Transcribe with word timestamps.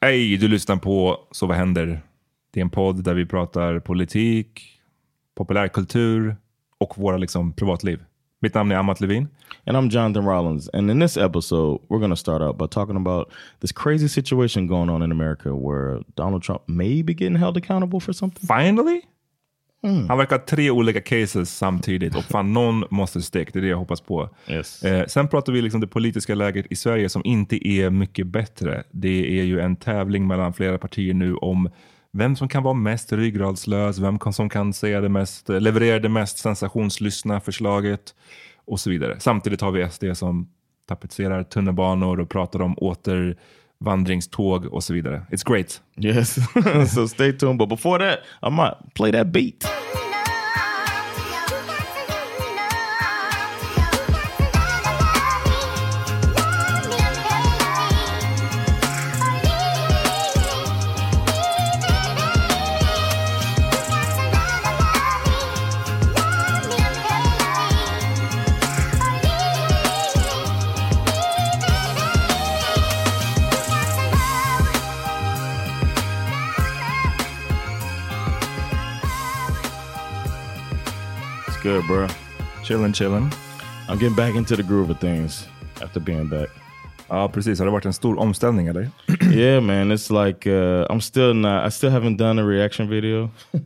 Hej, 0.00 0.36
du 0.36 0.48
lyssnar 0.48 0.76
på 0.76 1.18
Så 1.30 1.46
vad 1.46 1.56
händer? 1.56 2.00
Det 2.50 2.60
är 2.60 2.64
en 2.64 2.70
podd 2.70 3.04
där 3.04 3.14
vi 3.14 3.26
pratar 3.26 3.80
politik, 3.80 4.80
populärkultur 5.34 6.36
och 6.78 6.98
våra 6.98 7.16
liksom, 7.16 7.52
privatliv. 7.52 8.04
Mitt 8.42 8.54
namn 8.54 8.72
är 8.72 8.76
Amat 8.76 9.00
Levin. 9.00 9.28
And 9.66 9.76
I'm 9.76 9.90
Jonathan 9.90 10.24
Rollins. 10.24 10.68
And 10.72 10.90
in 10.90 11.00
this 11.00 11.16
episode, 11.16 11.80
we're 11.88 11.98
going 11.98 12.10
to 12.10 12.16
start 12.16 12.42
out 12.42 12.58
by 12.58 12.66
talking 12.66 12.96
about 12.96 13.30
this 13.60 13.72
crazy 13.72 14.08
situation 14.08 14.66
going 14.66 14.90
on 14.90 15.02
in 15.02 15.12
America 15.12 15.54
where 15.54 16.02
Donald 16.14 16.42
Trump 16.42 16.62
may 16.66 17.02
be 17.02 17.12
getting 17.12 17.36
held 17.36 17.56
accountable 17.56 18.00
for 18.00 18.14
something. 18.14 18.46
Finally? 18.46 19.02
Han 20.08 20.18
verkar 20.18 20.38
ha 20.38 20.44
tre 20.46 20.70
olika 20.70 21.00
cases 21.00 21.56
samtidigt 21.56 22.16
och 22.16 22.24
fan 22.24 22.52
någon 22.52 22.84
måste 22.90 23.22
stick. 23.22 23.52
Det 23.52 23.58
är 23.58 23.60
det 23.60 23.68
jag 23.68 23.76
hoppas 23.76 24.00
på. 24.00 24.28
Yes. 24.48 24.82
Eh, 24.82 25.06
sen 25.06 25.28
pratar 25.28 25.52
vi 25.52 25.62
liksom 25.62 25.80
det 25.80 25.86
politiska 25.86 26.34
läget 26.34 26.66
i 26.70 26.76
Sverige 26.76 27.08
som 27.08 27.22
inte 27.24 27.68
är 27.68 27.90
mycket 27.90 28.26
bättre. 28.26 28.82
Det 28.90 29.40
är 29.40 29.44
ju 29.44 29.60
en 29.60 29.76
tävling 29.76 30.26
mellan 30.26 30.52
flera 30.52 30.78
partier 30.78 31.14
nu 31.14 31.34
om 31.34 31.70
vem 32.12 32.36
som 32.36 32.48
kan 32.48 32.62
vara 32.62 32.74
mest 32.74 33.12
ryggradslös, 33.12 33.98
vem 33.98 34.18
kan- 34.18 34.32
som 34.32 34.48
kan 34.48 34.72
säga 34.72 35.00
det 35.00 35.08
mest, 35.08 35.48
leverera 35.48 35.98
det 35.98 36.08
mest 36.08 36.38
sensationslystna 36.38 37.40
förslaget 37.40 38.14
och 38.64 38.80
så 38.80 38.90
vidare. 38.90 39.16
Samtidigt 39.20 39.60
har 39.60 39.70
vi 39.70 39.88
SD 39.90 40.04
som 40.14 40.48
tapetserar 40.88 41.42
tunnelbanor 41.42 42.20
och 42.20 42.28
pratar 42.28 42.62
om 42.62 42.74
återvandringståg 43.80 44.66
och 44.66 44.84
så 44.84 44.94
vidare. 44.94 45.22
It's 45.30 45.52
great. 45.52 45.80
Yes. 46.00 46.36
so 46.94 47.08
stay 47.08 47.32
tuned. 47.32 47.58
But 47.58 47.68
before 47.68 47.98
that, 48.10 48.18
I 48.42 48.50
might 48.56 48.94
play 48.94 49.12
that 49.12 49.26
beat. 49.26 49.79
Bro. 81.90 82.06
Chillin' 82.62 82.92
chillin'. 82.92 83.34
I'm 83.88 83.98
getting 83.98 84.14
back 84.14 84.36
into 84.36 84.54
the 84.54 84.62
groove 84.62 84.90
of 84.90 85.00
things 85.00 85.48
after 85.82 85.98
being 85.98 86.28
back. 86.28 86.48
Ja, 87.08 87.28
precis. 87.28 87.58
Har 87.58 87.66
det 87.66 87.72
varit 87.72 87.86
en 87.86 87.92
stor 87.92 88.18
omställning 88.18 88.66
eller? 88.68 88.90
yeah, 89.30 89.60
man. 89.60 89.90
It's 89.90 90.08
like 90.10 90.46
uh, 90.46 90.86
I'm 90.90 91.00
still 91.00 91.34
not. 91.34 91.66
I 91.66 91.70
still 91.70 91.90
haven't 91.90 92.16
done 92.16 92.38
a 92.38 92.44
reaction 92.44 92.88
video. 92.88 93.30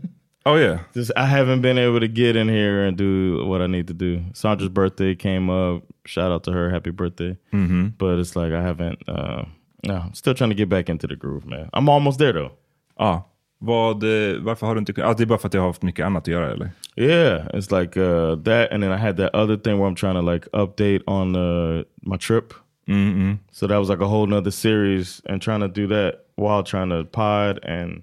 Oh 0.47 0.57
yeah. 0.57 0.81
Just 0.93 1.11
I 1.17 1.25
haven't 1.25 1.62
been 1.62 1.79
able 1.79 2.01
to 2.01 2.09
get 2.09 2.37
in 2.37 2.51
here 2.51 2.85
and 2.85 2.99
do 2.99 3.47
what 3.47 3.62
I 3.62 3.67
need 3.67 3.87
to 3.89 3.95
do. 3.95 4.21
Sandra's 4.35 4.69
birthday 4.69 5.15
came 5.15 5.49
up. 5.49 5.85
Shout 6.05 6.31
out 6.33 6.45
to 6.45 6.53
her. 6.53 6.69
Happy 6.71 6.91
birthday. 6.91 7.39
Mm-hmm. 7.51 7.87
But 7.97 8.19
it's 8.19 8.37
like 8.37 8.53
I 8.53 8.61
haven't. 8.61 9.09
Uh, 9.09 9.45
no, 9.85 9.95
I'm 9.95 10.12
still 10.12 10.35
trying 10.35 10.51
to 10.51 10.55
get 10.55 10.69
back 10.69 10.91
into 10.91 11.06
the 11.06 11.17
groove, 11.17 11.47
man. 11.47 11.71
I'm 11.73 11.89
almost 11.89 12.19
there 12.19 12.33
though. 12.35 12.53
Ja. 13.01 13.23
Vad, 13.59 14.03
eh, 14.03 14.41
varför 14.41 14.66
har 14.66 14.75
du 14.75 14.78
inte 14.78 14.92
kunnat? 14.92 15.10
Ah, 15.10 15.15
det 15.15 15.25
är 15.25 15.26
bara 15.26 15.38
för 15.38 15.48
att 15.48 15.54
jag 15.54 15.60
har 15.60 15.69
haft 15.69 15.82
mycket 15.82 16.06
annat 16.06 16.22
att 16.22 16.28
göra 16.28 16.53
eller? 16.53 16.70
Yeah, 16.97 17.47
it's 17.47 17.81
like 17.81 18.00
uh, 18.00 18.37
that, 18.37 18.72
and 18.72 18.82
then 18.82 18.92
I 18.92 18.97
had 18.97 19.16
that 19.16 19.34
other 19.34 19.56
thing 19.56 19.78
where 19.78 19.88
I'm 19.88 19.97
trying 19.97 20.15
to 20.15 20.32
like 20.32 20.48
update 20.53 21.03
on 21.06 21.37
uh, 21.37 21.82
my 22.03 22.19
trip. 22.19 22.54
Mm-mm. 22.87 23.38
So 23.50 23.66
that 23.66 23.78
was 23.78 23.88
like 23.88 24.03
a 24.03 24.06
whole 24.06 24.26
nother 24.26 24.50
series, 24.50 25.22
and 25.25 25.43
trying 25.43 25.60
to 25.60 25.69
do 25.69 25.87
that 25.88 26.14
while 26.37 26.62
trying 26.62 26.91
to 26.91 27.04
pod 27.04 27.59
and 27.64 28.03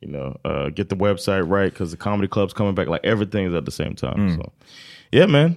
you 0.00 0.10
know 0.10 0.36
uh, 0.44 0.68
get 0.70 0.88
the 0.88 0.96
website 0.96 1.48
right 1.50 1.72
because 1.72 1.96
the 1.96 2.02
comedy 2.02 2.28
club's 2.28 2.54
coming 2.54 2.74
back. 2.74 2.88
Like 2.88 3.04
everything 3.04 3.46
is 3.46 3.54
at 3.54 3.64
the 3.64 3.70
same 3.70 3.94
time. 3.94 4.36
So 4.36 4.52
yeah, 5.12 5.26
man, 5.26 5.56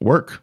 work. 0.00 0.40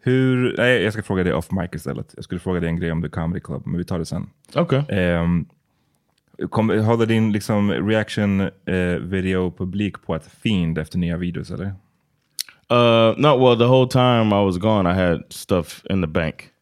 Hur, 0.00 0.54
nej, 0.56 0.82
jag 0.82 0.92
ska 0.92 1.02
fråga 1.02 1.24
dig 1.24 1.32
off 1.32 1.50
mic 1.50 1.70
istället. 1.74 2.12
Jag 2.16 2.24
skulle 2.24 2.40
fråga 2.40 2.60
dig 2.60 2.68
en 2.68 2.76
grej 2.76 2.92
om 2.92 3.02
The 3.02 3.08
Comedy 3.08 3.40
Club, 3.40 3.62
men 3.66 3.78
vi 3.78 3.84
tar 3.84 3.98
det 3.98 4.04
sen. 4.04 4.30
Okay. 4.54 4.78
Um, 5.18 5.46
kom, 6.50 6.70
håller 6.70 7.06
din 7.06 7.32
liksom, 7.32 7.70
reaction 7.70 8.40
eh, 8.40 8.98
video 9.00 9.50
publik 9.50 10.02
på 10.02 10.14
ett 10.14 10.26
fiend 10.42 10.78
efter 10.78 10.98
nya 10.98 11.16
videos 11.16 11.50
eller? 11.50 11.72
Uh, 12.70 13.14
no, 13.16 13.36
well, 13.36 13.56
the 13.56 13.66
whole 13.66 13.86
time 13.86 14.32
I 14.32 14.44
was 14.44 14.58
gone, 14.58 14.86
I 14.86 14.92
had 14.94 15.24
stuff 15.30 15.82
in 15.90 16.00
the 16.00 16.06
bank. 16.06 16.52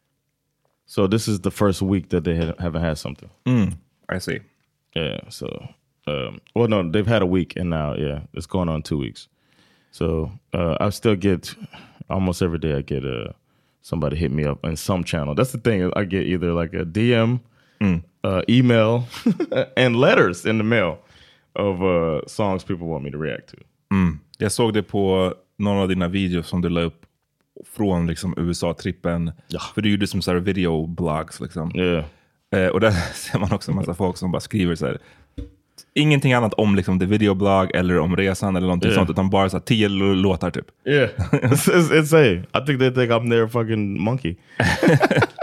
So 0.85 1.07
this 1.07 1.27
is 1.27 1.41
the 1.41 1.51
first 1.51 1.81
week 1.81 2.09
that 2.09 2.23
they 2.23 2.35
had, 2.35 2.55
haven't 2.59 2.81
had 2.81 2.97
something. 2.97 3.29
Mm, 3.45 3.73
I 4.07 4.19
see. 4.19 4.39
Yeah. 4.95 5.19
So, 5.29 5.47
um, 6.07 6.39
well, 6.55 6.69
no, 6.69 6.89
they've 6.89 7.05
had 7.05 7.21
a 7.21 7.25
week, 7.25 7.57
and 7.57 7.69
now, 7.69 7.93
yeah, 7.95 8.21
it's 8.33 8.47
going 8.47 8.69
on 8.69 8.83
two 8.83 8.97
weeks. 8.97 9.27
So 9.91 10.31
uh, 10.53 10.77
I 10.79 10.89
still 10.91 11.15
get 11.15 11.53
almost 12.09 12.41
every 12.41 12.59
day. 12.59 12.73
I 12.73 12.81
get 12.81 13.03
uh, 13.03 13.33
somebody 13.81 14.15
hit 14.15 14.31
me 14.31 14.45
up 14.45 14.63
in 14.63 14.77
some 14.77 15.03
channel. 15.03 15.35
That's 15.35 15.51
the 15.51 15.57
thing. 15.57 15.91
I 15.95 16.05
get 16.05 16.25
either 16.25 16.53
like 16.53 16.73
a 16.73 16.85
DM, 16.85 17.41
uh, 18.27 18.41
email, 18.47 19.03
and 19.77 19.95
letters 19.99 20.45
in 20.45 20.57
the 20.57 20.63
mail 20.63 20.97
of 21.53 21.81
uh, 21.81 22.19
songs 22.27 22.63
people 22.63 22.87
want 22.87 23.03
me 23.03 23.11
to 23.11 23.17
react 23.17 23.47
to. 23.49 23.57
Mm. 23.91 24.19
Jag 24.37 24.51
såg 24.51 24.73
det 24.73 24.83
på 24.83 25.33
någon 25.57 25.77
av 25.77 25.87
dina 25.87 26.07
videos 26.07 26.47
som 26.47 26.61
du 26.61 26.69
la 26.69 26.81
upp 26.81 27.01
från 27.75 28.07
liksom, 28.07 28.33
USA-trippen. 28.37 29.31
För 29.75 29.81
du 29.81 29.91
gjorde 29.91 30.07
som 30.07 30.21
så 30.21 30.31
här 30.31 30.39
videoblogs. 30.39 31.39
Liksom. 31.39 31.75
Yeah. 31.75 32.05
Eh, 32.55 32.67
och 32.67 32.79
där 32.79 32.91
ser 33.13 33.39
man 33.39 33.53
också 33.53 33.71
en 33.71 33.75
massa 33.75 33.93
folk 33.93 34.17
som 34.17 34.31
bara 34.31 34.39
skriver 34.39 34.75
så 34.75 34.85
här. 34.85 34.97
Ingenting 35.93 36.33
annat 36.33 36.53
om 36.53 36.75
liksom, 36.75 36.99
the 36.99 37.05
videoblog 37.05 37.71
eller 37.75 37.99
om 37.99 38.15
resan 38.15 38.55
eller 38.55 38.67
någonting 38.67 38.89
Yeah. 38.89 38.99
sånt. 38.99 39.09
Utan 39.09 39.29
bara 39.29 39.49
så 39.49 39.57
här, 39.57 39.61
tio 39.61 39.87
låtar 39.89 40.51
typ. 40.51 40.65
Yeah, 40.85 41.09
it's, 41.31 41.69
it's 41.69 41.97
insane. 41.97 42.45
I 42.53 42.65
think 42.65 42.79
they 42.79 42.91
think 42.91 43.11
I'm 43.11 43.29
their 43.29 43.47
fucking 43.47 44.01
monkey. 44.01 44.35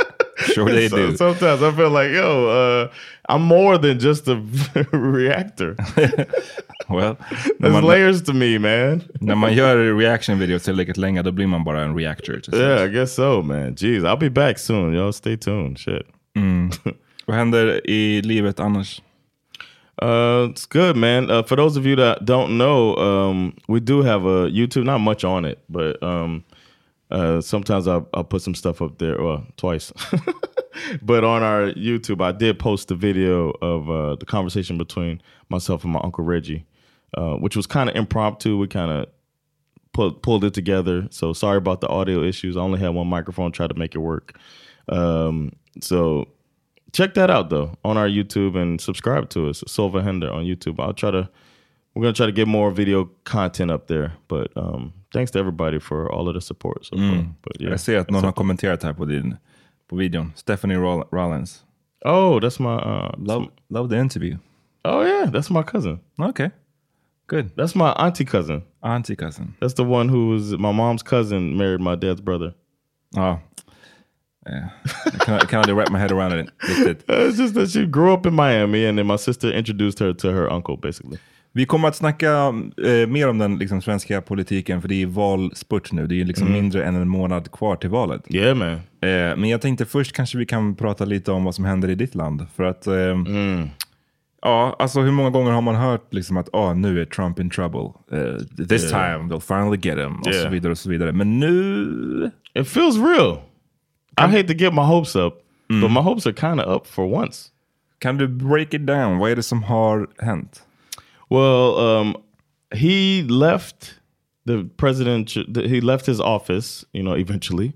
Sure 0.55 0.67
they 0.73 0.89
So- 0.89 0.97
do. 0.97 1.17
Sometimes 1.17 1.63
I 1.63 1.73
feel 1.73 1.91
like, 1.91 2.11
yo, 2.11 2.49
uh, 2.49 2.89
I'm 3.29 3.43
more 3.43 3.79
than 3.79 3.99
just 3.99 4.29
a 4.29 4.35
reactor. 4.93 5.77
Well, 6.89 7.17
There's 7.61 7.73
man, 7.73 7.85
layers 7.85 8.23
to 8.23 8.33
me, 8.35 8.59
man. 8.59 9.03
när 9.21 9.35
man 9.35 9.55
gör 9.55 9.77
reaction 9.97 10.39
videos 10.39 10.63
tillräckligt 10.63 10.97
länge 10.97 11.23
då 11.23 11.33
blir 11.33 11.47
man 11.47 11.65
bara 11.65 11.83
en 11.83 11.97
reactor. 11.97 12.41
Yeah, 12.53 12.85
I 12.85 12.89
guess 12.89 13.15
so, 13.15 13.43
man. 13.43 13.75
Jeez, 13.75 14.05
I'll 14.05 14.19
be 14.19 14.31
back 14.31 14.59
soon, 14.59 14.95
y'all. 14.95 15.13
Stay 15.13 15.37
tuned. 15.37 15.79
Shit. 15.79 16.03
Vad 17.27 17.37
händer 17.37 17.81
i 17.91 18.23
livet 18.23 18.61
annars? 18.61 19.03
Uh, 20.03 20.51
it's 20.51 20.67
good, 20.67 20.97
man. 20.97 21.31
Uh, 21.31 21.43
for 21.43 21.57
those 21.57 21.79
of 21.81 21.87
you 21.87 21.97
that 21.97 22.25
don't 22.27 22.49
know, 22.59 22.97
um, 22.97 23.53
we 23.69 23.81
do 23.81 24.03
have 24.03 24.27
a 24.27 24.49
YouTube. 24.51 24.85
Not 24.85 25.01
much 25.01 25.25
on 25.25 25.45
it, 25.45 25.59
but 25.69 26.03
um, 26.03 26.43
uh, 27.15 27.41
sometimes 27.41 27.87
I'll, 27.87 28.09
I'll 28.13 28.25
put 28.25 28.43
some 28.43 28.57
stuff 28.57 28.83
up 28.83 28.99
there. 28.99 29.23
Well, 29.23 29.47
twice. 29.57 29.93
but 31.03 31.23
on 31.23 31.45
our 31.45 31.73
YouTube, 31.73 32.21
I 32.21 32.33
did 32.33 32.59
post 32.59 32.91
a 32.91 32.97
video 32.97 33.51
of 33.63 33.89
uh, 33.89 34.17
the 34.17 34.27
conversation 34.27 34.77
between 34.77 35.23
myself 35.49 35.85
and 35.85 35.93
my 35.93 36.01
uncle 36.03 36.25
Reggie, 36.25 36.67
uh, 37.17 37.35
which 37.35 37.55
was 37.55 37.69
kind 37.69 37.89
of 37.89 37.95
impromptu. 37.95 38.59
We 38.59 38.67
kind 38.67 38.91
of 38.91 39.07
pulled 39.93 40.25
pulled 40.25 40.45
it 40.45 40.55
together. 40.55 41.07
So 41.11 41.33
sorry 41.33 41.59
about 41.59 41.81
the 41.81 41.89
audio 41.89 42.25
issues. 42.25 42.57
I 42.57 42.61
only 42.61 42.81
had 42.81 42.89
one 42.89 43.07
microphone. 43.07 43.53
Tried 43.53 43.69
to 43.69 43.79
make 43.79 43.95
it 43.95 44.01
work. 44.01 44.37
Um, 44.89 45.53
so 45.81 46.27
check 46.93 47.15
that 47.15 47.31
out 47.31 47.49
though 47.49 47.77
on 47.85 47.97
our 47.97 48.09
YouTube 48.09 48.61
and 48.61 48.81
subscribe 48.81 49.31
to 49.31 49.49
us, 49.49 49.63
Silva 49.69 50.03
Hender 50.03 50.33
on 50.33 50.45
YouTube. 50.45 50.81
I'll 50.81 50.93
try 50.93 51.13
to 51.13 51.29
we're 51.95 52.03
gonna 52.03 52.13
try 52.13 52.27
to 52.27 52.33
get 52.33 52.49
more 52.49 52.73
video 52.73 53.05
content 53.23 53.71
up 53.71 53.87
there. 53.87 54.15
But 54.27 54.51
um, 54.57 54.95
thanks 55.15 55.31
to 55.33 55.39
everybody 55.39 55.81
for 55.81 56.13
all 56.13 56.29
of 56.29 56.35
the 56.35 56.41
support 56.41 56.85
so 56.85 56.97
far. 56.97 57.25
But 57.43 57.61
yeah, 57.61 57.71
Jag 57.71 57.81
ser 57.81 57.99
att 57.99 58.11
någon 58.11 58.25
har 58.25 58.33
kommenterat 58.33 58.83
här 58.83 58.93
på, 58.93 59.05
din, 59.05 59.37
på 59.89 59.97
videon. 59.97 60.33
Stephanie 60.35 60.77
Roll- 60.79 61.09
Rollins. 61.13 61.65
oh, 62.05 62.39
that's 62.41 62.61
my 62.61 62.75
uh, 62.77 63.11
Love, 63.19 63.47
love 63.71 63.89
the 63.89 63.97
interview. 63.99 64.37
oh 64.85 65.03
yeah, 65.07 65.31
that's 65.31 65.51
my 65.51 65.63
cousin. 65.63 65.99
Okay. 66.19 66.51
Good. 67.27 67.51
That's 67.57 67.75
my 67.75 67.91
auntie 68.07 68.25
cousin. 68.27 68.63
Auntie 68.83 69.17
cousin. 69.17 69.55
That's 69.61 69.75
the 69.75 69.85
one 69.85 70.09
who 70.11 70.29
was 70.35 70.53
my 70.59 70.73
mom's 70.73 71.03
cousin 71.03 71.57
married 71.57 71.81
my 71.81 71.97
dad's 71.97 72.21
brother. 72.21 72.53
Ja. 73.17 73.39
Yeah. 74.47 74.69
I 75.07 75.11
can, 75.25 75.35
I 75.43 75.45
can 75.47 75.59
only 75.61 75.73
wrap 75.73 75.91
my 75.91 75.99
head 75.99 76.13
around 76.13 76.33
it. 76.33 76.51
It's 77.09 77.39
just 77.39 77.55
that 77.55 77.71
she 77.71 77.87
grew 77.87 78.13
up 78.13 78.27
in 78.27 78.35
Miami 78.35 78.85
and 78.85 78.99
then 78.99 79.07
my 79.07 79.17
sister 79.17 79.51
introduced 79.51 79.99
her 80.01 80.13
to 80.13 80.33
her 80.33 80.53
uncle 80.53 80.77
basically. 80.77 81.19
Vi 81.57 81.67
kommer 81.67 81.89
att 81.89 81.97
snacka 81.97 82.33
eh, 82.87 83.09
mer 83.09 83.29
om 83.29 83.39
den 83.39 83.59
liksom, 83.59 83.83
svenska 83.83 84.21
politiken 84.21 84.81
för 84.81 84.89
det 84.89 85.03
är 85.03 85.07
valspurt 85.07 85.93
nu. 85.93 86.07
Det 86.07 86.21
är 86.21 86.25
liksom 86.25 86.53
mindre 86.53 86.85
än 86.85 86.95
en 86.95 87.09
månad 87.09 87.53
kvar 87.53 87.77
till 87.77 87.91
valet. 87.91 88.23
Yeah, 88.35 88.57
man. 88.57 88.69
Eh, 88.71 89.37
men 89.37 89.45
jag 89.45 89.61
tänkte 89.61 89.85
först 89.87 90.13
kanske 90.13 90.39
vi 90.39 90.47
kan 90.47 90.75
prata 90.75 91.05
lite 91.05 91.33
om 91.33 91.45
vad 91.45 91.55
som 91.55 91.65
händer 91.65 91.89
i 91.91 91.95
ditt 91.95 92.15
land. 92.15 92.47
För 92.57 92.65
att, 92.65 92.87
eh, 92.87 92.95
ja, 94.43 94.77
alltså 94.79 95.01
hur 95.01 95.11
många 95.13 95.31
gånger 95.31 95.51
har 95.51 95.61
man 95.63 95.75
hört 95.75 96.15
liksom 96.15 96.37
att 96.37 96.49
ah, 96.55 96.75
nu 96.75 97.01
är 97.01 97.05
Trump 97.05 97.39
in 97.39 97.51
trouble. 97.51 97.93
Eh, 98.13 98.67
this 98.69 98.93
Yeah. 98.93 99.19
time 99.19 99.35
they'll 99.35 99.59
finally 99.59 99.79
get 99.83 99.99
him. 99.99 100.17
Och 100.19 100.25
så 100.25 100.31
Yeah. 100.41 100.51
vidare 100.53 100.73
och 100.73 100.79
så 100.79 100.91
vidare. 100.91 101.13
Men 101.13 101.41
nu... 101.41 102.31
It 102.55 102.69
feels 102.69 102.97
real. 102.97 103.39
I 104.19 104.23
hate 104.23 104.45
to 104.49 104.53
get 104.55 104.75
my 104.75 104.81
hopes 104.83 105.17
up, 105.17 105.35
but 105.69 105.91
my 105.91 106.01
hopes 106.01 106.27
are 106.27 106.35
kind 106.35 106.61
of 106.61 106.77
up 106.77 106.87
for 106.87 107.15
once. 107.15 107.49
Kan 107.99 108.17
du 108.19 108.29
break 108.29 108.75
it 108.75 108.87
down? 108.87 109.19
Vad 109.19 109.31
är 109.31 109.37
det 109.37 109.43
som 109.43 109.63
har 109.63 110.07
hänt? 110.19 110.63
Well, 111.35 111.79
um, 111.79 112.17
he 112.73 113.25
left 113.25 113.99
the 114.45 114.71
president. 114.77 115.31
He 115.31 115.81
left 115.81 116.07
his 116.07 116.21
office, 116.21 116.85
you 116.93 117.03
know, 117.03 117.15
eventually, 117.15 117.75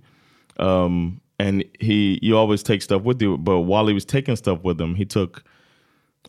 um, 0.60 1.20
and 1.40 1.64
he. 1.80 2.20
You 2.22 2.36
always 2.36 2.62
take 2.62 2.82
stuff 2.82 3.02
with 3.02 3.20
you, 3.20 3.36
but 3.36 3.62
while 3.62 3.88
he 3.88 3.94
was 3.94 4.04
taking 4.04 4.36
stuff 4.36 4.62
with 4.62 4.80
him, 4.80 4.94
he 4.94 5.04
took 5.04 5.42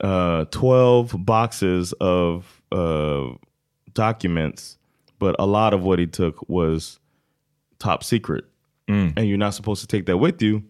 uh, 0.02 0.46
twelve 0.46 1.14
boxes 1.24 1.94
of 2.02 2.64
uh, 2.72 3.28
documents, 3.94 4.80
but 5.20 5.36
a 5.38 5.46
lot 5.46 5.76
of 5.76 5.84
what 5.84 6.00
he 6.00 6.08
took 6.08 6.50
was 6.50 7.00
top 7.78 8.04
secret, 8.04 8.44
and 9.16 9.28
you're 9.28 9.38
not 9.38 9.54
supposed 9.54 9.82
to 9.82 9.88
take 9.88 10.08
that 10.08 10.18
with 10.18 10.42
you. 10.42 10.64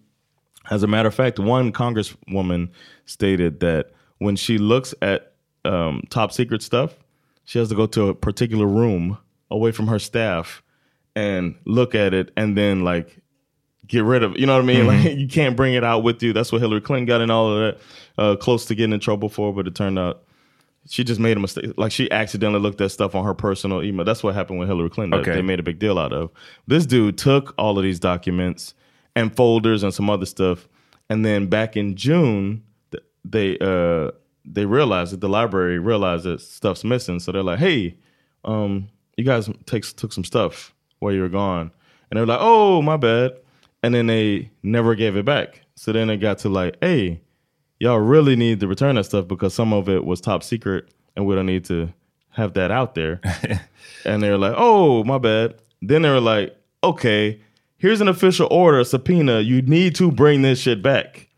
As 0.69 0.83
a 0.83 0.88
matter 0.88 1.07
of 1.07 1.15
fact, 1.15 1.39
one 1.39 1.71
congresswoman 1.71 2.69
stated 3.06 3.61
that 3.61 3.91
when 4.17 4.35
she 4.35 4.57
looks 4.57 4.94
at 5.01 5.29
um, 5.65 6.03
top 6.09 6.31
secret 6.31 6.61
stuff, 6.61 6.95
she 7.44 7.59
has 7.59 7.69
to 7.69 7.75
go 7.75 7.85
to 7.88 8.09
a 8.09 8.15
particular 8.15 8.67
room 8.67 9.17
away 9.51 9.71
from 9.71 9.88
her 9.88 10.00
staff 10.00 10.61
and 11.15 11.56
look 11.65 11.95
at 11.95 12.13
it 12.13 12.31
and 12.38 12.57
then 12.57 12.83
like 12.83 13.21
get 13.88 14.03
rid 14.03 14.23
of 14.23 14.33
it. 14.33 14.39
You 14.39 14.45
know 14.45 14.53
what 14.53 14.63
I 14.63 14.65
mean? 14.65 14.88
Like 14.88 15.03
you 15.17 15.27
can't 15.27 15.56
bring 15.56 15.73
it 15.73 15.83
out 15.83 16.03
with 16.03 16.23
you. 16.23 16.33
That's 16.33 16.51
what 16.51 16.61
Hillary 16.61 16.81
Clinton 16.81 17.06
got 17.06 17.21
in 17.21 17.29
all 17.29 17.51
of 17.51 17.59
that, 17.59 17.81
uh, 18.21 18.35
close 18.35 18.65
to 18.65 18.75
getting 18.75 18.94
in 18.94 19.00
trouble 19.00 19.29
for. 19.29 19.53
But 19.53 19.67
it 19.67 19.75
turned 19.75 20.00
out 20.00 20.23
she 20.88 21.03
just 21.03 21.19
made 21.19 21.38
a 21.38 21.39
mistake. 21.39 21.73
Like 21.77 21.91
she 21.91 22.09
accidentally 22.11 22.61
looked 22.61 22.81
at 22.81 22.91
stuff 22.91 23.15
on 23.15 23.25
her 23.25 23.33
personal 23.33 23.83
email. 23.83 24.06
That's 24.06 24.23
what 24.23 24.33
happened 24.35 24.59
with 24.59 24.69
Hillary 24.69 24.89
Clinton. 24.89 25.19
Okay. 25.19 25.33
They 25.33 25.41
made 25.41 25.59
a 25.59 25.63
big 25.63 25.79
deal 25.79 26.00
out 26.00 26.13
of. 26.13 26.31
This 26.67 26.85
dude 26.85 27.17
took 27.17 27.53
all 27.57 27.77
of 27.77 27.83
these 27.83 28.00
documents 28.00 28.73
and 29.15 29.35
folders 29.35 29.83
and 29.83 29.94
some 29.94 30.09
other 30.09 30.25
stuff, 30.25 30.67
and 31.09 31.25
then 31.25 31.47
back 31.47 31.75
in 31.75 31.95
June, 31.95 32.63
they 33.25 33.57
uh 33.59 34.11
they 34.45 34.65
realized 34.65 35.13
that 35.13 35.21
the 35.21 35.30
library 35.30 35.80
realized 35.80 36.25
that 36.25 36.41
stuff's 36.41 36.83
missing. 36.83 37.19
So 37.19 37.31
they're 37.31 37.44
like, 37.44 37.59
"Hey, 37.59 37.97
um, 38.45 38.89
you 39.18 39.24
guys 39.24 39.50
takes 39.65 39.94
took 39.94 40.13
some 40.13 40.24
stuff 40.24 40.74
while 41.00 41.13
you 41.13 41.21
were 41.21 41.30
gone," 41.30 41.71
and 42.09 42.18
they're 42.18 42.25
like, 42.25 42.39
"Oh, 42.41 42.81
my 42.81 42.97
bad," 42.97 43.33
and 43.83 43.94
then 43.94 44.07
they 44.07 44.51
never 44.63 44.95
gave 44.95 45.15
it 45.15 45.25
back. 45.25 45.62
So 45.75 45.91
then 45.91 46.07
they 46.07 46.18
got 46.18 46.39
to 46.39 46.50
like, 46.50 46.77
"Hey." 46.81 47.21
y'all 47.80 48.00
really 48.00 48.36
need 48.36 48.59
to 48.59 48.68
return 48.68 48.95
that 48.95 49.06
stuff 49.06 49.27
because 49.27 49.53
some 49.53 49.74
of 49.74 49.89
it 49.89 50.06
was 50.06 50.21
top 50.21 50.44
secret 50.44 50.89
and 51.15 51.25
we 51.25 51.33
don't 51.35 51.45
need 51.45 51.65
to 51.65 51.92
have 52.30 52.53
that 52.53 52.71
out 52.71 52.95
there. 52.95 53.19
and 54.06 54.21
they 54.21 54.30
were 54.30 54.38
like, 54.38 54.53
oh, 54.56 55.03
my 55.03 55.18
bad. 55.18 55.56
Then 55.81 56.01
they 56.01 56.09
were 56.09 56.19
like, 56.19 56.56
okay, 56.83 57.42
here's 57.77 58.01
an 58.01 58.07
official 58.07 58.47
order, 58.51 58.83
subpoena. 58.83 59.39
You 59.39 59.62
need 59.62 59.95
to 59.95 60.12
bring 60.12 60.42
this 60.42 60.59
shit 60.59 60.81
back. 60.81 61.29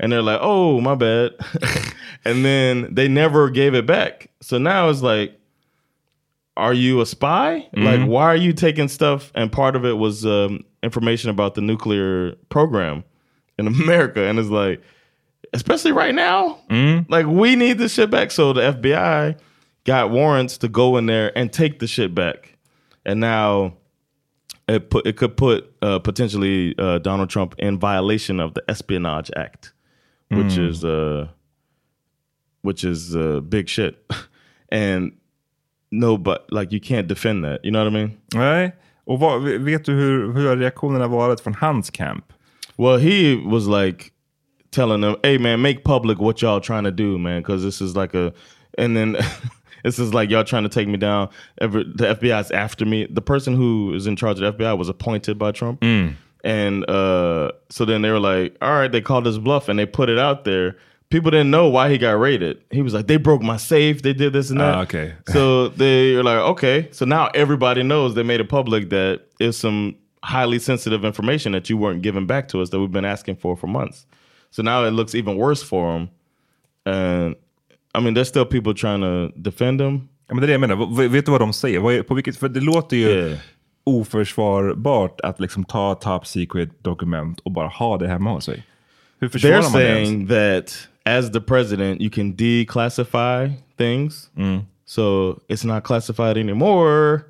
And 0.00 0.10
they're 0.10 0.22
like, 0.22 0.40
oh, 0.42 0.80
my 0.80 0.94
bad. 0.94 1.32
and 2.24 2.44
then 2.44 2.92
they 2.92 3.08
never 3.08 3.48
gave 3.50 3.74
it 3.74 3.86
back. 3.86 4.30
So 4.40 4.58
now 4.58 4.88
it's 4.88 5.02
like, 5.02 5.38
are 6.56 6.74
you 6.74 7.00
a 7.00 7.06
spy? 7.06 7.68
Like, 7.84 8.08
why 8.08 8.24
are 8.24 8.36
you 8.36 8.52
taking 8.52 8.88
stuff? 8.88 9.32
And 9.34 9.50
part 9.50 9.76
of 9.76 9.84
it 9.84 9.94
was 9.98 10.24
um, 10.24 10.64
information 10.82 11.30
about 11.30 11.54
the 11.54 11.60
nuclear 11.60 12.34
program 12.48 13.04
in 13.58 13.66
America. 13.82 14.24
And 14.24 14.38
it's 14.38 14.48
like, 14.48 14.82
especially 15.52 15.92
right 15.92 16.14
now, 16.14 16.58
like 17.08 17.26
we 17.26 17.56
need 17.56 17.78
this 17.78 17.94
shit 17.94 18.10
back. 18.10 18.30
So 18.30 18.52
the 18.52 18.72
FBI 18.72 19.38
got 19.84 20.10
warrants 20.10 20.58
to 20.58 20.68
go 20.68 20.96
in 20.96 21.06
there 21.06 21.36
and 21.36 21.52
take 21.52 21.78
the 21.78 21.86
shit 21.86 22.14
back. 22.14 22.56
And 23.04 23.20
now 23.20 23.74
it 24.68 24.90
put 24.90 25.06
it 25.06 25.16
could 25.16 25.36
put 25.36 25.72
uh, 25.82 25.98
potentially 25.98 26.74
uh, 26.78 26.98
Donald 26.98 27.28
Trump 27.30 27.54
in 27.58 27.78
violation 27.78 28.40
of 28.40 28.54
the 28.54 28.64
Espionage 28.68 29.30
Act, 29.36 29.73
which 30.30 30.58
is 30.58 30.84
uh, 30.84 31.28
which 32.62 32.84
is 32.84 33.14
uh, 33.14 33.40
big 33.40 33.68
shit. 33.68 33.96
and 34.70 35.12
no, 35.90 36.18
but 36.18 36.46
like 36.50 36.72
you 36.72 36.80
can't 36.80 37.06
defend 37.08 37.44
that. 37.44 37.64
You 37.64 37.70
know 37.70 37.84
what 37.84 37.92
I 37.92 37.96
mean? 37.96 38.16
Nej. 38.34 38.72
Och 39.06 39.20
vad, 39.20 39.42
vet 39.42 39.84
du 39.84 39.92
hur, 39.92 40.32
hur 40.32 40.56
reaktionerna 40.56 41.08
varit 41.08 41.40
från 41.40 41.54
hans 41.54 41.90
camp? 41.90 42.32
Well, 42.76 42.98
he 42.98 43.36
was 43.36 43.66
like 43.66 44.12
telling 44.70 45.00
them, 45.00 45.16
"Hey, 45.22 45.38
man, 45.38 45.60
make 45.62 45.84
public 45.84 46.18
what 46.18 46.42
y'all 46.42 46.60
trying 46.60 46.84
to 46.84 46.90
do, 46.90 47.18
man, 47.18 47.42
because 47.42 47.62
this 47.62 47.80
is 47.80 47.94
like 47.96 48.14
a." 48.14 48.32
And 48.78 48.96
then 48.96 49.16
this 49.84 49.98
is 49.98 50.12
like 50.14 50.30
y'all 50.30 50.44
trying 50.44 50.64
to 50.64 50.68
take 50.68 50.88
me 50.88 50.96
down. 50.96 51.28
Ever 51.60 51.84
the 51.84 52.14
FBI's 52.14 52.50
after 52.50 52.84
me. 52.84 53.06
The 53.10 53.22
person 53.22 53.54
who 53.54 53.94
is 53.94 54.06
in 54.06 54.16
charge 54.16 54.40
of 54.40 54.56
the 54.56 54.64
FBI 54.64 54.76
was 54.76 54.88
appointed 54.88 55.38
by 55.38 55.52
Trump, 55.52 55.84
and 56.44 56.88
uh, 56.90 57.50
so 57.70 57.84
then 57.84 58.02
they 58.02 58.10
were 58.10 58.20
like, 58.20 58.56
"All 58.60 58.72
right," 58.78 58.92
they 58.92 59.00
called 59.00 59.26
his 59.26 59.38
bluff 59.38 59.68
and 59.68 59.78
they 59.78 59.86
put 59.86 60.08
it 60.08 60.18
out 60.18 60.44
there. 60.44 60.76
People 61.10 61.30
didn't 61.30 61.50
know 61.50 61.68
why 61.68 61.88
he 61.90 61.98
got 61.98 62.18
raided. 62.20 62.58
He 62.70 62.82
was 62.82 62.92
like, 62.92 63.06
"They 63.06 63.16
broke 63.16 63.42
my 63.42 63.56
safe. 63.56 64.02
They 64.02 64.12
did 64.12 64.32
this 64.32 64.50
and 64.50 64.60
that." 64.60 64.74
Ah, 64.74 64.82
okay. 64.82 65.14
so 65.32 65.68
they 65.68 66.14
were 66.16 66.22
like, 66.22 66.38
"Okay." 66.38 66.88
So 66.92 67.06
now 67.06 67.28
everybody 67.34 67.82
knows. 67.82 68.14
They 68.14 68.22
made 68.22 68.40
it 68.40 68.48
public 68.48 68.90
that 68.90 69.20
it's 69.40 69.56
some 69.58 69.94
highly 70.22 70.58
sensitive 70.58 71.04
information 71.04 71.52
that 71.52 71.68
you 71.70 71.78
weren't 71.78 72.02
giving 72.02 72.26
back 72.26 72.48
to 72.48 72.60
us 72.60 72.70
that 72.70 72.78
we've 72.80 72.92
been 72.92 73.04
asking 73.04 73.36
for 73.36 73.56
for 73.56 73.66
months. 73.66 74.06
So 74.50 74.62
now 74.62 74.84
it 74.84 74.90
looks 74.92 75.14
even 75.14 75.36
worse 75.36 75.62
for 75.62 75.96
him. 75.96 76.08
And 76.86 77.36
I 77.94 78.00
mean, 78.00 78.14
there's 78.14 78.28
still 78.28 78.44
people 78.46 78.74
trying 78.74 79.00
to 79.00 79.32
defend 79.40 79.80
him. 79.80 80.08
Ja, 80.28 80.34
men 80.34 80.40
det 80.40 80.44
är 80.44 80.46
det 80.46 80.52
jag 80.52 80.60
menar. 80.60 81.08
Vet 81.08 81.26
du 81.26 81.32
vad 81.32 81.40
de 81.40 81.52
säger? 81.52 82.02
På 82.02 82.14
vilket, 82.14 82.36
för 82.36 82.48
det 82.48 82.60
låter 82.60 82.96
ju 82.96 83.08
Yeah. 83.08 83.38
Oförsvarbart 83.84 85.20
att 85.20 85.40
liksom 85.40 85.64
ta 85.64 85.94
top 85.94 86.26
secret 86.26 86.84
dokument 86.84 87.40
och 87.40 87.50
bara 87.52 87.68
ha 87.68 87.98
det 87.98 88.08
hemma 88.08 88.30
hos 88.32 88.44
sig. 88.44 88.62
Hur 89.20 89.28
They're 89.28 89.32
försvarar 89.32 89.62
man 89.62 89.72
det 89.72 89.88
ens? 89.88 90.08
saying 90.08 90.26
that 90.26 90.88
as 91.04 91.32
the 91.32 91.40
president, 91.40 92.00
you 92.00 92.10
can 92.10 92.36
declassify 92.36 93.52
things. 93.78 94.30
So 94.86 95.32
it's 95.48 95.66
not 95.66 95.84
classified 95.84 96.36
anymore. 96.36 97.20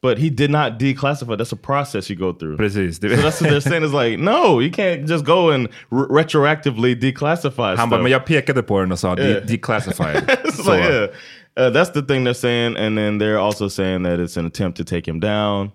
But 0.00 0.18
he 0.18 0.30
did 0.30 0.50
not 0.50 0.78
declassify. 0.80 1.36
That's 1.36 1.52
a 1.52 1.56
process 1.56 2.08
you 2.10 2.16
go 2.16 2.32
through. 2.32 2.56
Precis. 2.56 2.96
So 3.00 3.08
that's 3.08 3.40
what 3.40 3.50
they're 3.50 3.60
saying 3.60 3.82
is 3.84 3.92
like, 3.92 4.16
no, 4.18 4.60
you 4.60 4.70
can't 4.70 5.08
just 5.08 5.24
go 5.24 5.50
and 5.50 5.68
re- 5.90 6.22
retroactively 6.22 6.94
declassify 6.94 7.76
han 7.76 7.90
bara, 7.90 8.02
men 8.02 8.12
jag 8.12 8.26
pekade 8.26 8.62
på 8.62 8.80
den 8.80 8.92
och 8.92 8.98
sa 8.98 9.14
de- 9.14 9.22
Yeah. 9.22 9.44
declassified. 9.46 10.16
It's 10.44 10.64
Så. 10.64 10.72
like, 10.72 10.84
yeah. 10.88 11.08
Uh, 11.56 11.70
that's 11.72 11.90
the 11.90 12.02
thing 12.02 12.24
they're 12.24 12.34
saying, 12.34 12.76
and 12.76 12.96
then 12.98 13.18
they're 13.18 13.38
also 13.38 13.68
saying 13.68 14.04
that 14.04 14.20
it's 14.20 14.36
an 14.36 14.46
attempt 14.46 14.78
to 14.78 14.84
take 14.84 15.10
him 15.10 15.20
down. 15.20 15.70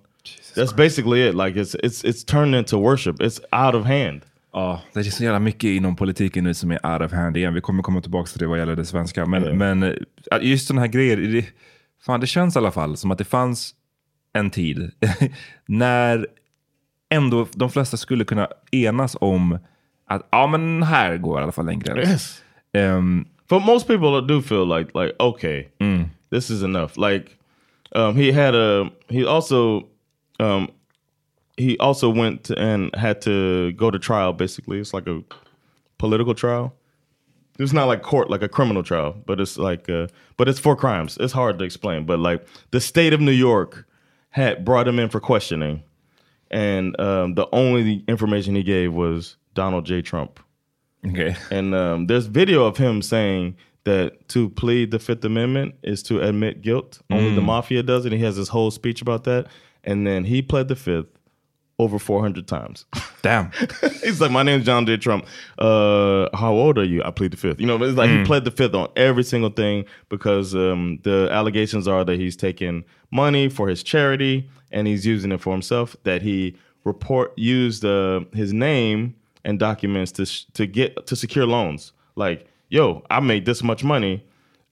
That's 0.56 0.76
basically 0.76 1.30
it. 1.30 1.36
Like 1.36 1.60
it's 1.62 1.76
it's 1.84 2.04
it's 2.10 2.24
turned 2.26 2.56
into 2.56 2.78
worship. 2.78 3.16
It's 3.22 3.40
out 3.66 3.76
of 3.76 3.86
hand. 3.86 4.22
Ja, 4.54 4.82
det 4.94 5.00
är 5.00 5.04
så 5.04 5.24
jävla 5.24 5.40
mycket 5.40 5.64
inom 5.64 5.96
politiken 5.96 6.44
nu 6.44 6.54
som 6.54 6.72
är 6.72 6.94
out 6.94 7.02
of 7.02 7.12
hand 7.12 7.38
igen. 7.38 7.54
Vi 7.54 7.62
kommer 7.62 7.84
komma 7.84 8.02
tillbaka 8.02 8.28
till 8.30 8.40
det 8.40 8.48
vad 8.48 8.60
gäller 8.60 8.76
det 8.76 8.86
svenska. 8.86 9.26
Men, 9.26 9.44
Ja. 9.44 9.54
men 9.54 9.84
eh, 9.84 9.94
just 10.42 10.68
sådana 10.68 10.82
här 10.82 10.88
grejer, 10.88 11.18
det, 11.18 11.46
fan, 12.06 12.20
det 12.20 12.28
känns 12.28 12.56
i 12.56 12.60
alla 12.60 12.72
fall 12.72 12.98
som 12.98 13.12
att 13.12 13.18
det 13.18 13.24
fanns 13.24 13.74
en 14.34 14.50
tid 14.50 14.92
när 15.66 16.28
ändå 17.10 17.48
de 17.56 17.70
flesta 17.70 17.98
skulle 17.98 18.26
kunna 18.26 18.48
enas 18.72 19.18
om 19.22 19.58
att 20.08 20.28
ja, 20.32 20.48
men 20.48 20.84
här 20.84 21.18
går 21.18 21.40
i 21.40 21.44
alla 21.44 21.52
fall 21.52 21.70
en 21.70 21.80
gräns. 21.80 22.10
Yes. 22.10 22.44
Ehm, 22.74 23.26
For 23.50 23.60
most 23.60 23.88
people 23.88 24.22
do 24.34 24.42
feel 24.42 24.78
like 24.78 24.92
like 25.04 25.14
okay, 25.20 25.66
this 26.32 26.50
is 26.50 26.64
enough. 26.64 26.92
Like 26.98 27.26
um, 27.96 28.16
he 28.16 28.32
had 28.46 28.56
a 28.56 28.90
he 29.10 29.26
also 29.28 29.84
um, 30.40 30.72
he 31.58 31.78
also 31.78 32.10
went 32.10 32.46
to, 32.46 32.60
and 32.60 32.94
had 32.96 33.22
to 33.22 33.72
go 33.74 33.92
to 33.92 34.00
trial. 34.00 34.34
Basically, 34.34 34.80
it's 34.80 34.94
like 34.94 35.08
a 35.08 35.24
political 35.98 36.34
trial. 36.34 36.74
It's 37.60 37.74
not 37.74 37.86
like 37.86 38.02
court, 38.02 38.30
like 38.30 38.42
a 38.42 38.50
criminal 38.50 38.82
trial, 38.82 39.16
but 39.26 39.40
it's 39.40 39.58
like 39.58 39.88
uh, 39.88 40.08
but 40.38 40.50
it's 40.50 40.60
for 40.60 40.76
crimes. 40.76 41.18
It's 41.20 41.34
hard 41.34 41.60
to 41.60 41.66
explain, 41.66 42.06
but 42.06 42.20
like 42.20 42.46
the 42.72 42.82
state 42.82 43.14
of 43.14 43.22
New 43.22 43.32
York 43.32 43.88
had 44.32 44.66
brought 44.66 44.88
him 44.88 44.98
in 44.98 45.10
for 45.10 45.20
questioning, 45.20 45.84
and 46.50 47.00
um, 47.00 47.36
the 47.36 47.48
only 47.54 48.04
information 48.08 48.56
he 48.56 48.64
gave 48.64 48.94
was 48.94 49.38
Donald 49.54 49.86
J. 49.86 50.02
Trump. 50.02 50.40
Okay. 51.06 51.36
And 51.52 51.76
um, 51.76 52.08
there's 52.08 52.26
video 52.28 52.66
of 52.66 52.78
him 52.78 53.02
saying 53.02 53.58
that 53.84 54.28
to 54.30 54.50
plead 54.50 54.92
the 54.92 55.00
Fifth 55.00 55.24
Amendment 55.26 55.76
is 55.84 56.02
to 56.04 56.22
admit 56.22 56.62
guilt. 56.62 57.02
Only 57.12 57.36
the 57.36 57.42
mafia 57.42 57.84
does 57.84 58.06
it. 58.06 58.14
He 58.14 58.20
has 58.20 58.38
this 58.38 58.48
whole 58.48 58.72
speech 58.72 59.02
about 59.02 59.26
that. 59.26 59.48
And 59.84 60.08
then 60.08 60.24
he 60.24 60.42
pled 60.42 60.68
the 60.68 60.76
Fifth 60.76 61.08
over 61.80 62.00
400 62.00 62.48
times. 62.48 62.86
Damn. 63.22 63.52
He's 64.04 64.22
like, 64.22 64.32
my 64.32 64.44
name's 64.44 64.66
John 64.66 64.86
J. 64.86 64.98
Trump. 64.98 65.26
Uh, 65.58 66.30
how 66.36 66.54
old 66.54 66.78
are 66.78 66.84
you? 66.84 67.04
I 67.04 67.12
plead 67.12 67.32
the 67.32 67.38
Fifth. 67.38 67.60
You 67.60 67.66
know, 67.66 67.82
it's 67.84 67.98
like 67.98 68.10
he 68.10 68.24
pled 68.24 68.46
the 68.46 68.52
Fifth 68.52 68.74
on 68.74 68.90
every 68.96 69.24
single 69.24 69.50
thing 69.50 69.86
because 70.10 70.56
um, 70.56 71.00
the 71.04 71.28
allegations 71.32 71.88
are 71.88 72.04
that 72.06 72.20
he's 72.20 72.36
taking 72.36 72.84
money 73.12 73.50
for 73.50 73.68
his 73.68 73.84
charity 73.84 74.50
and 74.72 74.88
he's 74.88 75.06
using 75.06 75.32
it 75.32 75.42
for 75.42 75.52
himself. 75.52 75.96
That 76.04 76.22
he 76.22 76.56
report 76.84 77.38
used 77.38 77.84
uh, 77.86 78.22
his 78.34 78.54
name 78.54 79.16
and 79.44 79.60
documents 79.60 80.12
to 80.14 80.26
sh- 80.26 80.46
to 80.54 80.66
get 80.68 81.06
to 81.08 81.16
secure 81.16 81.46
loans. 81.46 81.92
Like, 82.16 82.48
yo, 82.70 83.04
I 83.10 83.20
made 83.20 83.46
this 83.46 83.64
much 83.64 83.84
money. 83.84 84.26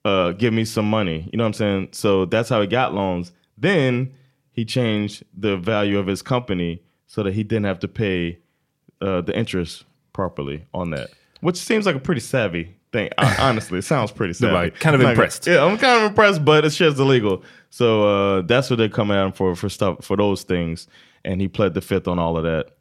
Uh, 0.03 0.31
give 0.31 0.53
me 0.53 0.65
some 0.65 0.89
money. 0.89 1.29
You 1.31 1.37
know 1.37 1.43
what 1.43 1.49
I'm 1.49 1.53
saying? 1.53 1.89
So 1.91 2.25
that's 2.25 2.49
how 2.49 2.61
he 2.61 2.67
got 2.67 2.93
loans. 2.93 3.31
Then 3.57 4.13
he 4.51 4.65
changed 4.65 5.23
the 5.35 5.57
value 5.57 5.97
of 5.97 6.07
his 6.07 6.21
company 6.21 6.81
so 7.07 7.23
that 7.23 7.33
he 7.33 7.43
didn't 7.43 7.65
have 7.65 7.79
to 7.79 7.87
pay 7.87 8.39
uh, 9.01 9.21
the 9.21 9.35
interest 9.37 9.85
properly 10.13 10.65
on 10.73 10.89
that, 10.91 11.09
which 11.41 11.57
seems 11.57 11.85
like 11.85 11.95
a 11.95 11.99
pretty 11.99 12.21
savvy 12.21 12.75
thing. 12.91 13.09
Hon- 13.17 13.35
Honestly, 13.39 13.79
it 13.79 13.83
sounds 13.83 14.11
pretty 14.11 14.33
savvy. 14.33 14.53
Right. 14.53 14.75
Kind 14.79 14.95
of 14.95 15.01
Like, 15.01 15.11
impressed. 15.11 15.47
Yeah, 15.47 15.63
I'm 15.63 15.77
kind 15.77 16.03
of 16.03 16.09
impressed, 16.09 16.43
but 16.45 16.65
it's 16.65 16.75
just 16.77 16.99
illegal. 16.99 17.43
So 17.69 18.03
uh, 18.37 18.41
that's 18.41 18.69
what 18.69 18.75
they're 18.77 18.89
coming 18.89 19.17
at 19.17 19.25
him 19.25 19.31
for 19.31 19.55
for 19.55 19.69
stuff 19.69 20.03
for 20.03 20.17
those 20.17 20.43
things, 20.43 20.87
and 21.25 21.39
he 21.41 21.47
pled 21.47 21.73
the 21.73 21.81
fifth 21.81 22.07
on 22.07 22.19
all 22.19 22.37
of 22.37 22.43
that. 22.43 22.71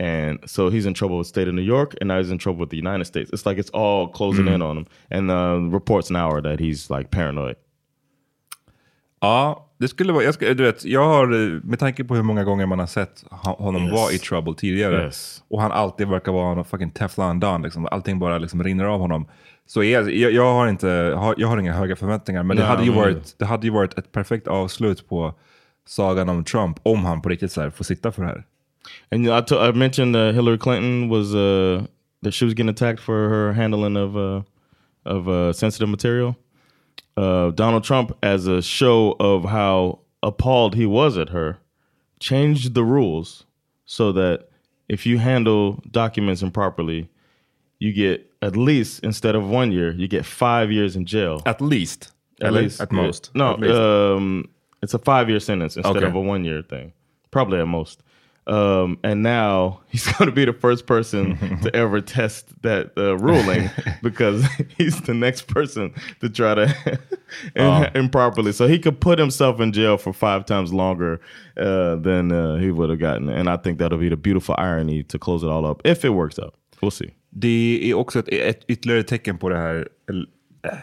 And 0.00 0.38
so 0.46 0.70
he's 0.70 0.86
in 0.86 0.94
trouble 0.94 1.18
with 1.18 1.26
state 1.26 1.48
of 1.48 1.54
New 1.54 1.62
York, 1.62 1.94
and 2.00 2.06
now 2.08 2.18
he's 2.18 2.30
in 2.30 2.38
trouble 2.38 2.60
with 2.60 2.70
the 2.70 2.76
United 2.76 3.04
States. 3.06 3.30
It's 3.32 3.44
like 3.44 3.58
it's 3.58 3.70
all 3.70 4.06
closing 4.08 4.46
in 4.46 4.62
on 4.62 4.78
him. 4.78 4.86
And 5.10 5.28
uh, 5.28 5.58
reports 5.60 6.08
now 6.08 6.30
are 6.30 6.40
that 6.40 6.60
he's 6.60 6.88
like 6.88 7.10
paranoid. 7.10 7.56
Ja, 9.20 9.66
det 9.78 9.88
skulle 9.88 10.12
vara, 10.12 10.24
jag, 10.24 10.34
ska, 10.34 10.54
du 10.54 10.62
vet, 10.64 10.84
jag 10.84 11.04
har, 11.04 11.26
med 11.66 11.78
tanke 11.78 12.04
på 12.04 12.14
hur 12.14 12.22
många 12.22 12.44
gånger 12.44 12.66
man 12.66 12.78
har 12.78 12.86
sett 12.86 13.24
honom 13.30 13.82
Yes. 13.82 13.92
vara 13.92 14.12
i 14.12 14.18
trouble 14.18 14.54
tidigare 14.54 15.04
Yes. 15.04 15.42
och 15.48 15.62
han 15.62 15.72
alltid 15.72 16.08
verkar 16.08 16.32
vara 16.32 16.58
en 16.58 16.64
fucking 16.64 16.90
teflon 16.90 17.40
Don, 17.40 17.62
liksom, 17.62 17.88
allting 17.90 18.18
bara 18.18 18.38
liksom 18.38 18.62
rinner 18.64 18.84
av 18.84 19.00
honom. 19.00 19.26
Så 19.66 19.82
jag, 19.84 20.10
jag, 20.12 20.52
har 20.54 20.68
inte, 20.68 20.88
har, 21.16 21.34
jag 21.38 21.48
har 21.48 21.58
inga 21.58 21.72
höga 21.72 21.96
förväntningar, 21.96 22.42
men 22.42 22.56
det, 22.56 22.62
Nej, 22.62 22.70
hade 22.70 22.84
ju 22.84 22.90
men- 22.90 22.98
varit, 23.00 23.34
det 23.38 23.44
hade 23.44 23.66
ju 23.66 23.72
varit 23.72 23.98
ett 23.98 24.12
perfekt 24.12 24.48
avslut 24.48 25.08
på 25.08 25.34
sagan 25.86 26.28
om 26.28 26.44
Trump 26.44 26.78
om 26.82 27.04
han 27.04 27.22
på 27.22 27.28
riktigt 27.28 27.52
så 27.52 27.60
här, 27.60 27.70
får 27.70 27.84
sitta 27.84 28.12
för 28.12 28.22
det 28.22 28.28
här. 28.28 28.44
And 29.10 29.26
I, 29.26 29.54
I 29.68 29.72
mentioned 29.72 30.16
uh, 30.16 30.32
Hillary 30.32 30.58
Clinton 30.58 31.08
was 31.08 31.34
uh, 31.34 31.82
that 32.24 32.34
she 32.34 32.44
was 32.46 32.52
getting 32.52 32.68
attacked 32.68 33.00
for 33.00 33.28
her 33.28 33.52
handling 33.52 33.96
of 33.96 34.16
uh, 34.16 34.42
of 35.18 35.28
uh, 35.28 35.52
sensitive 35.52 35.86
material. 35.90 36.34
Uh, 37.18 37.50
Donald 37.50 37.82
Trump, 37.82 38.16
as 38.22 38.46
a 38.46 38.62
show 38.62 39.16
of 39.18 39.44
how 39.44 39.98
appalled 40.22 40.74
he 40.76 40.86
was 40.86 41.18
at 41.18 41.30
her, 41.30 41.58
changed 42.20 42.74
the 42.74 42.84
rules 42.84 43.44
so 43.86 44.12
that 44.12 44.48
if 44.88 45.04
you 45.04 45.18
handle 45.18 45.82
documents 45.90 46.42
improperly, 46.42 47.08
you 47.80 47.92
get 47.92 48.30
at 48.40 48.56
least 48.56 49.02
instead 49.02 49.34
of 49.34 49.48
one 49.48 49.72
year, 49.72 49.90
you 49.92 50.06
get 50.06 50.24
five 50.24 50.70
years 50.70 50.94
in 50.96 51.04
jail. 51.06 51.42
At 51.44 51.60
least. 51.60 52.12
At 52.40 52.48
Eller 52.48 52.62
least, 52.62 52.80
at 52.80 52.92
yeah. 52.92 53.02
most. 53.02 53.30
No, 53.34 53.54
At 53.54 53.70
um, 53.70 54.48
it's 54.82 54.94
a 54.94 54.98
five 54.98 55.28
year 55.28 55.40
sentence 55.40 55.76
instead 55.76 55.96
Okay. 55.96 56.06
of 56.06 56.14
a 56.14 56.20
one 56.20 56.44
year 56.44 56.62
thing. 56.62 56.92
Probably 57.32 57.58
at 57.58 57.66
most. 57.66 58.02
Um, 58.48 58.98
and 59.04 59.22
now 59.22 59.80
he's 59.88 60.10
going 60.18 60.28
to 60.28 60.34
be 60.34 60.46
the 60.46 60.52
first 60.54 60.86
person 60.86 61.36
to 61.62 61.74
ever 61.76 62.00
test 62.00 62.62
that 62.62 62.92
uh, 62.96 63.18
ruling 63.18 63.70
because 64.02 64.44
he's 64.78 65.00
the 65.02 65.14
next 65.14 65.48
person 65.48 65.94
to 66.20 66.30
try 66.30 66.54
to 66.54 66.98
in- 67.54 67.90
improperly. 67.94 68.52
So 68.52 68.66
he 68.66 68.78
could 68.78 69.00
put 69.00 69.18
himself 69.18 69.60
in 69.60 69.72
jail 69.72 69.98
for 69.98 70.12
five 70.12 70.46
times 70.46 70.72
longer 70.72 71.20
uh, 71.58 71.96
than 71.96 72.32
uh, 72.32 72.56
he 72.56 72.70
would 72.70 72.88
have 72.90 72.98
gotten. 72.98 73.28
And 73.28 73.50
I 73.50 73.58
think 73.58 73.78
that'll 73.78 73.98
be 73.98 74.08
the 74.08 74.16
beautiful 74.16 74.54
irony 74.58 75.02
to 75.04 75.18
close 75.18 75.42
it 75.42 75.50
all 75.50 75.66
up 75.66 75.82
if 75.84 76.04
it 76.04 76.10
works 76.10 76.38
out. 76.38 76.54
We'll 76.80 76.90
see. 76.90 77.14
Det 77.30 77.80
är 77.90 77.94
också 77.94 78.18
ett, 78.18 78.28
ett 78.28 78.64
ytterligare 78.68 79.02
tecken 79.02 79.38
på 79.38 79.48
det 79.48 79.56
här, 79.56 79.88
äh, 80.64 80.78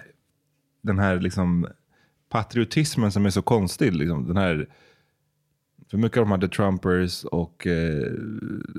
den 0.82 1.00
här 1.00 1.20
liksom 1.20 1.68
patriotismen 2.30 3.12
som 3.12 3.26
är 3.26 3.30
så 3.30 3.42
konstig. 3.42 3.96
Liksom. 3.96 4.28
Den 4.28 4.38
här, 4.38 4.68
för 5.96 6.02
mycket 6.02 6.18
av 6.18 6.24
de 6.26 6.32
här 6.32 6.40
The 6.40 6.48
Trumpers 6.56 7.24
och 7.24 7.68
eh, 7.68 8.04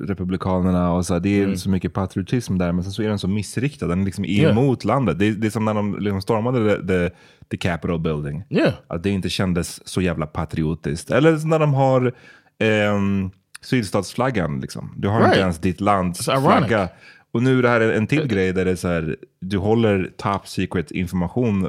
Republikanerna, 0.06 0.92
och 0.92 1.06
så 1.06 1.12
här, 1.14 1.20
det 1.20 1.42
är 1.42 1.54
så 1.54 1.70
mycket 1.70 1.92
patriotism 1.92 2.58
där, 2.58 2.72
men 2.72 2.84
sen 2.84 2.92
så 2.92 3.02
är 3.02 3.08
den 3.08 3.18
så 3.18 3.28
missriktad. 3.28 3.86
Den 3.86 4.00
är 4.00 4.04
liksom 4.04 4.24
Yeah. 4.24 4.52
emot 4.58 4.84
landet. 4.84 5.18
Det, 5.18 5.26
är- 5.26 5.32
det 5.32 5.46
är 5.46 5.50
som 5.50 5.64
när 5.64 5.74
de 5.74 5.98
liksom 5.98 6.22
stormade 6.22 6.76
the, 6.76 6.86
the, 6.86 7.10
the 7.50 7.56
Capitol 7.56 8.00
building. 8.00 8.44
Yeah. 8.50 8.72
Att 8.86 9.02
det 9.02 9.10
inte 9.10 9.28
kändes 9.28 9.88
så 9.88 10.00
jävla 10.00 10.26
patriotiskt. 10.26 11.10
Eller 11.10 11.46
när 11.46 11.58
de 11.58 11.74
har 11.74 12.12
ehm, 12.58 13.30
sydstatsflaggan. 13.60 14.60
Liksom. 14.60 14.94
Du 14.96 15.08
har 15.08 15.18
Right. 15.18 15.28
inte 15.32 15.40
ens 15.40 15.58
ditt 15.58 15.80
lands 15.80 16.24
flagga. 16.24 16.88
Och 17.32 17.42
nu 17.42 17.58
är 17.58 17.62
det 17.62 17.68
här 17.68 17.80
en 17.80 18.06
till 18.06 18.26
grej 18.26 18.52
där 18.52 18.64
det 18.64 18.70
är 18.70 18.76
så 18.76 18.88
här, 18.88 19.16
du 19.40 19.58
håller 19.58 20.10
top 20.16 20.48
secret 20.48 20.90
information 20.90 21.68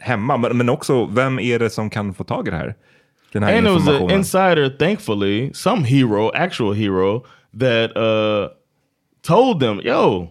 hemma. 0.00 0.36
Men, 0.36 0.56
men 0.56 0.68
också, 0.68 1.06
vem 1.06 1.38
är 1.38 1.58
det 1.58 1.70
som 1.70 1.90
kan 1.90 2.14
få 2.14 2.24
tag 2.24 2.48
i 2.48 2.50
det 2.50 2.56
här? 2.56 2.74
And 3.34 3.66
it 3.66 3.70
was 3.70 3.88
an 3.88 4.10
insider, 4.10 4.70
thankfully, 4.78 5.50
some 5.54 5.84
hero, 5.84 6.30
actual 6.34 6.72
hero, 6.72 7.24
that 7.58 7.96
uh 7.96 8.48
told 9.22 9.60
them, 9.60 9.80
"Yo, 9.80 10.30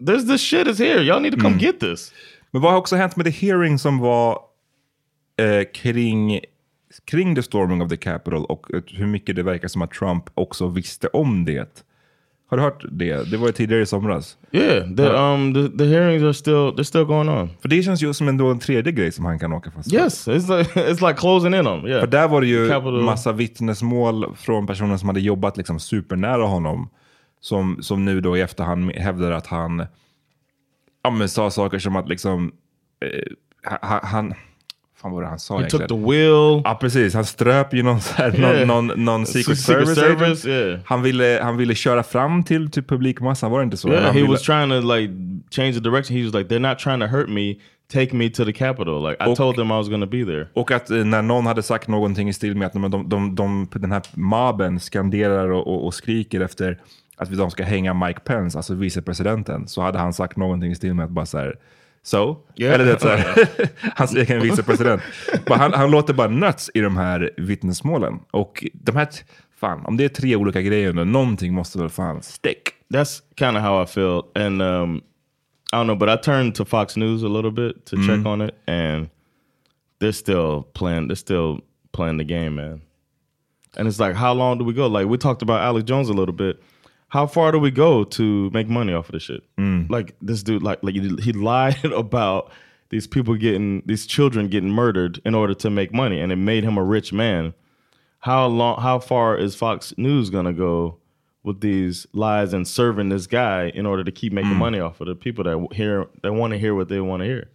there's 0.00 0.26
this 0.26 0.40
shit 0.40 0.66
is 0.66 0.78
here. 0.78 1.02
Y'all 1.02 1.20
need 1.20 1.32
to 1.32 1.40
come 1.40 1.58
get 1.58 1.80
this." 1.80 2.12
Men 2.50 2.62
vad 2.62 2.72
har 2.72 2.78
också 2.78 2.96
hänt 2.96 3.16
med 3.16 3.26
the 3.26 3.46
hearing 3.46 3.78
som 3.78 3.98
var 3.98 4.38
eh, 5.36 5.64
kring, 5.74 6.40
kring 7.04 7.34
the 7.34 7.42
storming 7.42 7.82
of 7.82 7.88
the 7.88 7.96
Capitol 7.96 8.44
och 8.44 8.74
eh, 8.74 8.82
hur 8.86 9.06
mycket 9.06 9.36
det 9.36 9.42
verkar 9.42 9.68
som 9.68 9.82
att 9.82 9.90
Trump 9.90 10.24
också 10.34 10.68
visste 10.68 11.08
om 11.08 11.44
det? 11.44 11.84
Har 12.48 12.56
du 12.56 12.62
hört 12.62 12.84
det? 12.90 13.30
Det 13.30 13.36
var 13.36 13.46
ju 13.46 13.52
tidigare 13.52 13.82
i 13.82 13.86
somras. 13.86 14.36
Yeah, 14.52 14.94
the 14.96 15.02
um 15.02 15.54
the, 15.54 15.78
the 15.78 15.84
hearings 15.84 16.22
are 16.22 16.34
still 16.34 16.54
they're 16.54 16.82
still 16.82 17.04
going 17.04 17.28
on. 17.28 17.50
För 17.60 17.68
det 17.68 17.82
känns 17.82 18.02
ju 18.02 18.14
som 18.14 18.28
ändå 18.28 18.46
en 18.50 18.58
tredje 18.58 18.92
grej 18.92 19.12
som 19.12 19.24
han 19.24 19.38
kan 19.38 19.52
åka 19.52 19.70
fast 19.70 19.90
för. 19.90 19.96
Yes, 19.98 20.28
it's 20.28 20.58
like 20.58 20.80
it's 20.90 21.08
like 21.08 21.20
closing 21.20 21.54
in 21.54 21.66
on. 21.66 21.86
Yeah, 21.86 22.00
För 22.00 22.06
där 22.06 22.28
var 22.28 22.40
det 22.40 22.46
ju 22.46 22.68
Capitol- 22.68 23.02
massa 23.04 23.32
vittnesmål 23.32 24.36
från 24.36 24.66
personer 24.66 24.96
som 24.96 25.08
hade 25.08 25.20
jobbat 25.20 25.56
liksom 25.56 25.80
supernära 25.80 26.42
honom. 26.46 26.88
Som, 27.40 27.78
som 27.82 28.04
nu 28.04 28.20
då 28.20 28.36
i 28.36 28.40
efterhand 28.40 28.92
hävdar 28.92 29.30
att 29.32 29.46
han 29.46 29.86
ja, 31.04 31.10
men 31.10 31.28
sa 31.28 31.50
saker 31.50 31.78
som 31.78 31.96
att 31.96 32.08
liksom 32.08 32.52
eh, 33.04 33.70
ha- 33.80 34.00
han, 34.06 34.34
fan 34.96 35.10
vad 35.10 35.12
var 35.12 35.22
det 35.22 35.28
han 35.28 35.38
sa 35.38 35.58
he 35.58 35.68
took 35.70 35.80
egentligen? 35.80 36.04
the 36.04 36.10
will. 36.10 36.62
Ja 36.64 36.78
precis, 36.80 37.14
han 37.14 37.24
ströp 37.24 37.74
ju 37.74 37.82
någon, 37.82 38.00
så 38.00 38.14
här, 38.14 38.40
Yeah. 38.40 38.66
någon, 38.66 38.86
någon, 38.86 39.04
någon 39.04 39.26
secret, 39.26 39.58
Secret 39.58 39.88
service, 39.88 40.40
Service, 40.42 40.46
yeah. 40.46 40.80
han, 40.84 41.02
ville, 41.02 41.40
han 41.42 41.56
ville 41.56 41.74
köra 41.74 42.02
fram 42.02 42.42
till, 42.42 42.70
till 42.70 42.82
publikmassan, 42.82 43.50
var 43.50 43.58
det 43.58 43.64
inte 43.64 43.76
så? 43.76 43.88
Yeah, 43.88 44.02
han 44.04 44.14
he 44.14 44.20
ville, 44.20 44.32
was 44.32 44.42
trying 44.42 44.68
to 44.70 44.94
like 44.94 45.12
change 45.50 45.72
the 45.72 45.80
direction. 45.80 46.16
He 46.16 46.24
was 46.24 46.34
like, 46.34 46.54
"They're 46.54 46.68
not 46.70 46.78
trying 46.78 47.00
to 47.00 47.06
hurt 47.06 47.28
me. 47.28 47.54
Take 47.92 48.16
me 48.16 48.30
to 48.30 48.44
the 48.44 48.52
Capitol." 48.52 49.10
Like 49.10 49.32
I 49.32 49.34
told 49.34 49.56
them 49.56 49.70
I 49.70 49.74
was 49.74 49.88
going 49.88 50.00
to 50.00 50.06
be 50.10 50.24
there. 50.24 50.48
Och 50.54 50.70
att 50.70 50.90
eh, 50.90 51.04
när 51.04 51.22
någon 51.22 51.46
hade 51.46 51.62
sagt 51.62 51.88
någonting 51.88 52.28
i 52.28 52.32
stil 52.32 52.56
med 52.56 52.66
att 52.66 52.74
men 52.74 52.90
de, 52.90 53.08
de, 53.08 53.34
de, 53.34 53.68
den 53.72 53.92
här 53.92 54.02
mobben 54.14 54.80
skanderar 54.80 55.50
och, 55.50 55.66
och, 55.66 55.86
och 55.86 55.94
skriker 55.94 56.40
efter 56.40 56.78
att 57.16 57.36
de 57.36 57.50
ska 57.50 57.64
hänga 57.64 57.94
Mike 57.94 58.20
Pence, 58.20 58.58
alltså 58.58 58.74
vicepresidenten, 58.74 59.68
så 59.68 59.82
hade 59.82 59.98
han 59.98 60.12
sagt 60.12 60.36
någonting 60.36 60.72
i 60.72 60.74
stil 60.74 60.94
med 60.94 61.04
att 61.04 61.10
bara 61.10 61.26
så 61.26 61.38
här, 61.38 61.54
So? 62.06 62.36
Yeah. 62.56 62.74
Eller 62.74 62.84
det, 62.84 63.00
så 63.00 63.08
här, 63.08 63.48
hans 63.96 64.14
egen 64.14 64.42
vicepresident. 64.42 65.02
Han, 65.46 65.72
han 65.72 65.90
låter 65.90 66.14
bara 66.14 66.28
nuts 66.28 66.70
i 66.74 66.80
de 66.80 66.96
här 66.96 67.30
vittnesmålen. 67.36 68.18
Och 68.30 68.64
de 68.72 68.96
här, 68.96 69.08
fan, 69.60 69.84
om 69.86 69.96
det 69.96 70.04
är 70.04 70.08
tre 70.08 70.36
olika 70.36 70.62
grejer 70.62 70.92
någonting 70.92 71.54
måste 71.54 71.78
väl 71.78 71.88
fan 71.88 72.22
stick. 72.22 72.62
That's 72.94 73.22
kind 73.38 73.56
of 73.56 73.62
how 73.62 73.82
I 73.82 73.86
feel. 73.86 74.22
And 74.34 74.62
um, 74.62 74.96
I 75.72 75.76
don't 75.76 75.86
know, 75.86 75.96
but 75.96 76.08
I 76.08 76.16
turned 76.16 76.54
to 76.54 76.64
Fox 76.64 76.96
News 76.96 77.22
a 77.22 77.28
little 77.28 77.50
bit 77.50 77.86
to 77.86 77.96
check 77.96 78.26
on 78.26 78.40
it, 78.40 78.54
and 78.68 79.08
they're 79.98 80.12
still 80.12 80.62
playing. 80.62 81.08
They're 81.08 81.16
still 81.16 81.60
playing 81.92 82.18
the 82.18 82.24
game, 82.24 82.54
man. 82.54 82.82
And 83.76 83.88
it's 83.88 83.98
like, 83.98 84.14
how 84.14 84.32
long 84.32 84.58
do 84.58 84.64
we 84.64 84.72
go? 84.72 84.86
Like 84.86 85.08
we 85.08 85.18
talked 85.18 85.42
about 85.42 85.60
Alex 85.60 85.84
Jones 85.84 86.08
a 86.08 86.12
little 86.12 86.34
bit. 86.34 86.62
How 87.08 87.26
far 87.26 87.52
do 87.52 87.58
we 87.58 87.70
go 87.70 88.04
to 88.04 88.50
make 88.52 88.68
money 88.68 88.92
off 88.92 89.08
of 89.08 89.12
this 89.12 89.22
shit? 89.22 89.42
Like 89.90 90.14
this 90.20 90.42
dude, 90.42 90.62
like 90.62 90.78
like 90.82 90.94
he 90.94 91.32
lied 91.32 91.84
about 91.92 92.50
these 92.88 93.06
people 93.06 93.34
getting 93.36 93.82
these 93.86 94.06
children 94.06 94.48
getting 94.48 94.70
murdered 94.70 95.20
in 95.24 95.34
order 95.34 95.54
to 95.54 95.70
make 95.70 95.92
money, 95.92 96.20
and 96.22 96.32
it 96.32 96.36
made 96.36 96.64
him 96.64 96.78
a 96.78 96.82
rich 96.84 97.12
man. 97.12 97.52
How 98.18 98.46
long? 98.48 98.80
How 98.82 98.98
far 98.98 99.38
is 99.38 99.54
Fox 99.54 99.94
News 99.96 100.30
gonna 100.30 100.52
go 100.52 100.96
with 101.44 101.60
these 101.60 102.06
lies 102.12 102.52
and 102.54 102.66
serving 102.66 103.08
this 103.10 103.26
guy 103.28 103.70
in 103.74 103.86
order 103.86 104.02
to 104.04 104.10
keep 104.12 104.32
making 104.32 104.56
money 104.58 104.80
off 104.80 105.00
of 105.00 105.06
the 105.06 105.14
people 105.14 105.44
that 105.44 105.68
hear 105.76 106.06
that 106.22 106.32
want 106.32 106.52
to 106.52 106.58
hear 106.58 106.74
what 106.74 106.88
they 106.88 107.00
want 107.00 107.20
to 107.22 107.26
hear? 107.26 107.48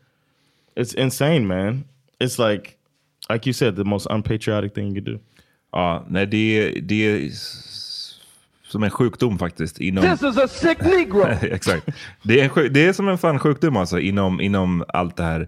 It's 0.75 0.93
insane, 0.93 1.45
man. 1.47 1.83
It's 2.21 2.39
like, 2.39 2.77
like 3.29 3.45
you 3.45 3.53
said, 3.53 3.75
the 3.75 3.83
most 3.83 4.07
unpatriotic 4.09 4.73
thing 4.73 4.87
you 4.87 4.93
could 4.93 5.05
do. 5.05 5.19
Ja, 5.73 6.03
nej, 6.09 6.25
det, 6.25 6.81
det 6.87 6.95
är 7.05 7.25
s- 7.27 7.67
som 8.71 8.83
en 8.83 8.89
sjukdom 8.91 9.39
faktiskt. 9.39 9.79
Inom... 9.79 10.03
This 10.03 10.23
is 10.23 10.37
a 10.37 10.47
sick 10.47 10.81
Negro. 10.81 11.25
Exakt. 11.41 11.87
Det 12.23 12.39
är, 12.39 12.43
en 12.43 12.49
sjuk, 12.49 12.73
det 12.73 12.85
är 12.87 12.93
som 12.93 13.07
en 13.07 13.17
fan 13.17 13.39
sjukdom 13.39 13.77
alltså 13.77 13.99
inom, 13.99 14.41
inom 14.41 14.83
allt 14.87 15.15
det 15.17 15.23
här. 15.23 15.47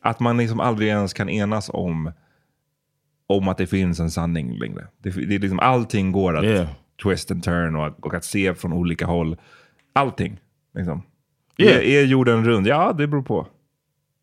Att 0.00 0.20
man 0.20 0.36
liksom 0.36 0.60
aldrig 0.60 0.88
ens 0.88 1.12
kan 1.12 1.28
enas 1.28 1.70
om, 1.72 2.12
om 3.26 3.48
att 3.48 3.58
det 3.58 3.66
finns 3.66 4.00
en 4.00 4.10
sanning 4.10 4.58
längre. 4.58 4.86
Det, 5.02 5.10
det 5.10 5.34
är 5.34 5.38
liksom, 5.38 5.58
allting 5.60 6.12
går 6.12 6.36
att 6.36 6.44
Yeah. 6.44 6.66
twist 7.02 7.30
and 7.30 7.42
turn 7.44 7.76
och, 7.76 8.06
och 8.06 8.14
att 8.14 8.24
se 8.24 8.54
från 8.54 8.72
olika 8.72 9.06
håll. 9.06 9.36
Allting. 9.92 10.40
Liksom. 10.74 11.02
Yeah. 11.58 11.76
Är, 11.76 11.82
är 11.82 12.04
jorden 12.04 12.44
rund? 12.44 12.66
Ja, 12.66 12.92
det 12.92 13.06
beror 13.06 13.22
på. 13.22 13.42
It's 13.42 13.46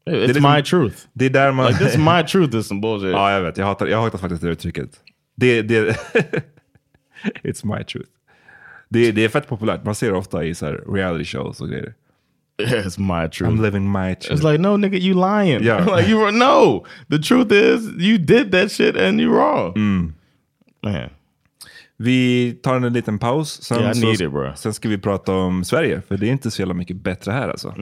Det 0.05 0.11
är 0.23 0.27
liksom- 0.27 0.53
my 0.53 0.63
truth. 0.63 0.97
Det 1.13 1.25
är 1.25 1.29
där 1.29 1.51
man... 1.51 1.67
Like 1.67 1.79
this 1.79 1.93
is 1.93 1.97
my 1.97 2.23
truth. 2.27 2.55
Is 2.55 2.67
some 2.67 2.81
bullshit. 2.81 3.11
ja, 3.11 3.31
jag 3.31 3.41
vet. 3.41 3.57
Jag 3.57 3.65
hatar, 3.65 3.87
jag 3.87 4.01
hatar 4.01 4.17
faktiskt 4.17 4.41
det 4.41 4.49
uttrycket. 4.49 4.89
Det, 5.35 5.61
det, 5.61 5.97
It's 7.43 7.77
my 7.77 7.83
truth. 7.83 8.09
Det, 8.89 9.11
det 9.11 9.23
är 9.23 9.29
fett 9.29 9.47
populärt. 9.47 9.83
Man 9.85 9.95
ser 9.95 10.11
det 10.11 10.17
ofta 10.17 10.43
i 10.45 10.55
så 10.55 10.65
här 10.65 10.93
reality 10.93 11.25
shows 11.25 11.61
och 11.61 11.69
grejer. 11.69 11.93
it's 12.61 12.99
my 12.99 13.29
truth. 13.29 13.51
I'm 13.53 13.61
living 13.61 13.91
my 13.91 14.15
truth. 14.15 14.41
It's 14.43 14.51
like, 14.51 14.61
no, 14.61 14.77
nigga, 14.77 14.97
you 14.97 15.13
lying. 15.13 15.63
Yeah. 15.63 15.95
like 15.97 16.09
you 16.09 16.19
were 16.19 16.31
no. 16.31 16.85
The 17.09 17.17
truth 17.23 17.51
is, 17.51 17.81
you 17.99 18.17
did 18.17 18.51
that 18.51 18.71
shit 18.71 18.95
and 18.97 19.19
you're 19.21 19.29
wrong. 19.33 19.73
Mm. 19.75 20.13
Man, 20.83 21.09
Vi 21.99 22.51
tar 22.63 22.75
en 22.75 22.93
liten 22.93 23.19
paus. 23.19 23.61
Sen, 23.63 23.79
Yeah, 23.79 23.91
I 23.91 23.95
så- 23.95 24.05
need 24.07 24.21
it, 24.21 24.31
bro. 24.31 24.51
sen 24.55 24.73
ska 24.73 24.89
vi 24.89 24.97
prata 24.97 25.33
om 25.33 25.63
Sverige. 25.63 26.01
För 26.07 26.17
det 26.17 26.27
är 26.27 26.31
inte 26.31 26.51
så 26.51 26.61
jävla 26.61 26.73
mycket 26.73 26.97
bättre 26.97 27.31
här 27.31 27.49
alltså. 27.49 27.73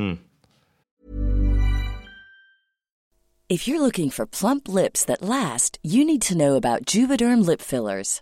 If 3.48 3.68
you're 3.68 3.80
looking 3.80 4.10
for 4.12 4.26
plump 4.26 4.68
lips 4.68 5.06
that 5.06 5.22
last, 5.22 5.78
you 5.84 6.06
need 6.06 6.22
to 6.22 6.34
know 6.34 6.56
about 6.56 6.96
Juvederm 6.96 7.42
lip 7.50 7.62
fillers. 7.62 8.22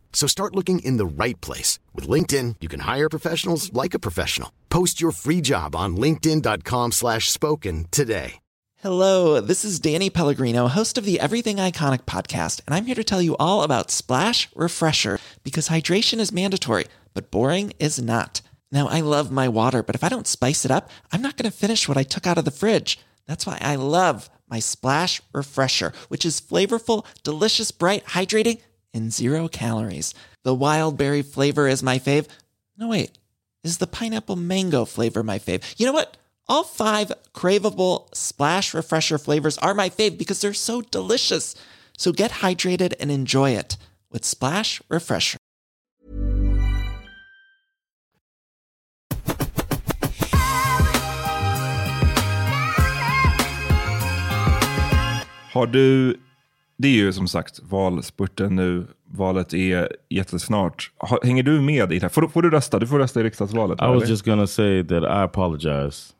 So 0.13 0.27
start 0.27 0.55
looking 0.55 0.77
in 0.85 0.97
the 0.97 1.05
right 1.23 1.41
place. 1.41 1.79
With 1.95 2.07
LinkedIn, 2.07 2.57
you 2.61 2.69
can 2.69 2.81
hire 2.81 3.09
professionals 3.09 3.73
like 3.73 3.95
a 3.95 3.99
professional. 3.99 4.51
Post 4.69 5.01
your 5.01 5.11
free 5.11 5.41
job 5.41 5.75
on 5.75 5.97
linkedin.com 5.97 6.91
slash 6.91 7.31
spoken 7.31 7.87
today. 7.89 8.35
Hello, 8.83 9.39
this 9.39 9.63
is 9.63 9.79
Danny 9.79 10.09
Pellegrino, 10.09 10.67
host 10.67 10.97
of 10.97 11.05
the 11.05 11.19
Everything 11.19 11.57
Iconic 11.57 12.05
podcast, 12.05 12.61
and 12.65 12.73
I'm 12.73 12.87
here 12.87 12.95
to 12.95 13.03
tell 13.03 13.21
you 13.21 13.37
all 13.37 13.61
about 13.61 13.91
Splash 13.91 14.49
Refresher 14.55 15.19
because 15.43 15.69
hydration 15.69 16.17
is 16.17 16.31
mandatory, 16.31 16.85
but 17.13 17.29
boring 17.29 17.73
is 17.77 18.01
not. 18.01 18.41
Now, 18.71 18.87
I 18.87 19.01
love 19.01 19.29
my 19.29 19.47
water, 19.47 19.83
but 19.83 19.93
if 19.93 20.03
I 20.03 20.09
don't 20.09 20.25
spice 20.25 20.65
it 20.65 20.71
up, 20.71 20.89
I'm 21.11 21.21
not 21.21 21.37
going 21.37 21.49
to 21.49 21.55
finish 21.55 21.87
what 21.87 21.97
I 21.97 22.01
took 22.01 22.25
out 22.25 22.39
of 22.39 22.45
the 22.45 22.49
fridge. 22.49 22.97
That's 23.27 23.45
why 23.45 23.59
I 23.61 23.75
love 23.75 24.31
my 24.49 24.57
Splash 24.57 25.21
Refresher, 25.31 25.93
which 26.07 26.25
is 26.25 26.41
flavorful, 26.41 27.05
delicious, 27.23 27.69
bright, 27.69 28.03
hydrating, 28.07 28.61
and 28.93 29.13
zero 29.13 29.47
calories. 29.47 30.13
The 30.43 30.55
wild 30.55 30.97
berry 30.97 31.21
flavor 31.21 31.67
is 31.67 31.83
my 31.83 31.99
fave. 31.99 32.27
No, 32.77 32.89
wait, 32.89 33.17
is 33.63 33.77
the 33.77 33.87
pineapple 33.87 34.35
mango 34.35 34.85
flavor 34.85 35.23
my 35.23 35.39
fave? 35.39 35.63
You 35.77 35.85
know 35.85 35.93
what? 35.93 36.17
All 36.47 36.63
five 36.63 37.11
craveable 37.33 38.13
splash 38.13 38.73
refresher 38.73 39.17
flavors 39.17 39.57
are 39.59 39.73
my 39.73 39.89
fave 39.89 40.17
because 40.17 40.41
they're 40.41 40.53
so 40.53 40.81
delicious. 40.81 41.55
So 41.97 42.11
get 42.11 42.31
hydrated 42.31 42.93
and 42.99 43.11
enjoy 43.11 43.51
it 43.51 43.77
with 44.11 44.25
Splash 44.25 44.81
Refresher. 44.89 45.37
Har 55.53 55.67
du, 55.67 56.15
det 56.81 56.87
är 56.87 56.91
ju 56.91 57.13
som 57.13 57.27
sagt 57.27 57.59
valspurten 57.63 58.55
nu. 58.55 58.87
Valet 59.05 59.53
är 59.53 59.95
jättesnart. 60.09 60.91
Hänger 61.23 61.43
du 61.43 61.61
med 61.61 61.91
i 61.91 61.99
det 61.99 62.01
här? 62.01 62.09
Får, 62.09 62.27
får 62.27 62.41
du 62.41 62.49
rösta? 62.49 62.79
Du 62.79 62.87
får 62.87 62.99
rösta 62.99 63.19
i 63.19 63.23
riksdagsvalet. 63.23 63.81
I 63.81 63.85
was 63.85 64.03
eller? 64.03 64.07
just 64.07 64.25
gonna 64.25 64.47
say 64.47 64.83
that 64.83 65.03
I 65.03 65.23
apologize. 65.23 66.13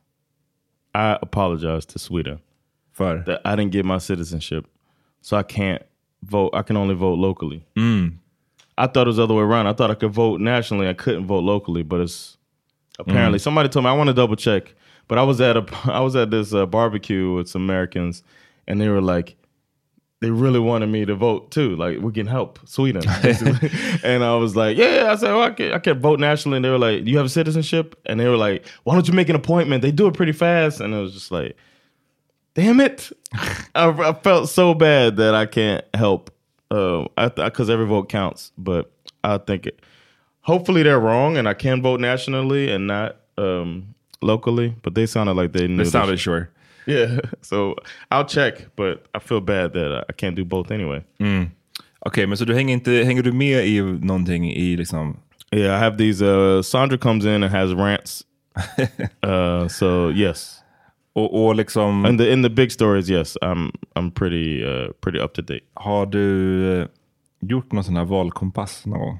I 0.94 1.16
apologize 1.22 1.88
to 1.92 1.98
Sweden 1.98 2.38
För? 2.96 3.22
that 3.26 3.40
I 3.44 3.56
didn't 3.56 3.70
get 3.70 3.86
my 3.86 4.00
citizenship, 4.00 4.64
so 5.22 5.40
I 5.40 5.42
can't 5.42 5.82
vote. 6.20 6.60
I 6.60 6.62
can 6.62 6.76
only 6.76 6.94
vote 6.94 7.18
locally. 7.18 7.64
I 8.78 8.86
thought 8.86 9.06
it 9.06 9.06
was 9.06 9.16
the 9.16 9.22
other 9.22 9.34
way 9.34 9.42
around. 9.42 9.66
I 9.66 9.72
thought 9.72 9.90
I 9.90 9.94
could 9.94 10.12
vote 10.14 10.40
nationally. 10.40 10.88
I 10.88 10.94
couldn't 10.94 11.26
vote 11.26 11.44
locally, 11.44 11.82
but 11.82 12.00
it's 12.00 12.36
apparently 12.98 13.38
somebody 13.38 13.68
told 13.68 13.84
me. 13.84 13.90
I 13.90 13.96
want 13.96 14.08
to 14.08 14.14
double 14.14 14.36
check, 14.36 14.74
but 15.08 15.18
I 15.18 15.22
was 15.22 15.40
at 15.40 15.56
a 15.56 15.64
I 15.84 16.00
was 16.00 16.14
at 16.14 16.30
this 16.30 16.54
uh, 16.54 16.66
barbecue 16.66 17.34
with 17.34 17.48
some 17.48 17.62
Americans, 17.62 18.22
and 18.68 18.80
they 18.80 18.88
were 18.88 19.00
like, 19.00 19.36
they 20.22 20.30
really 20.30 20.60
wanted 20.60 20.86
me 20.86 21.04
to 21.04 21.16
vote 21.16 21.50
too. 21.50 21.74
Like 21.74 21.98
we 21.98 22.12
can 22.12 22.28
help 22.28 22.60
Sweden, 22.64 23.02
and 24.04 24.22
I 24.22 24.36
was 24.36 24.54
like, 24.54 24.76
yeah. 24.76 25.08
I 25.10 25.16
said, 25.16 25.32
well, 25.32 25.42
I 25.42 25.50
can 25.50 25.72
I 25.72 25.78
can 25.80 26.00
vote 26.00 26.20
nationally, 26.20 26.56
and 26.56 26.64
they 26.64 26.70
were 26.70 26.78
like, 26.78 27.04
do 27.04 27.10
you 27.10 27.16
have 27.16 27.26
a 27.26 27.28
citizenship? 27.28 28.00
And 28.06 28.20
they 28.20 28.28
were 28.28 28.36
like, 28.36 28.64
why 28.84 28.94
don't 28.94 29.06
you 29.08 29.14
make 29.14 29.28
an 29.28 29.34
appointment? 29.34 29.82
They 29.82 29.90
do 29.90 30.06
it 30.06 30.14
pretty 30.14 30.30
fast, 30.30 30.80
and 30.80 30.94
it 30.94 30.96
was 30.96 31.12
just 31.12 31.32
like, 31.32 31.56
damn 32.54 32.78
it. 32.78 33.10
I, 33.74 33.88
I 33.88 34.12
felt 34.12 34.48
so 34.48 34.74
bad 34.74 35.16
that 35.16 35.34
I 35.34 35.44
can't 35.44 35.84
help 35.92 36.30
Uh, 36.70 37.06
because 37.34 37.68
every 37.68 37.86
vote 37.86 38.08
counts, 38.08 38.52
but 38.56 38.92
I 39.24 39.38
think 39.38 39.66
it, 39.66 39.80
hopefully 40.42 40.84
they're 40.84 41.00
wrong, 41.00 41.36
and 41.36 41.48
I 41.48 41.54
can 41.54 41.82
vote 41.82 41.98
nationally 41.98 42.70
and 42.70 42.86
not 42.86 43.16
um, 43.36 43.92
locally. 44.20 44.76
But 44.82 44.94
they 44.94 45.06
sounded 45.06 45.34
like 45.34 45.50
they 45.52 45.66
knew. 45.66 45.82
They 45.82 45.90
sounded 45.90 46.20
sure. 46.20 46.48
Yeah, 46.86 47.18
so 47.40 47.76
I'll 48.10 48.24
check, 48.24 48.76
but 48.76 49.04
I 49.14 49.18
feel 49.18 49.40
bad 49.40 49.72
that 49.72 50.04
I 50.08 50.12
can't 50.12 50.36
do 50.36 50.44
both 50.44 50.70
anyway. 50.70 51.02
Mm. 51.20 51.50
Okej, 52.04 52.22
okay, 52.22 52.26
men 52.26 52.36
så 52.36 52.44
du 52.44 52.54
hänger, 52.54 52.74
inte, 52.74 52.90
hänger 52.90 53.22
du 53.22 53.32
med 53.32 53.66
i 53.66 53.80
någonting 53.80 54.52
i 54.52 54.76
liksom... 54.76 55.16
Yeah, 55.50 55.76
I 55.76 55.78
have 55.78 55.98
these, 55.98 56.24
uh, 56.24 56.62
Sandra 56.62 56.98
comes 56.98 57.24
in 57.24 57.42
and 57.42 57.52
has 57.52 57.72
rants. 57.72 58.24
uh, 59.26 59.68
so 59.68 60.10
yes. 60.10 60.58
Och, 61.12 61.44
och 61.44 61.54
liksom... 61.54 62.06
In 62.06 62.18
the, 62.18 62.32
in 62.32 62.42
the 62.42 62.50
big 62.50 62.72
stories, 62.72 63.10
yes, 63.10 63.36
I'm, 63.42 63.70
I'm 63.94 64.10
pretty, 64.10 64.64
uh, 64.64 64.92
pretty 65.00 65.18
up 65.18 65.34
to 65.34 65.42
date. 65.42 65.64
Har 65.74 66.06
du 66.06 66.20
uh, 66.80 66.86
gjort 67.40 67.72
någon 67.72 67.84
sån 67.84 67.96
här 67.96 68.04
valkompass 68.04 68.86
någon 68.86 69.00
gång? 69.00 69.18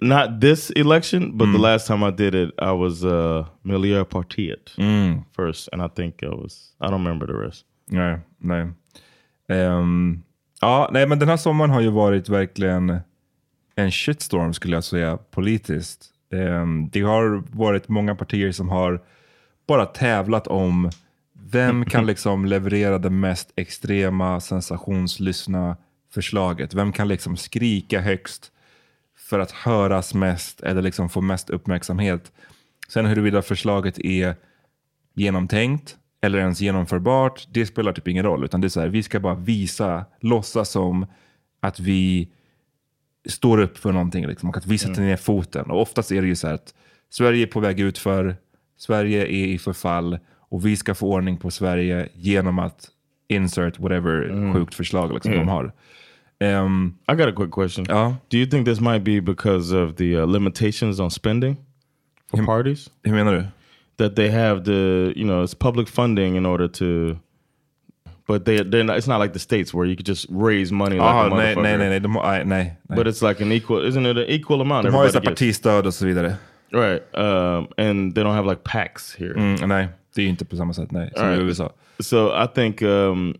Not 0.00 0.40
this 0.40 0.70
election, 0.70 1.36
but 1.36 1.48
mm. 1.48 1.52
the 1.52 1.58
last 1.58 1.86
time 1.86 2.02
I 2.02 2.10
did 2.10 2.34
it, 2.34 2.54
I 2.58 2.72
was 2.72 3.04
uh, 3.04 3.44
Miljöpartiet 3.62 4.76
mm. 4.78 5.24
first, 5.36 5.68
and 5.72 5.82
I 5.82 5.88
think 5.88 6.22
I 6.22 6.28
was. 6.28 6.74
I 6.80 6.86
don't 6.86 7.04
remember 7.04 7.26
the 7.26 7.46
rest. 7.46 7.66
Nej, 7.86 8.18
nej. 8.38 8.68
Um, 9.48 10.22
ja, 10.60 10.88
nej, 10.92 11.06
men 11.06 11.18
den 11.18 11.28
här 11.28 11.36
sommaren 11.36 11.70
har 11.70 11.80
ju 11.80 11.90
varit 11.90 12.28
verkligen 12.28 13.00
en 13.74 13.90
shitstorm 13.90 14.52
skulle 14.52 14.76
jag 14.76 14.84
säga 14.84 15.16
politiskt. 15.16 16.06
Um, 16.32 16.88
det 16.92 17.00
har 17.00 17.42
varit 17.56 17.88
många 17.88 18.14
partier 18.14 18.52
som 18.52 18.68
har 18.68 19.00
bara 19.66 19.86
tävlat 19.86 20.46
om 20.46 20.90
vem 21.32 21.84
kan 21.84 22.06
liksom 22.12 22.44
leverera 22.44 22.98
det 22.98 23.10
mest 23.10 23.52
extrema 23.56 24.40
sensationslystna 24.40 25.76
förslaget? 26.10 26.74
Vem 26.74 26.92
kan 26.92 27.08
liksom 27.08 27.36
skrika 27.36 28.00
högst? 28.00 28.52
För 29.30 29.38
att 29.38 29.50
höras 29.50 30.14
mest 30.14 30.60
eller 30.60 30.82
liksom 30.82 31.08
få 31.08 31.20
mest 31.20 31.50
uppmärksamhet. 31.50 32.32
Sen 32.88 33.06
huruvida 33.06 33.42
förslaget 33.42 33.98
är 33.98 34.34
genomtänkt 35.14 35.96
eller 36.22 36.38
ens 36.38 36.60
genomförbart, 36.60 37.46
det 37.50 37.66
spelar 37.66 37.92
typ 37.92 38.08
ingen 38.08 38.24
roll. 38.24 38.44
Utan 38.44 38.60
det 38.60 38.66
är 38.66 38.68
så 38.68 38.80
här, 38.80 38.88
vi 38.88 39.02
ska 39.02 39.20
bara 39.20 39.34
visa, 39.34 40.04
låtsas 40.20 40.70
som 40.70 41.06
att 41.60 41.80
vi 41.80 42.28
står 43.28 43.58
upp 43.58 43.78
för 43.78 43.92
någonting 43.92 44.26
liksom, 44.26 44.48
och 44.48 44.56
att 44.56 44.66
vi 44.66 44.78
sätter 44.78 44.94
mm. 44.94 45.06
ner 45.06 45.16
foten. 45.16 45.70
Och 45.70 45.80
oftast 45.80 46.12
är 46.12 46.22
det 46.22 46.28
ju 46.28 46.36
så 46.36 46.46
här 46.46 46.54
att 46.54 46.74
Sverige 47.10 47.42
är 47.42 47.46
på 47.46 47.60
väg 47.60 47.80
ut 47.80 47.98
för 47.98 48.36
Sverige 48.76 49.22
är 49.22 49.46
i 49.46 49.58
förfall 49.58 50.18
och 50.36 50.66
vi 50.66 50.76
ska 50.76 50.94
få 50.94 51.12
ordning 51.12 51.36
på 51.36 51.50
Sverige 51.50 52.08
genom 52.14 52.58
att 52.58 52.88
insert 53.28 53.78
whatever 53.78 54.22
mm. 54.22 54.54
sjukt 54.54 54.74
förslag 54.74 55.14
liksom, 55.14 55.32
mm. 55.32 55.46
de 55.46 55.52
har. 55.52 55.72
Um, 56.40 56.98
I 57.08 57.14
got 57.14 57.28
a 57.28 57.32
quick 57.32 57.50
question. 57.50 57.86
Uh, 57.90 58.14
Do 58.30 58.38
you 58.38 58.46
think 58.46 58.64
this 58.64 58.80
might 58.80 59.04
be 59.04 59.20
because 59.20 59.72
of 59.72 59.96
the 59.96 60.16
uh, 60.16 60.26
limitations 60.26 60.98
on 60.98 61.10
spending 61.10 61.56
for 62.28 62.38
hur, 62.38 62.46
parties? 62.46 62.88
Hur 63.04 63.12
menar 63.12 63.42
du? 63.42 63.52
That 63.98 64.16
they 64.16 64.30
have 64.30 64.64
the, 64.64 65.12
you 65.14 65.24
know, 65.24 65.42
it's 65.42 65.54
public 65.54 65.88
funding 65.88 66.36
in 66.36 66.46
order 66.46 66.68
to 66.68 67.20
but 68.30 68.44
they 68.44 68.62
they're 68.62 68.84
not, 68.84 68.96
it's 68.96 69.08
not 69.08 69.18
like 69.18 69.32
the 69.32 69.40
states 69.40 69.74
where 69.74 69.84
you 69.84 69.96
could 69.96 70.06
just 70.06 70.26
raise 70.30 70.70
money 70.70 70.96
like 70.98 71.26
a 71.26 71.28
nej, 71.30 71.56
nej, 71.56 71.76
nej, 71.78 71.88
nej, 71.88 72.00
de, 72.00 72.08
nej, 72.08 72.44
nej. 72.44 72.96
But 72.96 73.06
it's 73.08 73.22
like 73.22 73.40
an 73.40 73.50
equal, 73.50 73.84
isn't 73.84 74.06
it 74.06 74.16
an 74.16 74.28
equal 74.28 74.60
amount? 74.60 74.86
De 74.86 74.94
har 74.94 75.06
ju 75.06 75.20
partistöd 75.20 75.86
och 75.86 75.94
så 75.94 76.06
vidare. 76.06 76.36
Right, 76.72 77.02
um, 77.14 77.66
and 77.76 78.14
they 78.14 78.22
don't 78.22 78.34
have 78.34 78.46
like 78.46 78.62
PACs 78.62 79.16
here. 79.18 79.34
Mm, 79.34 79.68
nej, 79.68 79.88
det 80.14 80.22
är 80.22 80.26
inte 80.28 80.44
på 80.44 80.56
samma 80.56 80.72
sätt, 80.74 80.92
nej, 80.92 81.10
som 81.16 81.28
right. 81.28 81.40
i 81.40 81.44
USA. 81.44 81.72
So 82.00 82.44
I 82.44 82.46
think 82.54 82.82
um, 82.82 83.34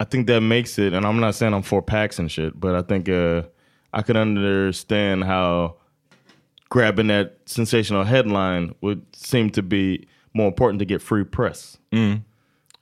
I 0.00 0.04
think 0.04 0.26
that 0.28 0.40
makes 0.40 0.78
it, 0.78 0.94
and 0.94 1.06
I'm 1.06 1.20
not 1.20 1.34
saying 1.34 1.52
I'm 1.52 1.62
for 1.62 1.82
packs 1.82 2.18
and 2.18 2.32
shit, 2.32 2.58
but 2.58 2.74
I 2.74 2.80
think 2.80 3.08
uh, 3.10 3.42
I 3.92 4.00
could 4.00 4.16
understand 4.16 5.24
how 5.24 5.76
grabbing 6.70 7.08
that 7.08 7.36
sensational 7.44 8.04
headline 8.04 8.74
would 8.80 9.04
seem 9.14 9.50
to 9.50 9.62
be 9.62 10.08
more 10.32 10.48
important 10.48 10.78
to 10.78 10.86
get 10.86 11.02
free 11.02 11.24
press. 11.24 11.76
Mm. 11.92 12.22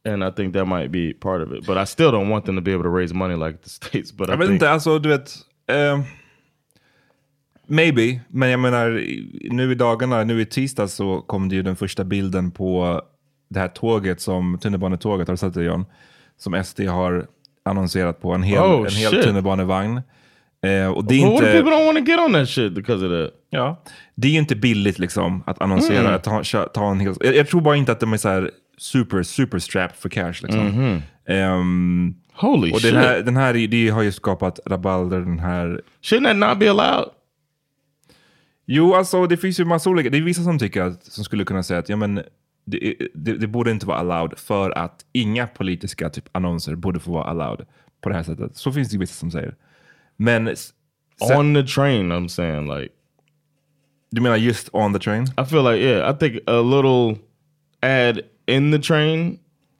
And 0.04 0.24
I 0.24 0.30
think 0.30 0.52
that 0.52 0.66
might 0.66 0.92
be 0.92 1.12
part 1.12 1.42
of 1.42 1.52
it. 1.52 1.66
But 1.66 1.76
I 1.76 1.84
still 1.84 2.12
don't 2.12 2.28
want 2.28 2.44
them 2.44 2.54
to 2.54 2.62
be 2.62 2.72
able 2.72 2.84
to 2.84 2.88
raise 2.88 3.12
money 3.12 3.34
like 3.34 3.62
the 3.62 3.70
States. 3.80 4.12
But 4.12 4.28
I 4.28 4.32
jag 4.32 4.38
vet 4.38 4.50
inte, 4.50 4.70
alltså 4.70 4.98
du 4.98 5.08
vet. 5.08 5.34
Uh, 5.70 6.04
maybe, 7.66 8.20
men 8.28 8.50
jag 8.50 8.60
menar 8.60 8.90
nu 9.50 9.72
i 9.72 9.74
dagarna, 9.74 10.24
nu 10.24 10.40
i 10.40 10.46
tisdag 10.46 10.88
så 10.88 11.20
kom 11.20 11.48
det 11.48 11.56
ju 11.56 11.62
den 11.62 11.76
första 11.76 12.04
bilden 12.04 12.50
på 12.50 13.02
det 13.48 13.60
här 13.60 13.68
tåget 13.68 14.20
som 14.20 14.58
tunnelbanetåget, 14.58 15.28
har 15.28 15.32
du 15.32 15.38
sett 15.38 15.54
det 15.54 15.64
John? 15.64 15.84
Som 16.38 16.64
SD 16.64 16.80
har 16.80 17.26
annonserat 17.64 18.20
på. 18.20 18.32
En 18.32 18.42
hel, 18.42 18.62
oh, 18.62 18.86
en 18.86 18.92
hel 18.92 19.22
tunnelbanevagn. 19.22 20.00
Eh, 20.62 20.86
och 20.86 21.04
det 21.04 21.14
är 21.14 21.18
inte, 21.18 21.32
what 21.32 21.42
if 21.42 21.52
people 21.52 21.70
don't 21.70 21.86
want 21.86 21.98
to 21.98 22.04
get 22.04 22.20
on 22.20 22.32
that 22.32 22.48
shit 22.48 22.72
because 22.72 23.06
of 23.06 23.12
that? 23.12 23.40
Ja, 23.50 23.82
det 24.14 24.28
är 24.28 24.38
inte 24.38 24.56
billigt 24.56 24.98
liksom 24.98 25.42
att 25.46 25.62
annonsera, 25.62 26.00
mm. 26.00 26.14
att 26.14 26.24
ta, 26.24 26.64
ta 26.64 26.90
en 26.90 27.00
hel... 27.00 27.14
Jag, 27.20 27.36
jag, 27.36 27.48
tror 27.48 27.60
bara 27.60 27.76
inte 27.76 27.92
att 27.92 28.00
de 28.00 28.12
är 28.12 28.16
så 28.16 28.28
här 28.28 28.50
super, 28.78 29.22
super 29.22 29.58
strapped 29.58 29.96
för 29.96 30.08
cash. 30.08 30.34
Liksom. 30.42 30.60
Mm 30.60 31.00
-hmm. 31.26 31.58
um, 31.60 32.14
Holy 32.34 32.72
och 32.72 32.80
shit. 32.80 32.92
Den 32.92 33.02
här, 33.02 33.20
den 33.20 33.36
här 33.36 33.66
det 33.66 33.88
har 33.88 34.02
ju 34.02 34.12
skapat 34.12 34.60
rabalder, 34.66 35.20
den 35.20 35.38
här... 35.38 35.80
Shouldn't 36.02 36.24
that 36.24 36.36
not 36.36 36.58
be 36.58 36.70
allowed? 36.70 37.08
Jo, 38.66 38.94
alltså 38.94 39.26
det 39.26 39.36
finns 39.36 39.60
ju 39.60 39.64
massa 39.64 39.90
olika... 39.90 40.10
Det 40.10 40.18
är 40.18 40.22
vissa 40.22 40.42
som 40.42 40.58
tycker 40.58 40.82
att, 40.82 41.04
som 41.04 41.24
skulle 41.24 41.44
kunna 41.44 41.62
säga 41.62 41.80
att 41.80 41.88
ja, 41.88 41.96
men, 41.96 42.22
det, 42.70 42.94
det, 43.14 43.32
det, 43.32 43.46
borde 43.46 43.70
inte 43.70 43.86
vara 43.86 43.98
allowed 43.98 44.38
för 44.38 44.78
att 44.78 45.04
inga 45.12 45.46
politiska 45.46 46.10
typ, 46.10 46.24
annonser 46.32 46.74
borde 46.74 47.00
få 47.00 47.12
vara 47.12 47.24
allowed 47.24 47.66
på 48.00 48.08
det 48.08 48.14
här 48.14 48.22
sättet. 48.22 48.56
Så 48.56 48.72
finns 48.72 48.90
det 48.90 48.98
vissa 48.98 49.14
som 49.14 49.30
säger. 49.30 49.54
Men... 50.16 50.54
On 51.36 51.54
the 51.54 51.62
train 51.62 52.12
I'm 52.12 52.28
saying 52.28 52.68
like... 52.78 52.94
Du 54.10 54.20
menar 54.20 54.36
just 54.36 54.68
on 54.72 54.92
the 54.92 54.98
train? 54.98 55.22
I 55.22 55.44
feel 55.44 55.62
like 55.62 55.82
yeah, 55.82 56.10
I 56.10 56.18
think 56.18 56.42
a 56.46 56.60
little 56.60 57.18
ad 57.82 58.20
in 58.46 58.72
the 58.72 58.78
train 58.78 59.38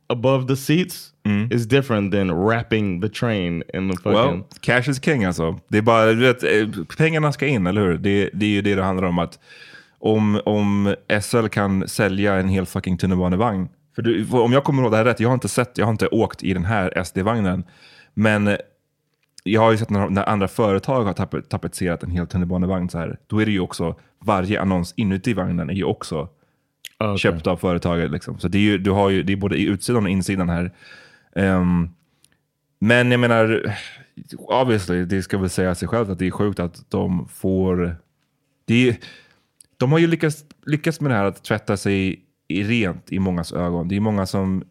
above 0.08 0.46
the 0.48 0.56
seats 0.56 1.12
mm. 1.24 1.52
is 1.52 1.66
different 1.66 2.12
than 2.12 2.32
wrapping 2.32 3.00
the 3.00 3.08
train 3.08 3.62
in 3.74 3.90
the 3.90 3.96
fucking... 3.96 4.12
Well, 4.12 4.44
cash 4.60 4.88
is 4.88 4.98
king 5.00 5.24
alltså. 5.24 5.60
Det 5.68 5.78
är 5.78 5.82
bara, 5.82 6.06
du 6.06 6.20
vet, 6.20 6.42
eh, 6.42 6.84
pengarna 6.96 7.32
ska 7.32 7.46
in, 7.46 7.66
eller 7.66 7.80
hur? 7.80 7.98
Det, 7.98 8.30
det 8.32 8.46
är 8.46 8.50
ju 8.50 8.62
det 8.62 8.74
det 8.74 8.82
handlar 8.82 9.08
om. 9.08 9.18
att 9.18 9.38
om, 9.98 10.40
om 10.44 10.94
SL 11.22 11.46
kan 11.46 11.88
sälja 11.88 12.34
en 12.34 12.48
hel 12.48 12.66
fucking 12.66 12.98
tunnelbanevagn. 12.98 13.68
För 13.94 14.02
du, 14.02 14.26
om 14.30 14.52
jag 14.52 14.64
kommer 14.64 14.82
ihåg 14.82 14.92
det 14.92 14.96
här 14.96 15.04
rätt, 15.04 15.20
jag 15.20 15.28
har 15.28 15.34
inte 15.34 15.48
sett, 15.48 15.78
jag 15.78 15.86
har 15.86 15.90
inte 15.90 16.06
åkt 16.06 16.42
i 16.42 16.54
den 16.54 16.64
här 16.64 17.04
SD-vagnen. 17.04 17.64
Men 18.14 18.56
jag 19.44 19.60
har 19.60 19.70
ju 19.70 19.78
sett 19.78 19.90
när, 19.90 20.08
när 20.08 20.28
andra 20.28 20.48
företag 20.48 21.04
har 21.04 21.12
tap, 21.12 21.48
tapetserat 21.48 22.02
en 22.02 22.10
hel 22.10 22.26
tunnelbanevagn 22.26 22.88
så 22.88 22.98
här. 22.98 23.18
Då 23.26 23.42
är 23.42 23.46
det 23.46 23.52
ju 23.52 23.60
också, 23.60 23.94
varje 24.18 24.60
annons 24.60 24.94
inuti 24.96 25.34
vagnen 25.34 25.70
är 25.70 25.74
ju 25.74 25.84
också 25.84 26.28
okay. 26.98 27.18
köpt 27.18 27.46
av 27.46 27.56
företaget. 27.56 28.10
Liksom. 28.10 28.38
Så 28.38 28.48
det 28.48 28.58
är, 28.58 28.62
ju, 28.62 28.78
du 28.78 28.90
har 28.90 29.10
ju, 29.10 29.22
det 29.22 29.32
är 29.32 29.36
både 29.36 29.56
i 29.56 29.64
utsidan 29.64 30.04
och 30.04 30.10
insidan 30.10 30.48
här. 30.48 30.72
Um, 31.34 31.94
men 32.78 33.10
jag 33.10 33.20
menar, 33.20 33.76
obviously, 34.38 35.04
det 35.04 35.22
ska 35.22 35.38
väl 35.38 35.50
säga 35.50 35.74
sig 35.74 35.88
självt 35.88 36.08
att 36.08 36.18
det 36.18 36.26
är 36.26 36.30
sjukt 36.30 36.60
att 36.60 36.90
de 36.90 37.28
får... 37.28 37.96
Det 38.64 38.88
är, 38.88 38.96
de 39.78 39.92
har 39.92 39.98
ju 39.98 40.06
lyckats, 40.06 40.44
lyckats 40.66 41.00
med 41.00 41.10
det 41.10 41.14
här 41.14 41.24
att 41.24 41.44
tvätta 41.44 41.76
sig 41.76 42.24
i 42.48 42.62
rent 42.62 43.12
i 43.12 43.18
mångas 43.18 43.52
ögon. 43.52 43.88
Det 43.88 43.96
är 43.96 44.00
många 44.00 44.26
som 44.26 44.64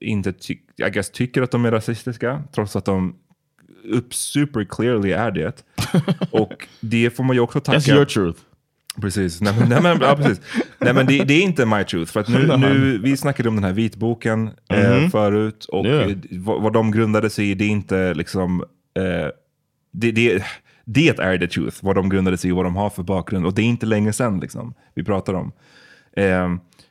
inte 0.00 0.32
ty 0.32 0.54
I 0.76 0.90
guess, 0.90 1.10
tycker 1.10 1.42
att 1.42 1.50
de 1.50 1.64
är 1.64 1.70
rasistiska, 1.70 2.42
trots 2.52 2.76
att 2.76 2.84
de 2.84 3.16
upp 3.84 4.14
super 4.14 4.64
clearly 4.64 5.12
är 5.12 5.30
det. 5.30 5.64
Och 6.30 6.68
det 6.80 7.10
får 7.10 7.24
man 7.24 7.36
ju 7.36 7.40
också 7.40 7.60
tacka... 7.60 7.78
That's 7.78 7.94
your 7.94 8.04
truth. 8.04 8.40
Precis. 9.00 9.40
Nej, 9.40 9.54
men, 9.58 9.68
nej, 9.68 9.82
men, 9.82 9.98
ja, 10.00 10.16
precis. 10.16 10.40
nej, 10.78 10.94
men 10.94 11.06
det, 11.06 11.24
det, 11.24 11.34
är 11.34 11.42
inte 11.42 11.66
my 11.66 11.84
truth. 11.84 12.12
För 12.12 12.20
att 12.20 12.28
nu, 12.28 12.56
nu, 12.58 12.98
vi 12.98 13.16
snackade 13.16 13.48
om 13.48 13.54
den 13.54 13.64
här 13.64 13.72
vitboken 13.72 14.40
mm 14.40 14.52
-hmm. 14.68 15.04
eh, 15.04 15.10
förut. 15.10 15.64
Och 15.64 15.86
yeah. 15.86 16.12
vad, 16.30 16.62
vad 16.62 16.72
de 16.72 16.90
grundade 16.90 17.30
sig 17.30 17.50
i, 17.50 17.54
det 17.54 17.64
är 17.64 17.68
inte 17.68 18.14
liksom... 18.14 18.60
Eh, 18.94 19.28
det, 19.92 20.12
det, 20.12 20.44
det 20.84 21.18
är 21.18 21.38
the 21.38 21.46
truth, 21.46 21.76
vad 21.80 21.94
de 21.94 22.08
grundade 22.08 22.36
sig 22.36 22.50
i 22.50 22.52
och 22.52 22.56
vad 22.56 22.66
de 22.66 22.76
har 22.76 22.90
för 22.90 23.02
bakgrund. 23.02 23.46
Och 23.46 23.54
det 23.54 23.62
är 23.62 23.66
inte 23.66 23.86
länge 23.86 24.12
sedan 24.12 24.40
liksom, 24.40 24.74
vi 24.94 25.04
pratar 25.04 25.34
om. 25.34 25.52
Eh, 26.12 26.48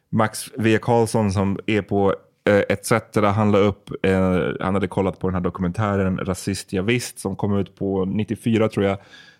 Max 0.09 0.49
V. 0.57 0.77
Karlsson 0.81 1.31
som 1.31 1.59
är 1.65 1.81
på 1.81 2.15
eh, 2.49 2.63
ETC, 2.69 2.91
han 3.15 3.55
upp, 3.55 4.05
eh, 4.05 4.41
han 4.59 4.73
hade 4.73 4.87
kollat 4.87 5.19
på 5.19 5.27
den 5.27 5.33
här 5.33 5.41
dokumentären 5.41 6.17
Rasist 6.17 6.73
jag 6.73 6.83
visst 6.83 7.19
som 7.19 7.35
kom 7.35 7.57
ut 7.57 7.75
på 7.75 8.05
94 8.05 8.69
tror 8.69 8.85
jag. 8.85 8.97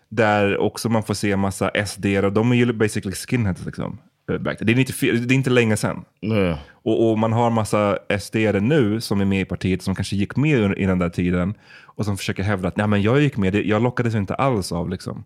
Där 0.10 0.58
också 0.58 0.90
man 0.90 1.04
får 1.04 1.14
se 1.14 1.32
en 1.32 1.40
massa 1.40 1.86
SD 1.86 2.06
och 2.06 2.34
de 2.34 2.52
är 2.52 2.56
ju 2.56 2.74
basically 2.74 3.16
skinheads 3.16 3.66
liksom. 3.66 3.98
Eh, 4.30 4.40
det 4.60 4.72
är, 4.72 4.76
94, 4.76 5.14
det 5.14 5.34
är 5.34 5.36
inte 5.36 5.50
länge 5.50 5.78
sedan. 5.78 6.06
Mm. 6.22 6.56
Och, 6.72 7.10
och, 7.10 7.20
man 7.20 7.34
har 7.34 7.50
massa 7.50 7.98
SD 8.20 8.36
nu 8.62 9.02
som 9.02 9.22
är 9.22 9.26
med 9.26 9.42
i 9.42 9.46
partiet 9.46 9.82
som 9.82 9.96
kanske 9.96 10.16
gick 10.16 10.36
med 10.36 10.78
i 10.78 10.86
den 10.86 11.00
där 11.00 11.10
tiden 11.10 11.54
och 11.84 12.06
som 12.06 12.18
försöker 12.18 12.44
hävda 12.44 12.68
att 12.68 12.78
Nej, 12.78 12.88
men 12.88 13.02
jag 13.02 13.22
gick 13.22 13.38
med, 13.38 13.56
jag 13.56 13.82
lockades 13.82 14.16
inte 14.16 14.36
alls 14.36 14.72
av 14.72 14.90
liksom, 14.90 15.24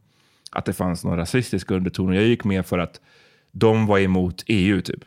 att 0.52 0.66
det 0.66 0.74
fanns 0.74 1.04
någon 1.04 1.18
rasistisk 1.18 1.72
underton. 1.72 2.14
Jag 2.14 2.24
gick 2.24 2.44
med 2.44 2.66
för 2.66 2.80
att 2.80 3.02
de 3.52 3.86
var 3.86 4.00
emot 4.00 4.44
EU 4.48 4.82
typ. 4.82 5.06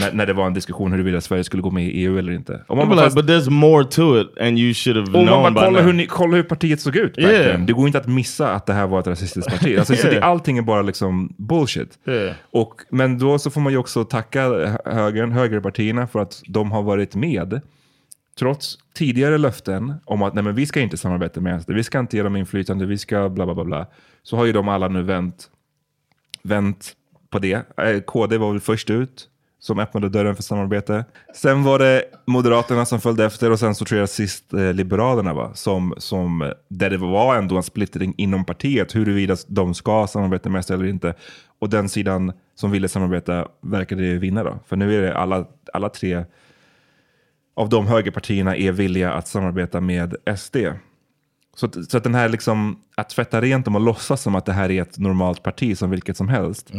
När, 0.00 0.12
när 0.12 0.26
det 0.26 0.32
var 0.32 0.46
en 0.46 0.54
diskussion 0.54 0.92
huruvida 0.92 1.20
Sverige 1.20 1.44
skulle 1.44 1.62
gå 1.62 1.70
med 1.70 1.84
i 1.84 1.90
EU 1.90 2.18
eller 2.18 2.32
inte. 2.32 2.64
Om 2.68 2.78
Man 2.78 2.88
man 2.88 2.96
like, 2.96 3.04
fast, 3.04 3.16
but 3.16 3.26
there's 3.26 3.50
more 3.50 3.84
to 3.84 4.20
it 4.20 4.38
and 4.40 4.58
you 4.58 4.74
should 4.74 4.96
have 4.96 5.06
known 5.24 5.42
man 5.42 5.52
by 5.52 5.54
bara 5.54 5.64
kollar 5.66 5.80
now. 5.80 5.86
hur, 5.86 5.92
ni, 5.92 6.06
kolla 6.06 6.36
hur 6.36 6.42
partiet 6.42 6.80
såg 6.80 6.96
ut 6.96 7.18
Yeah. 7.18 7.60
Det 7.60 7.72
går 7.72 7.86
inte 7.86 7.98
att 7.98 8.06
missa 8.08 8.52
att 8.52 8.66
det 8.66 8.72
här 8.72 8.86
var 8.86 9.00
ett 9.00 9.06
rasistiskt 9.06 9.50
parti. 9.50 9.78
Alltså, 9.78 9.94
så 9.96 10.06
det, 10.06 10.12
Yeah. 10.12 10.28
allting 10.28 10.58
är 10.58 10.62
bara 10.62 10.82
liksom 10.82 11.34
bullshit. 11.38 11.98
Yeah. 12.06 12.34
Och, 12.50 12.74
men 12.90 13.18
då 13.18 13.38
så 13.38 13.50
får 13.50 13.60
man 13.60 13.72
ju 13.72 13.78
också 13.78 14.04
tacka 14.04 14.40
högern, 14.84 15.32
högerpartierna 15.32 16.06
för 16.06 16.18
att 16.20 16.42
de 16.46 16.72
har 16.72 16.82
varit 16.82 17.14
med. 17.14 17.60
Trots 18.38 18.78
tidigare 18.94 19.38
löften 19.38 19.94
om 20.04 20.22
att 20.22 20.34
nej, 20.34 20.44
men 20.44 20.54
vi 20.54 20.66
ska 20.66 20.80
inte 20.80 20.96
samarbeta 20.96 21.40
med 21.40 21.62
SD, 21.62 21.70
vi 21.70 21.82
ska 21.84 21.98
inte 21.98 22.16
ge 22.16 22.22
dem 22.22 22.36
inflytande, 22.36 22.86
vi 22.86 22.98
ska 22.98 23.28
bla 23.28 23.44
bla 23.46 23.54
bla. 23.54 23.64
bla. 23.64 23.86
Så 24.22 24.36
har 24.36 24.44
ju 24.44 24.52
de 24.52 24.68
alla 24.68 24.88
nu 24.88 25.02
vänt, 25.02 25.50
vänt 26.42 26.92
på 27.30 27.38
det. 27.38 27.52
Eh, 27.76 28.00
KD 28.06 28.38
var 28.38 28.50
väl 28.52 28.60
först 28.60 28.90
ut 28.90 29.28
som 29.62 29.78
öppnade 29.78 30.08
dörren 30.08 30.36
för 30.36 30.42
samarbete. 30.42 31.04
Sen 31.36 31.62
var 31.62 31.78
det 31.78 32.04
Moderaterna 32.26 32.86
som 32.86 33.00
följde 33.00 33.24
efter 33.24 33.50
och 33.50 33.58
sen 33.58 33.74
så 33.74 33.84
tror 33.84 34.00
jag 34.00 34.08
sist 34.08 34.52
eh, 34.52 34.72
Liberalerna 34.72 35.34
va? 35.34 35.50
Som, 35.54 35.94
som, 35.98 36.42
eh, 36.42 36.48
där 36.68 36.90
det 36.90 36.96
var 36.96 37.36
ändå 37.36 37.56
en 37.56 37.62
splittring 37.62 38.14
inom 38.16 38.44
partiet 38.44 38.94
huruvida 38.94 39.36
de 39.48 39.74
ska 39.74 40.06
samarbeta 40.06 40.48
med 40.48 40.64
SD 40.64 40.70
eller 40.70 40.84
inte. 40.86 41.14
Och 41.58 41.68
den 41.70 41.88
sidan 41.88 42.32
som 42.54 42.70
ville 42.70 42.88
samarbeta 42.88 43.46
verkade 43.62 44.02
vinna 44.18 44.44
då. 44.44 44.58
För 44.66 44.76
nu 44.76 44.96
är 44.98 45.02
det 45.02 45.16
alla, 45.16 45.44
alla 45.72 45.88
tre 45.88 46.24
av 47.56 47.68
de 47.68 47.86
högerpartierna 47.86 48.56
är 48.56 48.72
villiga 48.72 49.12
att 49.12 49.28
samarbeta 49.28 49.80
med 49.80 50.14
SD. 50.38 50.56
Så, 51.56 51.66
att- 51.66 51.90
så 51.90 51.96
att 51.96 52.04
den 52.04 52.14
här 52.14 52.28
liksom, 52.28 52.78
att 52.96 53.08
tvätta 53.10 53.40
rent 53.40 53.64
dem 53.64 53.74
och 53.74 53.80
låtsas 53.80 54.22
som 54.22 54.34
att 54.34 54.46
det 54.46 54.52
här 54.52 54.70
är 54.70 54.82
ett 54.82 54.98
normalt 54.98 55.42
parti 55.42 55.78
som 55.78 55.90
vilket 55.90 56.16
som 56.16 56.28
helst. 56.28 56.70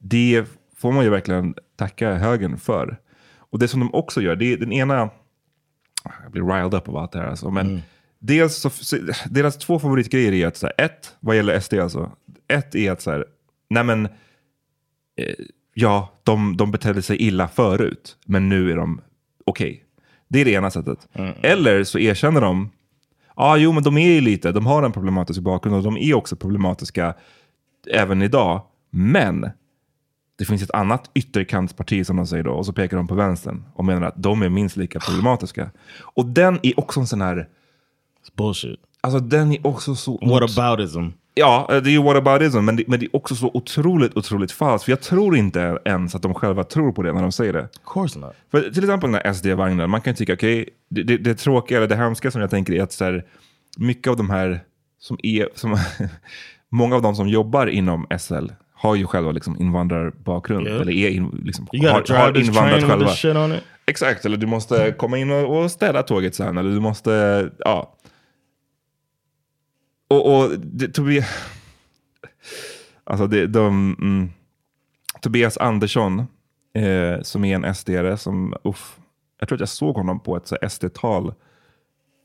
Det 0.00 0.44
får 0.82 0.92
man 0.92 1.04
ju 1.04 1.10
verkligen 1.10 1.54
tacka 1.76 2.14
högern 2.14 2.58
för. 2.58 2.98
Och 3.38 3.58
det 3.58 3.68
som 3.68 3.80
de 3.80 3.94
också 3.94 4.20
gör, 4.20 4.36
det 4.36 4.52
är 4.52 4.56
den 4.56 4.72
ena, 4.72 5.10
jag 6.22 6.32
blir 6.32 6.42
riled 6.42 6.74
up 6.74 6.88
av 6.88 6.96
allt 6.96 7.12
det 7.12 7.18
här 7.18 7.26
alltså, 7.26 7.50
men 7.50 7.82
dels 8.18 8.56
så, 8.56 8.96
deras 9.30 9.58
två 9.58 9.78
favoritgrejer 9.78 10.32
är 10.32 10.46
att, 10.46 10.56
så 10.56 10.66
här, 10.66 10.84
ett, 10.84 11.16
vad 11.20 11.36
gäller 11.36 11.60
SD 11.60 11.74
alltså, 11.74 12.12
ett 12.48 12.74
är 12.74 12.92
att 12.92 13.02
så 13.02 13.10
här, 13.10 13.24
nej 13.70 13.84
men, 13.84 14.06
eh, 15.16 15.34
ja, 15.74 16.12
de, 16.22 16.56
de 16.56 16.70
betedde 16.70 17.02
sig 17.02 17.16
illa 17.16 17.48
förut, 17.48 18.16
men 18.26 18.48
nu 18.48 18.72
är 18.72 18.76
de 18.76 19.00
okej. 19.46 19.84
Det 20.28 20.40
är 20.40 20.44
det 20.44 20.52
ena 20.52 20.70
sättet. 20.70 21.08
Eller 21.42 21.84
så 21.84 21.98
erkänner 21.98 22.40
de, 22.40 22.70
ja 23.36 23.56
jo 23.56 23.72
men 23.72 23.82
de 23.82 23.96
är 23.96 24.12
ju 24.12 24.20
lite, 24.20 24.52
de 24.52 24.66
har 24.66 24.82
en 24.82 24.92
problematisk 24.92 25.40
bakgrund 25.40 25.76
och 25.76 25.82
de 25.82 25.96
är 25.96 26.14
också 26.14 26.36
problematiska 26.36 27.14
även 27.90 28.22
idag. 28.22 28.62
Men 28.90 29.50
det 30.38 30.44
finns 30.44 30.62
ett 30.62 30.70
annat 30.70 31.10
ytterkantsparti 31.14 32.06
som 32.06 32.16
de 32.16 32.26
säger 32.26 32.44
då 32.44 32.52
och 32.52 32.66
så 32.66 32.72
pekar 32.72 32.96
de 32.96 33.08
på 33.08 33.14
vänstern 33.14 33.64
och 33.74 33.84
menar 33.84 34.06
att 34.06 34.22
de 34.22 34.42
är 34.42 34.48
minst 34.48 34.76
lika 34.76 35.00
problematiska. 35.00 35.70
Och 36.00 36.26
den 36.26 36.58
är 36.62 36.80
också 36.80 37.00
en 37.00 37.06
sån 37.06 37.20
här, 37.20 37.36
It's 37.36 38.36
bullshit. 38.36 38.80
alltså 39.00 39.20
den 39.20 39.52
är 39.52 39.66
också 39.66 39.94
så... 39.94 40.18
What 40.26 40.58
aboutism? 40.58 41.08
Ja, 41.34 41.66
det 41.68 41.90
är 41.90 41.92
ju 41.92 42.02
whataboutism, 42.02 42.58
men 42.58 42.76
det, 42.76 42.84
men 42.88 43.00
det 43.00 43.06
är 43.06 43.16
också 43.16 43.34
så 43.34 43.50
otroligt, 43.54 44.16
otroligt 44.16 44.52
falskt. 44.52 44.84
För 44.84 44.92
jag 44.92 45.00
tror 45.00 45.36
inte 45.36 45.78
ens 45.84 46.14
att 46.14 46.22
de 46.22 46.34
själva 46.34 46.64
tror 46.64 46.92
på 46.92 47.02
det 47.02 47.12
när 47.12 47.22
de 47.22 47.32
säger 47.32 47.52
det. 47.52 47.62
Of 47.62 47.92
course 47.92 48.18
not. 48.18 48.32
För 48.50 48.60
till 48.60 48.84
exempel 48.84 49.12
den 49.12 49.20
här 49.24 49.32
SD-vagnen, 49.32 49.90
man 49.90 50.00
kan 50.00 50.14
tycka, 50.14 50.32
okej, 50.32 50.68
det, 50.88 51.02
det, 51.02 51.16
det 51.16 51.34
tråkiga 51.34 51.78
eller 51.78 51.88
det 51.88 51.96
hemska 51.96 52.30
som 52.30 52.40
jag 52.40 52.50
tänker 52.50 52.72
är 52.72 52.82
att 52.82 52.92
så 52.92 53.04
här, 53.04 53.24
mycket 53.76 54.10
av 54.10 54.16
de 54.16 54.30
här 54.30 54.60
som 54.98 55.18
är, 55.22 55.48
som, 55.54 55.78
många 56.68 56.96
av 56.96 57.02
de 57.02 57.14
som 57.14 57.28
jobbar 57.28 57.66
inom 57.66 58.06
SL 58.18 58.46
har 58.82 58.94
ju 58.94 59.06
själva 59.06 59.32
liksom 59.32 59.56
invandrarbakgrund, 59.60 60.66
Yeah. 60.66 60.80
eller 60.80 60.92
är 60.92 61.08
in, 61.10 61.40
liksom, 61.44 61.66
har, 61.72 62.14
har 62.18 62.32
invandrat 62.48 62.80
själva. 62.90 63.06
Exakt, 63.86 64.24
eller 64.24 64.36
du 64.36 64.46
måste 64.46 64.92
komma 64.98 65.18
in 65.18 65.30
och, 65.30 65.62
och 65.62 65.70
städa 65.70 66.02
tåget 66.02 66.34
sen, 66.34 66.58
eller 66.58 66.70
du 66.70 66.80
måste, 66.80 67.50
ja. 67.58 67.94
Och, 70.08 70.36
och 70.36 70.50
det, 70.58 70.88
Tobias, 70.88 71.26
alltså 73.04 73.26
det, 73.26 73.46
de, 73.46 73.96
mm, 74.00 74.30
Tobias 75.20 75.56
Andersson, 75.58 76.18
eh, 76.74 77.22
som 77.22 77.44
är 77.44 77.54
en 77.54 77.64
SD-are, 77.64 78.16
som, 78.16 78.54
uff, 78.64 78.96
jag 79.40 79.48
tror 79.48 79.56
att 79.56 79.60
jag 79.60 79.68
såg 79.68 79.96
honom 79.96 80.20
på 80.20 80.36
ett 80.36 80.72
SD-tal 80.72 81.34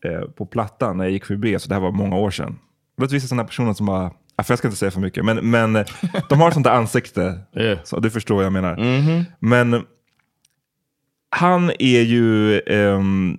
eh, 0.06 0.22
på 0.22 0.46
Plattan 0.46 0.98
när 0.98 1.04
jag 1.04 1.12
gick 1.12 1.26
förbi, 1.26 1.60
så 1.60 1.70
det 1.70 1.76
här 1.76 1.82
var 1.82 1.92
många 1.92 2.18
år 2.18 2.32
sedan. 2.32 2.60
Det 2.98 3.04
är 3.04 3.08
vissa 3.08 3.28
sådana 3.28 3.44
personer 3.44 3.74
som 3.74 3.86
bara, 3.86 4.12
för 4.44 4.52
jag 4.52 4.60
ska 4.60 4.68
inte 4.68 4.78
säga 4.78 4.92
för 4.92 5.00
mycket, 5.00 5.26
men, 5.26 5.50
men 5.50 5.76
eh, 5.76 5.86
de 6.30 6.40
har 6.40 6.48
ett 6.48 6.54
sånt 6.54 6.64
där 6.64 6.74
ansikte, 6.74 7.40
Yeah. 7.56 7.80
så 7.84 8.00
du 8.00 8.10
förstår 8.10 8.36
vad 8.36 8.46
jag 8.46 8.54
menar. 8.54 8.78
Men 9.40 9.86
han 11.30 11.72
är 11.80 12.02
ju 12.02 12.60
ehm, 12.60 13.38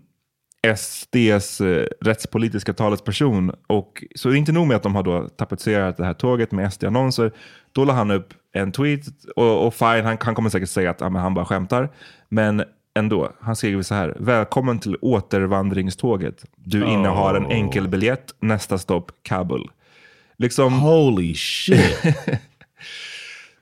SDs 0.77 1.61
eh, 1.61 1.87
rättspolitiska 2.01 2.73
talesperson. 2.73 3.53
Och 3.67 4.05
så 4.15 4.29
är 4.29 4.33
det 4.33 4.39
inte 4.39 4.53
nog 4.53 4.67
med 4.67 4.77
att 4.77 4.83
de 4.83 4.95
har 4.95 5.03
då 5.03 5.29
tapetserat 5.29 5.97
det 5.97 6.05
här 6.05 6.15
tåget 6.15 6.53
med 6.53 6.73
SD-annonser. 6.73 7.33
Då 7.73 7.85
la 7.85 7.93
han 7.93 8.11
upp 8.11 8.35
en 8.53 8.73
tweet 8.73 9.01
och, 9.37 9.67
och 9.67 9.75
fine, 9.75 10.05
han, 10.05 10.17
han 10.21 10.35
kommer 10.35 10.51
säkert 10.51 10.69
säga 10.69 10.91
att 10.91 11.01
ja, 11.01 11.09
han 11.09 11.35
bara 11.35 11.45
skämtar. 11.45 11.89
Men 12.29 12.63
ändå, 12.95 13.33
han 13.41 13.57
skriver 13.57 13.83
så 13.83 13.95
här. 13.95 14.17
Välkommen 14.21 14.79
till 14.79 14.97
återvandringståget. 15.01 16.45
Du 16.57 16.85
innehar 16.87 17.35
en 17.35 17.47
enkel 17.47 17.89
biljett. 17.89 18.35
Nästa 18.41 18.79
stopp 18.79 19.13
Kabul. 19.23 19.71
Liksom, 20.39 20.73
Holy 20.73 21.35
shit. 21.35 22.03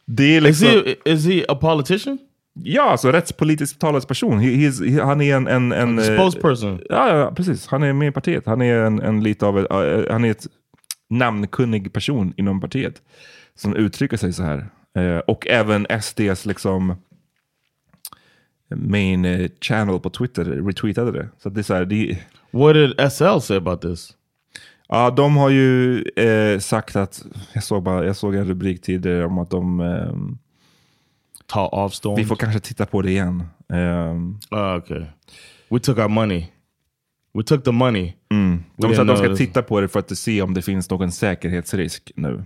det 0.05 0.37
är 0.37 0.39
is, 0.39 0.43
liksom... 0.43 0.69
he, 0.69 1.12
is 1.12 1.27
he 1.27 1.45
a 1.49 1.55
politician? 1.55 2.19
Ja, 2.62 2.83
alltså 2.83 3.12
rättspolitisk 3.12 3.79
talesperson. 3.79 4.39
He, 4.39 4.49
he, 4.51 5.03
han 5.03 5.21
är 5.21 5.37
en... 5.37 5.47
en, 5.47 5.73
en 5.73 5.99
A 5.99 6.03
eh, 6.03 6.15
spokesperson? 6.15 6.81
Ja, 6.89 7.19
ja, 7.19 7.33
precis. 7.35 7.67
Han 7.67 7.83
är 7.83 7.93
med 7.93 8.09
i 8.09 8.12
partiet. 8.12 8.47
Han 8.47 8.62
är 8.62 8.79
en, 8.79 9.01
en 9.01 9.23
lite 9.23 9.47
av 9.47 9.59
ett, 9.59 9.71
eh, 9.71 10.12
han 10.12 10.25
är 10.25 10.31
ett 10.31 10.47
namnkunnig 11.11 11.93
person 11.93 12.35
inom 12.37 12.61
partiet 12.61 13.03
som 13.55 13.77
uttrycker 13.77 14.17
sig 14.17 14.33
så 14.33 14.43
här. 14.43 14.67
Eh, 14.99 15.19
och 15.19 15.47
även 15.47 15.87
SDs 16.03 16.47
liksom 16.47 16.95
main 18.69 19.51
channel 19.61 20.01
på 20.01 20.11
Twitter 20.11 20.45
retweetade 20.45 21.12
det. 21.12 21.29
Så 21.39 21.49
det 21.49 21.61
är 21.61 21.62
så 21.62 21.75
här, 21.75 21.85
det, 21.85 22.19
What 22.51 22.75
did 22.75 23.12
SL 23.12 23.39
say 23.41 23.57
about 23.57 23.83
this? 23.83 24.12
Ja, 24.88 25.11
de 25.11 25.37
har 25.37 25.51
ju 25.51 26.03
eh, 26.03 26.59
sagt 26.59 26.96
att, 26.96 27.25
jag 27.53 27.62
såg, 27.62 27.83
bara, 27.83 28.05
jag 28.05 28.16
såg 28.16 28.35
en 28.35 28.44
rubrik 28.44 28.83
tidigare 28.83 29.27
om 29.27 29.38
att 29.38 29.51
de, 29.51 29.81
ehm, 29.81 30.38
Ta 31.46 31.61
avstånd? 31.68 32.18
vi 32.18 32.25
får 32.25 32.37
kanske 32.37 32.61
titta 32.61 32.87
på 32.87 33.03
det 33.03 33.11
igen. 33.11 33.44
Ehm, 33.72 34.38
Oh, 34.51 34.77
okay. 34.77 35.05
We 35.68 35.79
took 35.79 35.99
our 35.99 36.09
money. 36.09 36.46
We 37.35 37.42
took 37.42 37.64
the 37.64 37.72
money. 37.72 38.12
Mm. 38.31 38.64
De 38.77 38.94
sa 38.94 39.03
att 39.03 39.09
de 39.09 39.16
ska 39.16 39.37
titta 39.37 39.62
på 39.62 39.81
det 39.81 39.88
för 39.88 39.99
att 40.01 40.18
se 40.18 40.42
om 40.42 40.55
det 40.55 40.62
finns 40.62 40.90
någon 40.90 41.12
säkerhetsrisk 41.12 42.12
nu. 42.16 42.44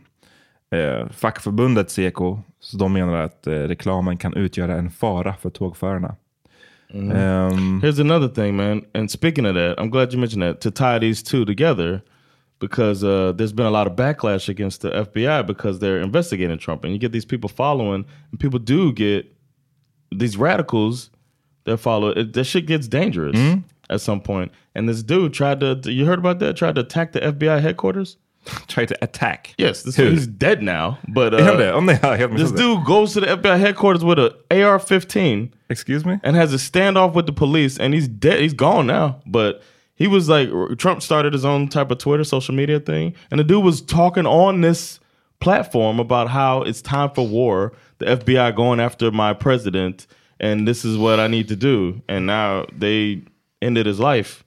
Eh, 0.75 1.09
fackförbundet 1.11 1.91
Seko, 1.91 2.39
så 2.61 2.77
de 2.77 2.93
menar 2.93 3.15
att 3.15 3.47
eh, 3.47 3.53
reklamen 3.53 4.17
kan 4.17 4.35
utgöra 4.35 4.75
en 4.77 4.91
fara 4.91 5.35
för 5.35 5.51
tågförarna. 5.51 6.17
Mm. 6.93 7.11
Ehm, 7.17 7.81
Here's 7.83 8.01
another 8.01 8.29
thing, 8.29 8.57
man. 8.57 8.85
And 8.95 9.11
speaking 9.11 9.47
of 9.47 9.55
that, 9.55 9.79
I'm 9.79 9.91
glad 9.91 10.13
you 10.13 10.21
mentioned 10.21 10.55
that 10.55 10.61
to 10.61 10.71
tie 10.71 10.99
these 11.01 11.25
two 11.31 11.45
together 11.47 12.01
because 12.61 13.03
uh, 13.03 13.33
there's 13.33 13.53
been 13.53 13.67
a 13.67 13.71
lot 13.71 13.87
of 13.87 13.95
backlash 13.95 14.49
against 14.49 14.83
the 14.83 14.91
FBI 14.91 15.47
because 15.47 15.81
they're 15.81 15.99
investigating 15.99 16.59
Trump. 16.59 16.85
And 16.85 16.93
you 16.93 16.99
get 16.99 17.11
these 17.11 17.25
people 17.25 17.49
following, 17.49 18.05
and 18.31 18.39
people 18.39 18.59
do 18.59 18.93
get 18.93 19.27
these 20.15 20.37
radicals 20.37 21.11
that 21.65 21.79
follow. 21.79 22.11
It, 22.11 22.33
that 22.35 22.45
shit 22.45 22.67
gets 22.67 22.87
dangerous 22.87 23.59
at 23.89 24.01
some 24.01 24.21
point. 24.21 24.53
And 24.75 24.89
this 24.89 25.03
dude 25.03 25.33
tried 25.33 25.61
to, 25.61 25.81
you 25.85 26.05
heard 26.05 26.19
about 26.19 26.39
that? 26.39 26.57
Tried 26.57 26.77
to 26.77 26.83
attack 26.83 27.13
the 27.13 27.21
FBI 27.21 27.61
headquarters? 27.61 28.17
tried 28.69 28.89
to 28.89 29.05
attack. 29.05 29.55
Yes, 29.59 29.83
this 29.83 29.97
dude, 29.97 30.13
he's 30.13 30.27
dead 30.27 30.63
now. 30.63 30.99
But 31.09 31.35
uh, 31.35 31.57
det? 31.57 31.75
Om 31.75 31.87
det 31.87 31.99
är 32.03 32.17
helt 32.17 32.37
this 32.37 32.53
dude 32.53 32.85
goes 32.85 33.13
to 33.13 33.21
the 33.21 33.27
FBI 33.27 33.59
headquarters 33.59 34.03
with 34.05 34.19
a 34.19 34.33
AR-15 34.51 35.53
Excuse 35.69 36.07
me? 36.07 36.19
and 36.23 36.37
has 36.37 36.55
a 36.55 36.57
standoff 36.57 37.15
with 37.15 37.27
the 37.27 37.33
police, 37.33 37.79
and 37.79 37.95
he's 37.95 38.09
dead. 38.09 38.41
He's 38.41 38.55
gone 38.55 38.87
now. 38.87 39.21
But 39.27 39.63
he 40.01 40.09
was 40.09 40.29
like, 40.29 40.49
Trump 40.79 41.01
started 41.03 41.33
his 41.33 41.45
own 41.45 41.69
type 41.69 41.91
of 41.93 41.99
Twitter 41.99 42.25
social 42.25 42.55
media 42.55 42.81
thing, 42.81 43.15
and 43.31 43.39
the 43.41 43.45
dude 43.45 43.65
was 43.65 43.81
talking 43.83 44.27
on 44.27 44.61
this 44.63 44.99
platform 45.41 46.01
about 46.01 46.29
how 46.29 46.63
it's 46.63 46.83
time 46.83 47.11
for 47.15 47.27
war. 47.29 47.73
The 47.99 48.07
FBI 48.07 48.55
going 48.57 48.81
after 48.81 49.11
my 49.11 49.33
president, 49.35 50.07
and 50.41 50.67
this 50.67 50.85
is 50.85 50.97
what 50.97 51.21
I 51.21 51.29
need 51.29 51.49
to 51.49 51.57
do. 51.57 52.01
And 52.09 52.27
now 52.27 52.67
they 52.79 53.23
ended 53.63 53.87
his 53.87 53.99
life 54.01 54.43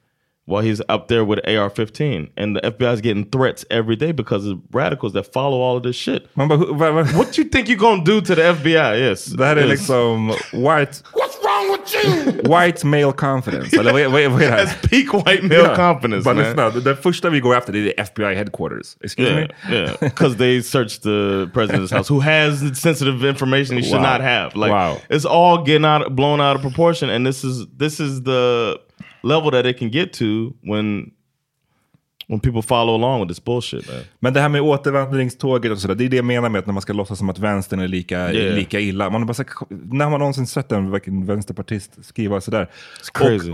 while 0.46 0.62
he's 0.64 0.82
up 0.90 1.08
there 1.08 1.24
with 1.24 1.40
AR-15, 1.48 2.30
and 2.36 2.56
the 2.56 2.62
FBI 2.62 2.94
is 2.94 3.02
getting 3.02 3.26
threats 3.30 3.64
every 3.70 3.96
day 3.96 4.12
because 4.12 4.46
of 4.46 4.60
radicals 4.74 5.14
that 5.14 5.32
follow 5.32 5.62
all 5.62 5.78
of 5.78 5.84
this 5.84 5.96
shit. 5.96 6.28
Hu- 6.36 6.76
va, 6.76 6.92
va? 6.92 7.06
What 7.18 7.38
you 7.38 7.46
think 7.46 7.70
you're 7.70 7.78
gonna 7.78 8.04
do 8.04 8.20
to 8.22 8.36
the 8.36 8.42
FBI? 8.42 8.98
Yes, 9.00 9.34
här 9.38 9.56
är 9.58 9.68
Yes. 9.68 9.70
liksom 9.70 10.30
white, 10.52 11.02
wrong 11.44 11.72
with 11.72 11.96
you? 12.06 12.42
White 12.60 12.84
male 12.88 13.12
confidence. 13.14 13.78
Eller 13.80 13.92
vad, 13.92 14.02
är- 14.02 14.08
vad, 14.08 14.22
är- 14.22 14.30
vad 14.30 14.42
är 14.42 14.46
det 14.46 14.52
här? 14.52 14.66
That's 14.66 14.90
peak 14.90 15.28
white 15.28 15.44
male 15.44 15.76
confidence, 15.76 16.26
Bara 16.26 16.36
man. 16.36 16.44
lyssna, 16.44 16.70
det, 16.70 16.82
det 16.82 16.96
första 16.96 17.30
vi 17.30 17.40
går 17.40 17.58
efter 17.58 17.74
det 17.74 18.00
är 18.00 18.04
FBI 18.04 18.36
headquarters. 18.36 18.98
Excuse 19.04 19.30
Yeah, 19.30 19.48
me? 19.70 19.76
yeah. 19.78 19.92
Because 20.02 20.38
they 20.38 20.62
searched 20.64 21.02
the 21.04 21.46
president's 21.54 21.92
house, 21.98 22.14
who 22.14 22.20
has 22.22 22.80
sensitive 22.82 23.30
information 23.30 23.78
he 23.78 23.84
should 23.84 24.02
Wow. 24.02 24.12
not 24.12 24.22
have. 24.22 24.52
Like 24.56 24.72
Wow. 24.72 24.98
it's 25.10 25.26
all 25.26 25.58
getting 25.68 25.86
out, 25.86 26.16
blown 26.16 26.42
out 26.42 26.56
of 26.56 26.62
proportion, 26.62 27.10
and 27.10 27.26
this 27.28 27.44
is 27.44 27.68
this 27.80 28.00
is 28.00 28.24
the 28.24 28.78
level 29.24 29.52
that 29.52 29.66
it 29.66 29.78
can 29.80 29.90
get 29.90 30.14
to 30.14 30.54
when 30.64 31.12
when 32.28 32.40
people 32.40 32.62
follow 32.62 32.96
along 32.96 33.20
with 33.20 33.30
this 33.30 33.44
bullshit, 33.44 33.88
man. 33.88 33.98
Men 34.20 34.34
det 34.34 34.40
här 34.42 34.50
med 34.50 34.62
återvandringståget 34.62 35.72
och 35.72 35.80
sådär, 35.80 35.96
det 35.96 36.06
är 36.06 36.10
det 36.10 36.16
jag 36.16 36.26
menar 36.26 36.50
med 36.50 36.60
att 36.60 36.66
när 36.66 36.74
man 36.74 36.82
ska 36.82 36.94
låtsas 36.94 37.18
som 37.18 37.30
att 37.30 37.40
vänstern 37.40 37.80
är 37.80 37.88
lika, 37.88 38.34
Yeah. 38.34 38.56
lika 38.56 38.80
illa. 38.80 39.10
Man 39.10 39.26
bara 39.26 39.46
när 39.70 40.06
har 40.06 40.12
man 40.12 40.20
någonsin 40.20 40.48
sett 40.48 40.72
en 40.72 41.26
vänsterpartist 41.26 42.06
skriva 42.06 42.42
sådär? 42.42 42.70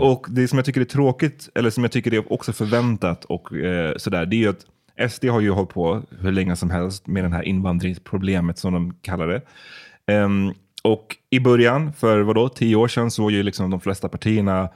Och, 0.00 0.12
och 0.12 0.26
det 0.30 0.48
som 0.48 0.58
jag 0.58 0.64
tycker 0.64 0.80
är 0.80 0.84
tråkigt, 0.84 1.48
eller 1.54 1.70
som 1.70 1.84
jag 1.84 1.92
tycker 1.92 2.14
är 2.14 2.32
också 2.32 2.52
förväntat 2.52 3.24
och 3.24 3.56
eh, 3.56 3.96
sådär, 3.96 4.26
det 4.26 4.36
är 4.36 4.38
ju 4.38 4.48
att 4.48 4.66
SD 5.10 5.24
har 5.24 5.40
ju 5.40 5.50
hållit 5.50 5.70
på 5.70 6.02
hur 6.20 6.32
länge 6.32 6.56
som 6.56 6.70
helst 6.70 7.06
med 7.06 7.24
det 7.24 7.30
här 7.30 7.42
invandringsproblemet 7.42 8.58
som 8.58 8.72
de 8.72 8.94
kallar 9.02 9.26
det. 9.28 9.42
Ehm, 10.12 10.54
och 10.82 11.16
i 11.30 11.40
början, 11.40 11.92
för 11.92 12.20
vadå, 12.20 12.48
tio 12.48 12.76
år 12.76 12.88
sedan, 12.88 13.10
så 13.10 13.22
var 13.22 13.30
ju 13.30 13.42
liksom 13.42 13.70
de 13.70 13.80
flesta 13.80 14.08
partierna 14.08 14.68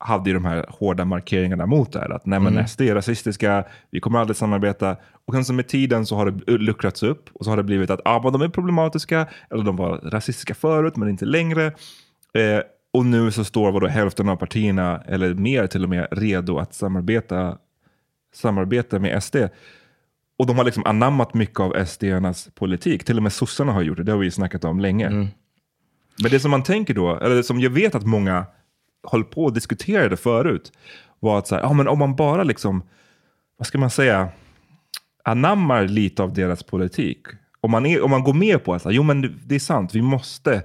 hade 0.00 0.30
ju 0.30 0.34
de 0.34 0.44
här 0.44 0.66
hårda 0.68 1.04
markeringarna 1.04 1.66
mot 1.66 1.92
det 1.92 1.98
här. 1.98 2.10
Att 2.10 2.26
nej 2.26 2.40
men 2.40 2.52
Mm. 2.52 2.66
SD 2.66 2.80
är 2.80 2.94
rasistiska, 2.94 3.64
vi 3.90 4.00
kommer 4.00 4.18
aldrig 4.18 4.36
samarbeta. 4.36 4.96
Och 5.26 5.34
sen 5.34 5.44
så 5.44 5.52
med 5.52 5.68
tiden 5.68 6.06
så 6.06 6.16
har 6.16 6.30
det 6.30 6.52
luckrats 6.52 7.02
upp 7.02 7.30
och 7.32 7.44
så 7.44 7.50
har 7.50 7.56
det 7.56 7.62
blivit 7.62 7.90
att 7.90 8.00
ah, 8.04 8.22
men 8.22 8.32
de 8.32 8.42
är 8.42 8.48
problematiska, 8.48 9.26
eller 9.50 9.64
de 9.64 9.76
var 9.76 9.96
rasistiska 9.96 10.54
förut 10.54 10.96
men 10.96 11.08
inte 11.08 11.24
längre. 11.24 11.66
Eh, 12.34 12.60
och 12.92 13.06
nu 13.06 13.30
så 13.30 13.44
står 13.44 13.72
vadå, 13.72 13.86
hälften 13.86 14.28
av 14.28 14.36
partierna, 14.36 15.02
eller 15.06 15.34
mer 15.34 15.66
till 15.66 15.84
och 15.84 15.90
med, 15.90 16.08
redo 16.10 16.58
att 16.58 16.74
samarbeta, 16.74 17.58
samarbeta 18.34 18.98
med 18.98 19.22
SD. 19.22 19.36
Och 20.38 20.46
de 20.46 20.56
har 20.58 20.64
liksom 20.64 20.86
anammat 20.86 21.34
mycket 21.34 21.60
av 21.60 21.84
SD-ernas 21.86 22.50
politik. 22.54 23.04
Till 23.04 23.16
och 23.16 23.22
med 23.22 23.32
sossarna 23.32 23.72
har 23.72 23.82
gjort 23.82 23.96
det, 23.96 24.02
det 24.02 24.12
har 24.12 24.18
vi 24.18 24.30
snackat 24.30 24.64
om 24.64 24.80
länge. 24.80 25.10
Men 26.22 26.30
det 26.30 26.40
som 26.40 26.50
man 26.50 26.62
tänker 26.62 26.94
då, 26.94 27.16
eller 27.16 27.42
som 27.42 27.60
jag 27.60 27.70
vet 27.70 27.94
att 27.94 28.06
många 28.06 28.46
höll 29.10 29.24
på 29.24 29.44
och 29.44 29.52
diskuterade 29.52 30.16
förut, 30.16 30.72
var 31.20 31.38
att 31.38 31.46
så 31.46 31.54
här, 31.54 31.62
ja, 31.62 31.72
men 31.72 31.88
om 31.88 31.98
man 31.98 32.16
bara 32.16 32.42
liksom, 32.42 32.82
vad 33.56 33.66
ska 33.66 33.78
man 33.78 33.90
säga, 33.90 34.28
anammar 35.24 35.84
lite 35.88 36.22
av 36.22 36.32
deras 36.34 36.62
politik. 36.62 37.26
Om 37.60 37.70
man, 37.70 37.86
är, 37.86 38.02
om 38.02 38.10
man 38.10 38.24
går 38.24 38.34
med 38.34 38.64
på 38.64 38.74
att 38.74 38.82
jo 38.90 39.02
men 39.02 39.20
det- 39.22 39.32
det 39.46 39.54
är 39.54 39.58
sant, 39.58 39.94
vi 39.94 40.02
måste 40.02 40.62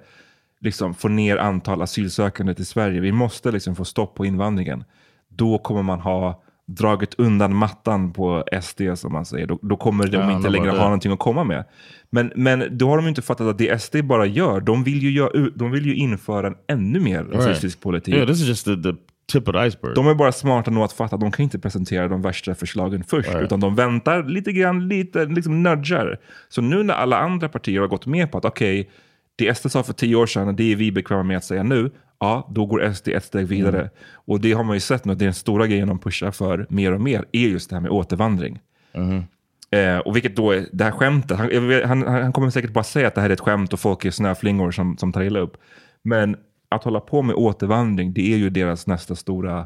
liksom 0.59 0.93
få 0.95 1.07
ner 1.07 1.37
antal 1.37 1.81
asylsökande 1.81 2.53
till 2.55 2.65
Sverige, 2.65 2.99
vi 3.01 3.11
måste 3.11 3.51
liksom 3.51 3.75
få 3.75 3.85
stopp 3.85 4.15
på 4.15 4.25
invandringen. 4.25 4.83
Då 5.29 5.57
kommer 5.57 5.81
man 5.83 5.99
ha 5.99 6.43
dragit 6.67 7.13
undan 7.17 7.55
mattan 7.55 8.13
på 8.13 8.43
SD 8.61 8.81
som 8.95 9.11
man 9.11 9.25
säger. 9.25 9.47
Då, 9.47 9.59
då 9.61 9.77
kommer 9.77 10.07
de 10.07 10.17
Ja, 10.17 10.31
inte 10.31 10.49
längre 10.49 10.69
ha 10.69 10.83
någonting 10.83 11.11
att 11.11 11.19
komma 11.19 11.43
med. 11.43 11.65
Men, 12.09 12.31
men 12.35 12.77
då 12.77 12.89
har 12.89 12.97
de 12.97 13.07
inte 13.07 13.21
fattat 13.21 13.47
att 13.47 13.57
det 13.57 13.81
SD 13.81 13.95
bara 14.03 14.25
gör, 14.25 14.61
de 14.61 14.83
vill 14.83 15.03
ju, 15.03 15.11
göra, 15.11 15.49
de 15.55 15.71
vill 15.71 15.85
ju 15.85 15.95
införa 15.95 16.47
en 16.47 16.55
ännu 16.67 16.99
mer 16.99 17.23
rasistisk 17.23 17.81
politik. 17.81 18.13
Yeah, 18.13 18.27
this 18.27 18.41
is 18.41 18.47
just 18.47 18.65
the, 18.65 18.75
the 18.75 18.93
tip 19.31 19.47
of 19.47 19.53
the 19.55 19.67
iceberg. 19.67 19.95
De 19.95 20.07
är 20.07 20.13
bara 20.15 20.31
smarta 20.31 20.71
nog 20.71 20.83
att 20.83 20.93
fatta 20.93 21.15
att 21.15 21.21
de 21.21 21.31
kan 21.31 21.43
inte 21.43 21.59
presentera 21.59 22.07
de 22.07 22.21
värsta 22.21 22.55
förslagen 22.55 23.03
först, 23.03 23.29
Right. 23.29 23.43
utan 23.43 23.59
de 23.59 23.75
väntar 23.75 24.23
lite 24.23 24.51
grann, 24.51 24.87
lite 24.87 25.25
liksom 25.25 25.63
nudgar. 25.63 26.19
Så 26.49 26.61
nu 26.61 26.83
när 26.83 26.93
alla 26.93 27.17
andra 27.19 27.49
partier 27.49 27.79
har 27.81 27.87
gått 27.87 28.05
med 28.05 28.31
på 28.31 28.37
att 28.37 28.45
okej, 28.45 28.89
det 29.35 29.57
SD 29.57 29.71
sa 29.71 29.83
för 29.83 29.93
tio 29.93 30.15
år 30.15 30.25
sedan, 30.25 30.55
det 30.55 30.71
är 30.71 30.75
vi 30.75 30.91
bekväma 30.91 31.23
med 31.23 31.37
att 31.37 31.43
säga 31.43 31.63
nu, 31.63 31.91
ja, 32.19 32.51
då 32.55 32.65
går 32.65 32.93
SD 32.93 33.07
ett 33.07 33.23
steg 33.23 33.47
vidare. 33.47 33.79
Mm. 33.79 33.91
Och 34.13 34.41
det 34.41 34.51
har 34.51 34.63
man 34.63 34.75
ju 34.75 34.79
sett 34.79 35.05
nu, 35.05 35.15
det 35.15 35.23
är 35.23 35.27
den 35.27 35.33
stora 35.33 35.67
grejen 35.67 35.87
de 35.87 35.99
pushar 35.99 36.31
för 36.31 36.67
mer 36.69 36.91
och 36.91 37.01
mer, 37.01 37.25
är 37.31 37.47
just 37.47 37.69
det 37.69 37.75
här 37.75 37.81
med 37.81 37.91
återvandring. 37.91 38.59
Mm-hmm. 38.93 39.23
Eh, 39.71 39.97
och 39.97 40.15
vilket 40.15 40.35
då 40.35 40.51
är 40.51 40.65
det 40.71 40.83
här 40.83 40.91
skämtet, 40.91 41.37
han, 41.37 41.83
han, 41.83 42.01
han 42.01 42.33
kommer 42.33 42.49
säkert 42.49 42.73
bara 42.73 42.83
säga 42.83 43.07
att 43.07 43.15
det 43.15 43.21
här 43.21 43.29
är 43.29 43.33
ett 43.33 43.39
skämt 43.39 43.73
och 43.73 43.79
folk 43.79 44.05
är 44.05 44.11
snöflingor 44.11 44.71
som, 44.71 44.97
som 44.97 45.13
tar 45.13 45.21
illa 45.21 45.39
upp. 45.39 45.57
Men 46.01 46.37
att 46.69 46.83
hålla 46.83 46.99
på 46.99 47.21
med 47.21 47.35
återvandring, 47.35 48.13
det 48.13 48.33
är 48.33 48.37
ju 48.37 48.49
deras 48.49 48.87
nästa 48.87 49.15
stora 49.15 49.65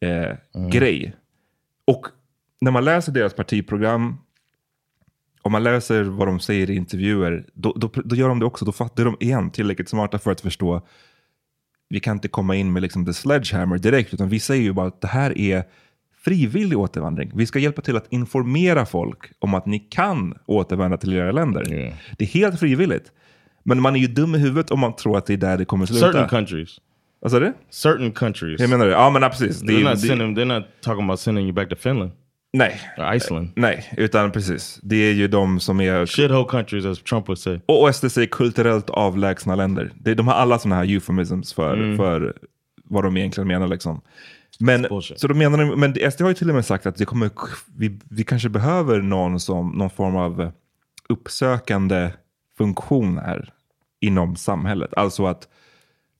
eh, 0.00 0.68
grej. 0.70 1.14
Och 1.86 2.06
när 2.60 2.70
man 2.70 2.84
läser 2.84 3.12
deras 3.12 3.34
partiprogram, 3.34 4.16
om 5.42 5.52
man 5.52 5.62
läser 5.62 6.02
vad 6.02 6.28
de 6.28 6.40
säger 6.40 6.70
i 6.70 6.76
intervjuer, 6.76 7.44
då, 7.54 7.72
då, 7.76 7.90
då 8.04 8.16
gör 8.16 8.28
de 8.28 8.38
det 8.38 8.46
också. 8.46 8.64
Då 8.64 8.72
fattar 8.72 9.04
de 9.04 9.16
igen 9.20 9.50
tillräckligt 9.50 9.88
smarta 9.88 10.18
för 10.18 10.30
att 10.30 10.40
förstå 10.40 10.82
vi 11.92 12.00
kan 12.00 12.16
inte 12.16 12.28
komma 12.28 12.56
in 12.56 12.72
med 12.72 12.82
liksom 12.82 13.06
the 13.06 13.12
sledgehammer 13.12 13.78
direkt, 13.78 14.14
utan 14.14 14.28
vi 14.28 14.40
säger 14.40 14.62
ju 14.62 14.72
bara 14.72 14.86
att 14.86 15.00
det 15.00 15.08
här 15.08 15.38
är 15.38 15.64
frivillig 16.24 16.78
återvandring. 16.78 17.32
Vi 17.34 17.46
ska 17.46 17.58
hjälpa 17.58 17.82
till 17.82 17.96
att 17.96 18.06
informera 18.12 18.86
folk 18.86 19.18
om 19.38 19.54
att 19.54 19.66
ni 19.66 19.78
kan 19.78 20.38
återvända 20.46 20.96
till 20.96 21.12
era 21.12 21.32
länder. 21.32 21.72
Yeah. 21.72 21.94
Det 22.18 22.24
är 22.24 22.28
helt 22.28 22.60
frivilligt. 22.60 23.12
Men 23.62 23.80
man 23.80 23.96
är 23.96 24.00
ju 24.00 24.06
dum 24.06 24.34
i 24.34 24.38
huvudet 24.38 24.70
om 24.70 24.80
man 24.80 24.96
tror 24.96 25.18
att 25.18 25.26
det 25.26 25.32
är 25.32 25.36
där 25.36 25.58
det 25.58 25.64
kommer 25.64 25.86
sluta. 25.86 26.06
Certain 26.06 26.28
countries. 26.28 26.80
Vad 27.20 27.30
sa 27.30 27.40
du? 27.40 27.52
Certain 27.70 28.12
countries. 28.12 28.60
Jag 28.60 28.70
menar 28.70 28.86
det. 28.86 28.92
Ja, 28.92 29.10
men 29.10 29.22
ja, 29.22 29.28
precis. 29.28 29.60
Det, 29.60 29.72
They're 29.72 29.80
är- 29.80 29.84
not, 29.84 29.92
det, 30.02 30.08
sending, 30.08 30.36
they're 30.36 30.54
not 30.58 30.64
talking 30.80 31.04
about 31.04 31.20
sending 31.20 31.44
you 31.44 31.52
back 31.54 31.68
to 31.68 31.76
Finland 31.76 32.10
nej, 32.52 32.80
or 32.98 33.14
Iceland. 33.14 33.52
nej, 33.56 33.92
utan 33.96 34.32
precis. 34.32 34.80
Det 34.82 34.96
är 34.96 35.12
ju 35.12 35.28
de 35.28 35.60
som 35.60 35.80
är... 35.80 36.06
Shithole 36.06 36.48
countries, 36.48 36.84
as 36.84 37.02
Trump 37.02 37.28
would 37.28 37.38
say. 37.38 37.60
Och 37.66 37.94
SD 37.94 38.12
säger 38.12 38.28
kulturellt 38.28 38.90
avlägsna 38.90 39.54
länder. 39.54 39.92
De 40.14 40.28
har 40.28 40.34
alla 40.34 40.58
sådana 40.58 40.76
här 40.76 40.84
euphemisms 40.84 41.52
för, 41.52 41.96
för 41.96 42.34
vad 42.84 43.04
de 43.04 43.16
egentligen 43.16 43.48
menar. 43.48 43.68
Liksom. 43.68 44.00
Men, 44.58 44.82
bullshit. 44.82 45.20
så 45.20 45.28
då 45.28 45.34
menar 45.34 45.58
de, 45.58 45.80
men 45.80 46.12
SD 46.12 46.20
har 46.20 46.28
ju 46.28 46.34
till 46.34 46.48
och 46.48 46.54
med 46.54 46.66
sagt 46.66 46.86
att 46.86 46.96
det 46.96 47.04
kommer, 47.04 47.30
vi, 47.76 47.98
vi 48.10 48.24
kanske 48.24 48.48
behöver 48.48 49.00
någon, 49.00 49.40
som, 49.40 49.70
någon 49.70 49.90
form 49.90 50.16
av 50.16 50.52
uppsökande 51.08 52.10
funktion 52.58 53.18
här 53.18 53.52
inom 54.00 54.36
samhället. 54.36 54.94
Alltså 54.96 55.26
att, 55.26 55.48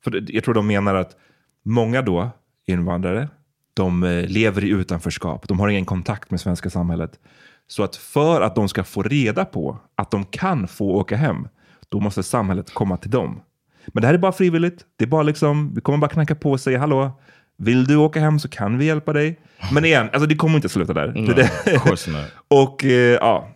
för 0.03 0.25
jag 0.27 0.43
tror 0.43 0.53
de 0.53 0.67
menar 0.67 0.95
att 0.95 1.15
många 1.63 2.01
då, 2.01 2.29
invandrare, 2.65 3.27
de 3.73 4.03
eh, 4.03 4.27
lever 4.27 4.63
i 4.63 4.69
utanförskap. 4.69 5.47
De 5.47 5.59
har 5.59 5.67
ingen 5.69 5.85
kontakt 5.85 6.31
med 6.31 6.39
svenska 6.41 6.69
samhället. 6.69 7.19
Så 7.67 7.83
att 7.83 7.95
för 7.95 8.41
att 8.41 8.55
de 8.55 8.69
ska 8.69 8.83
få 8.83 9.03
reda 9.03 9.45
på 9.45 9.77
att 9.95 10.11
de 10.11 10.25
kan 10.25 10.67
få 10.67 10.89
åka 10.91 11.15
hem, 11.15 11.47
då 11.89 11.99
måste 11.99 12.23
samhället 12.23 12.73
komma 12.73 12.97
till 12.97 13.11
dem. 13.11 13.41
Men 13.87 14.01
det 14.01 14.07
här 14.07 14.13
är 14.13 14.17
bara 14.17 14.31
frivilligt. 14.31 14.85
Det 14.95 15.05
är 15.05 15.09
bara 15.09 15.23
liksom, 15.23 15.73
vi 15.75 15.81
kommer 15.81 15.97
bara 15.97 16.09
knacka 16.09 16.35
på 16.35 16.51
och 16.51 16.59
säga 16.59 16.79
hallå, 16.79 17.11
vill 17.57 17.85
du 17.85 17.95
åka 17.95 18.19
hem 18.19 18.39
så 18.39 18.49
kan 18.49 18.77
vi 18.77 18.85
hjälpa 18.85 19.13
dig. 19.13 19.39
Men 19.73 19.85
igen, 19.85 20.09
alltså 20.13 20.27
det 20.27 20.35
kommer 20.35 20.55
inte 20.55 20.69
sluta 20.69 20.93
där. 20.93 21.07
No, 21.07 21.33
Det- 21.33 21.51
det- 21.65 21.75
of 21.77 21.83
course 21.83 22.11
not. 22.11 22.25
och 22.47 22.83
eh, 22.85 22.89
ja. 23.21 23.49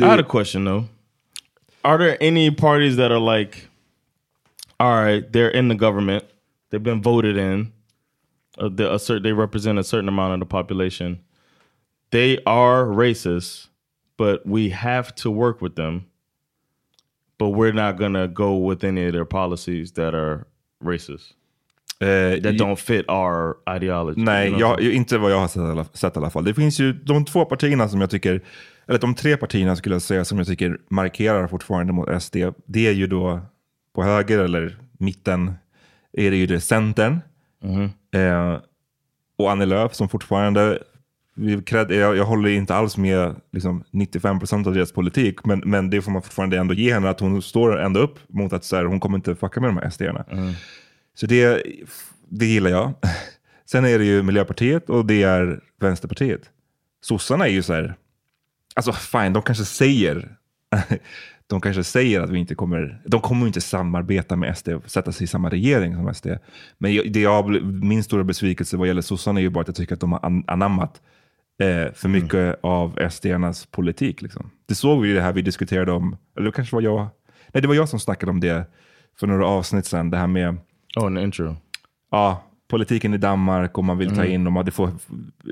I 0.00 0.04
had 0.04 0.20
a 0.20 0.24
question 0.30 0.64
though. 0.64 0.84
Are 1.82 1.98
there 1.98 2.28
any 2.28 2.54
parties 2.56 2.96
that 2.96 3.10
are 3.10 3.38
like, 3.38 3.58
all 4.76 5.04
right, 5.04 5.32
they're 5.32 5.50
in 5.58 5.68
the 5.68 5.74
government, 5.76 6.24
they've 6.72 6.82
been 6.84 7.02
voted 7.02 7.36
in, 7.36 7.72
a 8.58 8.98
certain, 8.98 9.22
they 9.22 9.32
represent 9.32 9.78
a 9.78 9.82
certain 9.84 10.08
amount 10.08 10.34
of 10.34 10.48
the 10.48 10.50
population. 10.50 11.18
They 12.10 12.38
are 12.46 12.84
racist, 12.84 13.68
but 14.18 14.42
we 14.46 14.70
have 14.70 15.14
to 15.14 15.30
work 15.30 15.62
with 15.62 15.74
them. 15.76 16.02
But 17.38 17.48
we're 17.56 17.72
not 17.72 17.98
gonna 17.98 18.26
go 18.26 18.68
with 18.70 18.84
any 18.84 19.06
of 19.06 19.12
their 19.12 19.24
policies 19.24 19.92
that 19.92 20.14
are 20.14 20.44
racist, 20.84 21.32
Eh, 22.00 22.40
that 22.42 22.58
don't 22.58 22.76
fit 22.76 23.04
our 23.08 23.56
ideology. 23.76 24.20
Nej, 24.20 24.48
you 24.48 24.58
know 24.58 24.80
jag, 24.80 24.92
inte 24.94 25.18
vad 25.18 25.32
jag 25.32 25.38
har 25.40 25.48
sett, 25.48 25.62
alla- 25.62 25.84
sett 25.84 26.16
i 26.16 26.18
alla 26.18 26.30
fall. 26.30 26.44
Det 26.44 26.54
finns 26.54 26.80
ju 26.80 26.92
de 26.92 27.24
två 27.24 27.44
partierna 27.44 27.88
som 27.88 28.00
jag 28.00 28.10
tycker, 28.10 28.40
eller 28.86 28.98
de 28.98 29.14
tre 29.14 29.36
partierna 29.36 29.76
skulle 29.76 29.94
jag 29.94 30.02
säga 30.02 30.24
som 30.24 30.38
jag 30.38 30.46
tycker 30.46 30.78
markerar 30.88 31.46
fortfarande 31.46 31.92
mot 31.92 32.22
SD. 32.22 32.36
Det 32.66 32.86
är 32.86 32.92
ju 32.92 33.06
då 33.06 33.40
på 33.94 34.02
höger 34.02 34.38
eller 34.38 34.76
mitten 34.98 35.52
är 36.12 36.30
det 36.30 36.36
ju 36.36 36.46
det 36.46 36.60
Centern. 36.60 37.20
Eh, 38.14 38.58
och 39.38 39.50
Annie 39.50 39.66
Lööf 39.66 39.94
som 39.94 40.08
fortfarande, 40.08 40.78
jag, 41.88 42.16
jag 42.16 42.24
håller 42.24 42.48
inte 42.48 42.74
alls 42.74 42.96
med 42.96 43.36
liksom, 43.52 43.84
95% 43.90 44.66
av 44.66 44.74
deras 44.74 44.92
politik, 44.92 45.44
men, 45.44 45.62
men 45.64 45.90
det 45.90 46.02
får 46.02 46.12
man 46.12 46.22
fortfarande 46.22 46.58
ändå 46.58 46.74
ge 46.74 46.94
henne, 46.94 47.10
att 47.10 47.20
hon 47.20 47.42
står 47.42 47.80
ändå 47.80 48.00
upp 48.00 48.18
mot 48.28 48.52
att 48.52 48.64
så 48.64 48.76
här, 48.76 48.84
hon 48.84 49.00
kommer 49.00 49.18
inte 49.18 49.34
fucka 49.34 49.60
med 49.60 49.70
de 49.70 49.76
här 49.76 49.90
SD-erna. 49.90 50.24
Så 51.14 51.26
det, 51.26 51.62
det 52.28 52.46
gillar 52.46 52.70
jag. 52.70 52.92
Sen 53.70 53.84
är 53.84 53.98
det 53.98 54.04
ju 54.04 54.22
Miljöpartiet 54.22 54.90
och 54.90 55.06
det 55.06 55.22
är 55.22 55.60
Vänsterpartiet. 55.80 56.40
Sossarna 57.00 57.46
är 57.46 57.52
ju 57.52 57.62
så 57.62 57.72
här, 57.72 57.94
alltså 58.74 58.92
fine, 58.92 59.32
de 59.32 59.42
kanske 59.42 59.64
säger, 59.64 60.36
de 61.46 61.60
kanske 61.60 61.84
säger 61.84 62.20
att 62.20 62.30
vi 62.30 62.38
inte 62.38 62.54
kommer, 62.54 63.02
de 63.06 63.20
kommer 63.20 63.46
inte 63.46 63.60
samarbeta 63.60 64.36
med 64.36 64.58
SD 64.58 64.68
och 64.68 64.90
sätta 64.90 65.12
sig 65.12 65.24
i 65.24 65.26
samma 65.26 65.48
regering 65.50 65.94
som 65.94 66.14
SD. 66.14 66.26
Men 66.78 66.94
jag- 66.94 67.12
det 67.12 67.20
jag, 67.20 67.62
min 67.64 68.04
stora 68.04 68.24
besvikelse 68.24 68.76
vad 68.76 68.88
gäller 68.88 69.02
sossarna 69.02 69.40
är 69.40 69.42
ju 69.42 69.50
bara 69.50 69.60
att 69.60 69.68
jag 69.68 69.76
tycker 69.76 69.94
att 69.94 70.00
de 70.00 70.12
har 70.12 70.20
an- 70.26 70.44
anammat 70.46 71.00
eh, 71.62 71.92
för 71.94 72.08
mycket 72.08 72.58
av 72.62 72.98
SD-ernas 73.10 73.66
politik. 73.70 74.22
Liksom. 74.22 74.50
Det 74.68 74.74
såg 74.74 75.02
vi 75.02 75.08
ju 75.08 75.14
det 75.14 75.20
här 75.22 75.32
vi 75.32 75.42
diskuterade 75.42 75.92
om, 75.92 76.16
eller 76.36 76.46
det 76.46 76.52
kanske 76.52 76.76
var 76.76 76.82
jag, 76.82 77.06
nej 77.52 77.62
det 77.62 77.68
var 77.68 77.74
jag 77.74 77.88
som 77.88 78.00
snackade 78.00 78.30
om 78.32 78.40
det 78.40 78.64
för 79.20 79.26
några 79.26 79.46
avsnitt 79.46 79.86
sedan, 79.86 80.10
det 80.10 80.16
här 80.16 80.26
med 80.26 80.56
Oh, 80.96 81.06
an 81.06 81.18
intro. 81.18 81.56
Ja, 82.10 82.42
politiken 82.70 83.14
i 83.14 83.18
Danmark 83.18 83.78
och 83.78 83.84
man 83.84 83.98
vill 83.98 84.08
ta 84.08 84.20
Mm. 84.24 84.32
in, 84.32 84.46
och 84.56 84.64
det 84.64 84.70
får, 84.70 84.90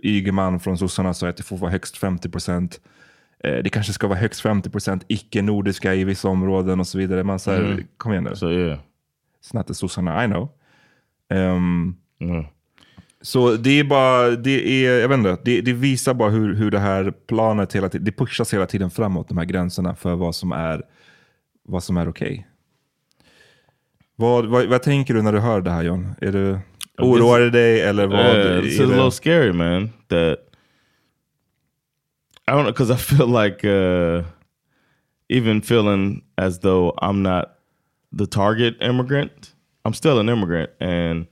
Ygeman 0.03 0.61
från 0.61 0.79
sossarna 0.79 1.15
sa 1.15 1.29
att 1.29 1.37
det 1.37 1.43
får 1.43 1.57
vara 1.59 1.71
högst 1.71 1.97
50 1.97 2.29
procent. 2.29 2.81
Eh, 3.45 3.55
det 3.65 3.71
kanske 3.71 3.93
ska 3.93 4.07
vara 4.07 4.19
högst 4.19 4.41
50 4.41 4.71
procent 4.71 5.05
icke-nordiska 5.09 5.95
i 5.95 6.05
vissa 6.05 6.29
områden 6.29 6.81
och 6.81 6.87
så 6.87 6.99
vidare. 6.99 7.25
Man 7.25 7.39
säger, 7.39 7.65
Mm. 7.73 7.85
kom 7.97 8.13
igen 8.13 8.25
nu. 8.25 8.37
So 8.37 8.51
yeah. 8.51 8.79
It's 9.45 9.57
not 9.57 9.67
the 9.67 9.75
sossarna, 9.75 10.25
I 10.25 10.27
know. 10.27 10.49
Ehm, 11.31 11.95
Mm. 12.21 12.45
Så 13.23 13.53
det 13.57 13.71
är 13.81 13.85
bara, 13.85 14.31
det 14.31 14.87
är, 14.87 15.01
jag 15.01 15.09
vet 15.09 15.19
inte, 15.19 15.39
det, 15.45 15.61
det 15.61 15.73
visar 15.73 16.15
bara 16.15 16.31
hur, 16.31 16.55
hur 16.55 16.71
det 16.71 16.79
här 16.79 17.13
planet 17.29 17.73
hela 17.77 17.89
tiden, 17.89 18.05
det 18.05 18.13
pushas 18.13 18.55
hela 18.55 18.67
tiden 18.67 18.91
framåt, 18.91 19.29
de 19.29 19.39
här 19.39 19.45
gränserna 19.45 19.95
för 19.95 20.15
vad 20.15 20.35
som 20.35 20.53
är, 20.53 20.83
vad 21.65 21.83
som 21.85 21.97
är 21.97 22.09
okej. 22.09 22.47
Vad, 24.17 24.47
vad, 24.47 24.67
vad 24.67 24.83
tänker 24.83 25.15
du 25.15 25.23
när 25.23 25.33
du 25.33 25.39
hör 25.39 25.61
det 25.61 25.71
här 25.71 25.83
John? 25.83 26.09
Är 26.21 26.33
du, 26.33 26.59
oroar 26.99 27.41
det 27.41 27.51
dig 27.51 27.81
eller 27.81 28.07
vad? 28.07 28.65
Is 28.65 28.79
det- 28.79 28.85
a 28.85 28.87
little 28.87 29.11
scary, 29.11 29.53
man. 29.53 29.91
That 30.09 30.39
I 32.51 32.55
don't 32.55 32.65
know 32.65 32.73
because 32.73 32.91
I 32.91 32.97
feel 32.97 33.27
like 33.29 33.65
uh, 33.65 34.23
even 35.29 35.61
feeling 35.61 36.23
as 36.37 36.59
though 36.59 36.93
I'm 36.99 37.23
not 37.23 37.59
the 38.13 38.27
target 38.27 38.77
immigrant, 38.81 39.55
I'm 39.85 39.95
still 39.95 40.19
an 40.19 40.29
immigrant, 40.29 40.71
and 40.81 41.29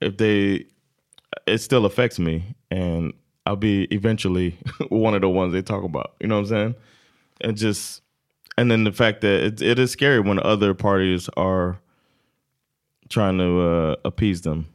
if 0.00 0.16
they, 0.16 0.66
it 1.46 1.58
still 1.58 1.86
affects 1.86 2.18
me, 2.18 2.56
and 2.72 3.12
I'll 3.46 3.54
be 3.54 3.84
eventually 3.92 4.58
one 4.88 5.14
of 5.14 5.20
the 5.20 5.28
ones 5.28 5.52
they 5.52 5.62
talk 5.62 5.84
about. 5.84 6.16
You 6.18 6.26
know 6.26 6.40
what 6.40 6.40
I'm 6.40 6.48
saying? 6.48 6.74
And 7.42 7.56
just, 7.56 8.02
and 8.58 8.68
then 8.68 8.82
the 8.82 8.92
fact 8.92 9.20
that 9.20 9.44
it, 9.44 9.62
it 9.62 9.78
is 9.78 9.92
scary 9.92 10.18
when 10.18 10.40
other 10.40 10.74
parties 10.74 11.28
are 11.36 11.78
trying 13.08 13.38
to 13.38 13.60
uh, 13.60 13.96
appease 14.04 14.42
them. 14.42 14.66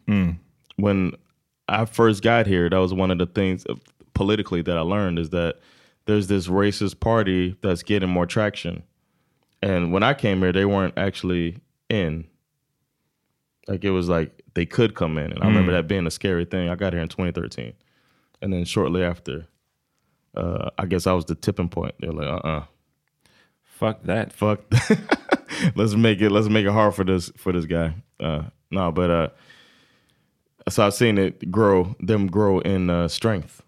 When 0.78 1.12
I 1.68 1.84
first 1.84 2.24
got 2.24 2.48
here, 2.48 2.70
that 2.70 2.78
was 2.78 2.94
one 2.94 3.12
of 3.12 3.18
the 3.18 3.26
things 3.26 3.66
politically 4.16 4.64
that 4.64 4.78
I 4.78 4.82
learned 4.82 5.20
is 5.20 5.30
that 5.30 5.60
there's 6.06 6.28
this 6.28 6.48
racist 6.48 7.00
party 7.00 7.56
that's 7.62 7.84
getting 7.84 8.10
more 8.10 8.26
traction. 8.26 8.84
And 9.62 9.92
when 9.94 10.02
I 10.04 10.14
came 10.16 10.40
here, 10.40 10.52
they 10.52 10.66
weren't 10.66 10.98
actually 10.98 11.58
in. 11.90 12.26
Like 13.68 13.84
it 13.84 13.92
was 13.92 14.10
like 14.10 14.42
they 14.56 14.66
could 14.66 14.96
come 14.96 15.18
in. 15.18 15.32
And 15.32 15.44
I 15.44 15.48
remember 15.48 15.72
that 15.74 15.88
being 15.88 16.08
a 16.08 16.12
scary 16.12 16.46
thing. 16.46 16.70
I 16.70 16.76
got 16.76 16.94
here 16.94 17.02
in 17.02 17.10
2013. 17.10 17.74
And 18.42 18.54
then 18.54 18.66
shortly 18.66 19.04
after, 19.04 19.48
uh, 20.36 20.70
I 20.78 20.86
guess 20.86 21.08
I 21.08 21.14
was 21.14 21.26
the 21.26 21.36
tipping 21.36 21.70
point. 21.70 21.96
They're 22.00 22.12
like, 22.12 22.28
uh 22.28 22.48
uh 22.48 22.64
Fuck 23.64 24.04
that. 24.04 24.32
fuck 24.32 24.62
let's 25.76 25.96
make 25.96 26.22
it 26.22 26.30
let's 26.32 26.48
make 26.48 26.66
it 26.66 26.72
hard 26.72 26.96
for 26.96 27.04
this 27.04 27.30
for 27.36 27.52
this 27.52 27.66
guy 27.66 27.94
uh 28.22 28.44
no 28.72 28.90
but 28.90 29.10
uh 29.10 29.30
so 30.70 30.86
i've 30.86 30.94
seen 30.94 31.18
it 31.18 31.52
grow 31.52 31.96
them 32.00 32.28
grow 32.28 32.60
in 32.60 32.90
uh 32.90 33.08
strength. 33.08 33.62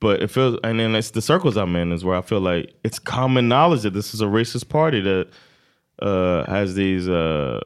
But 0.00 0.20
it 0.22 0.28
feels 0.30 0.58
and 0.64 0.80
then 0.80 0.94
it's 0.94 1.10
the 1.10 1.22
circles 1.22 1.56
i'm 1.56 1.76
in 1.76 1.92
is 1.92 2.04
where 2.04 2.16
i 2.16 2.22
feel 2.22 2.40
like 2.40 2.74
it's 2.84 2.98
common 2.98 3.48
knowledge 3.48 3.82
that 3.82 3.92
this 3.94 4.14
is 4.14 4.20
a 4.20 4.26
racist 4.26 4.68
party 4.68 5.00
that 5.00 5.28
uh 6.00 6.44
has 6.50 6.74
these 6.74 7.08
uh 7.08 7.60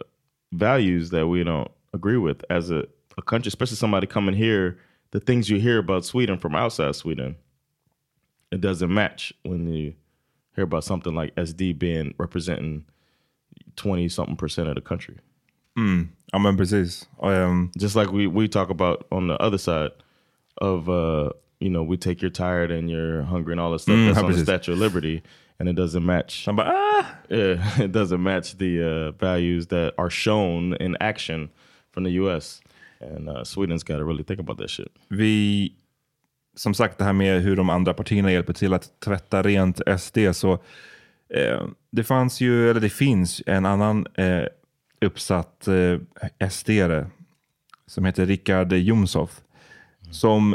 values 0.53 1.11
that 1.11 1.27
we 1.29 1.43
don't 1.45 1.71
agree 1.95 2.19
with 2.19 2.45
as 2.51 2.71
a, 2.71 2.85
a 3.17 3.23
country 3.23 3.49
especially 3.49 3.77
somebody 3.77 4.07
coming 4.07 4.35
here 4.35 4.79
the 5.12 5.21
things 5.21 5.49
you 5.49 5.59
hear 5.59 5.79
about 5.79 6.05
sweden 6.05 6.39
from 6.39 6.55
outside 6.55 6.95
sweden 6.95 7.37
it 8.53 8.61
doesn't 8.61 8.93
match 8.93 9.33
when 9.43 9.67
you 9.73 9.95
hear 10.55 10.64
about 10.64 10.85
something 10.85 11.14
like 11.14 11.35
SD 11.35 11.79
being 11.79 12.14
representing 12.19 12.85
20 13.77 14.09
something 14.09 14.37
percent 14.37 14.69
of 14.69 14.75
the 14.75 14.81
country. 14.81 15.19
Ja 16.33 16.39
men 16.39 16.57
precis. 16.57 17.09
Um, 17.22 17.70
Just 17.79 17.97
like 17.97 18.12
we, 18.12 18.27
we 18.27 18.49
talk 18.49 18.70
about 18.70 19.07
on 19.11 19.29
the 19.29 19.35
other 19.35 19.59
side 19.59 19.91
of, 20.61 20.89
uh, 20.89 21.31
you 21.61 21.70
know, 21.70 21.83
we 21.91 21.97
take 21.97 22.22
your 22.22 22.31
tired 22.33 22.70
and 22.70 22.91
you're 22.91 23.22
hungry 23.22 23.53
and 23.53 23.61
all 23.61 23.72
this 23.72 23.83
stuff 23.83 23.97
Mm, 23.97 24.07
that's 24.14 24.18
on 24.24 24.33
the. 24.33 24.39
Statue 24.39 24.72
of 24.72 24.79
Liberty. 24.79 25.22
And 25.59 25.68
it 25.68 25.77
doesn't 25.77 26.05
match. 26.05 26.45
han 26.45 26.57
bara, 26.57 26.72
ah! 26.74 27.16
Yeah, 27.31 27.81
it 27.85 27.93
doesn't 27.93 28.22
match 28.22 28.59
the 28.59 28.83
uh, 28.83 29.11
values 29.12 29.66
that 29.68 29.95
are 29.97 30.11
shown 30.11 30.74
in 30.81 30.97
action 31.01 31.49
from 31.93 32.05
the 32.05 32.11
U.S. 32.22 32.61
And 33.01 33.29
uh, 33.29 33.43
Sweden's 33.45 33.83
got 33.83 33.97
to 33.99 34.05
really 34.05 34.22
think 34.24 34.41
about 34.41 34.59
that 34.59 34.70
shit. 34.70 34.89
vi, 35.09 35.72
som 36.55 36.74
sagt 36.74 36.99
det 36.99 37.05
här 37.05 37.12
med 37.12 37.43
hur 37.43 37.57
de 37.57 37.70
andra 37.70 37.95
partierna 37.95 38.33
hjälper 38.33 38.53
till 38.53 38.72
att 38.74 39.01
tvätta 39.01 39.43
rent 39.43 39.81
SD, 40.01 40.18
så 40.33 40.53
eh, 41.35 41.62
det 41.91 42.05
fanns 42.05 42.41
ju, 42.41 42.70
eller 42.70 42.81
det 42.81 42.89
finns 42.91 43.43
en 43.47 43.66
annan 43.66 44.07
eh, 44.14 44.45
uppsatt 45.01 45.69
eh, 45.69 45.99
SD-are 46.49 47.07
som 47.87 48.05
heter 48.05 48.27
Rickard 48.27 48.73
Jomshof. 48.73 49.41
Som, 50.11 50.55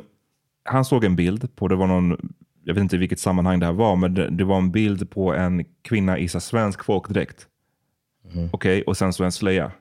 han 0.64 0.86
såg 0.86 1.04
en 1.04 1.16
bild 1.16 1.56
på, 1.56 1.68
det 1.68 1.76
var 1.76 1.88
någon, 1.88 2.34
jag 2.64 2.74
vet 2.74 2.82
inte 2.82 2.96
i 2.96 3.00
vilket 3.00 3.20
sammanhang 3.20 3.60
det 3.60 3.66
här 3.66 3.74
var, 3.74 3.96
men 3.96 4.14
det, 4.14 4.30
det 4.30 4.44
var 4.44 4.58
en 4.58 4.72
bild 4.72 5.10
på 5.10 5.34
en 5.34 5.66
kvinna 5.82 6.18
i 6.18 6.28
så 6.28 6.40
svensk 6.40 6.84
folkdräkt. 6.84 7.48
Okej, 8.52 8.84
och 8.84 8.98
sen 8.98 9.14
så 9.14 9.24
en 9.24 9.32
slöja. 9.32 9.72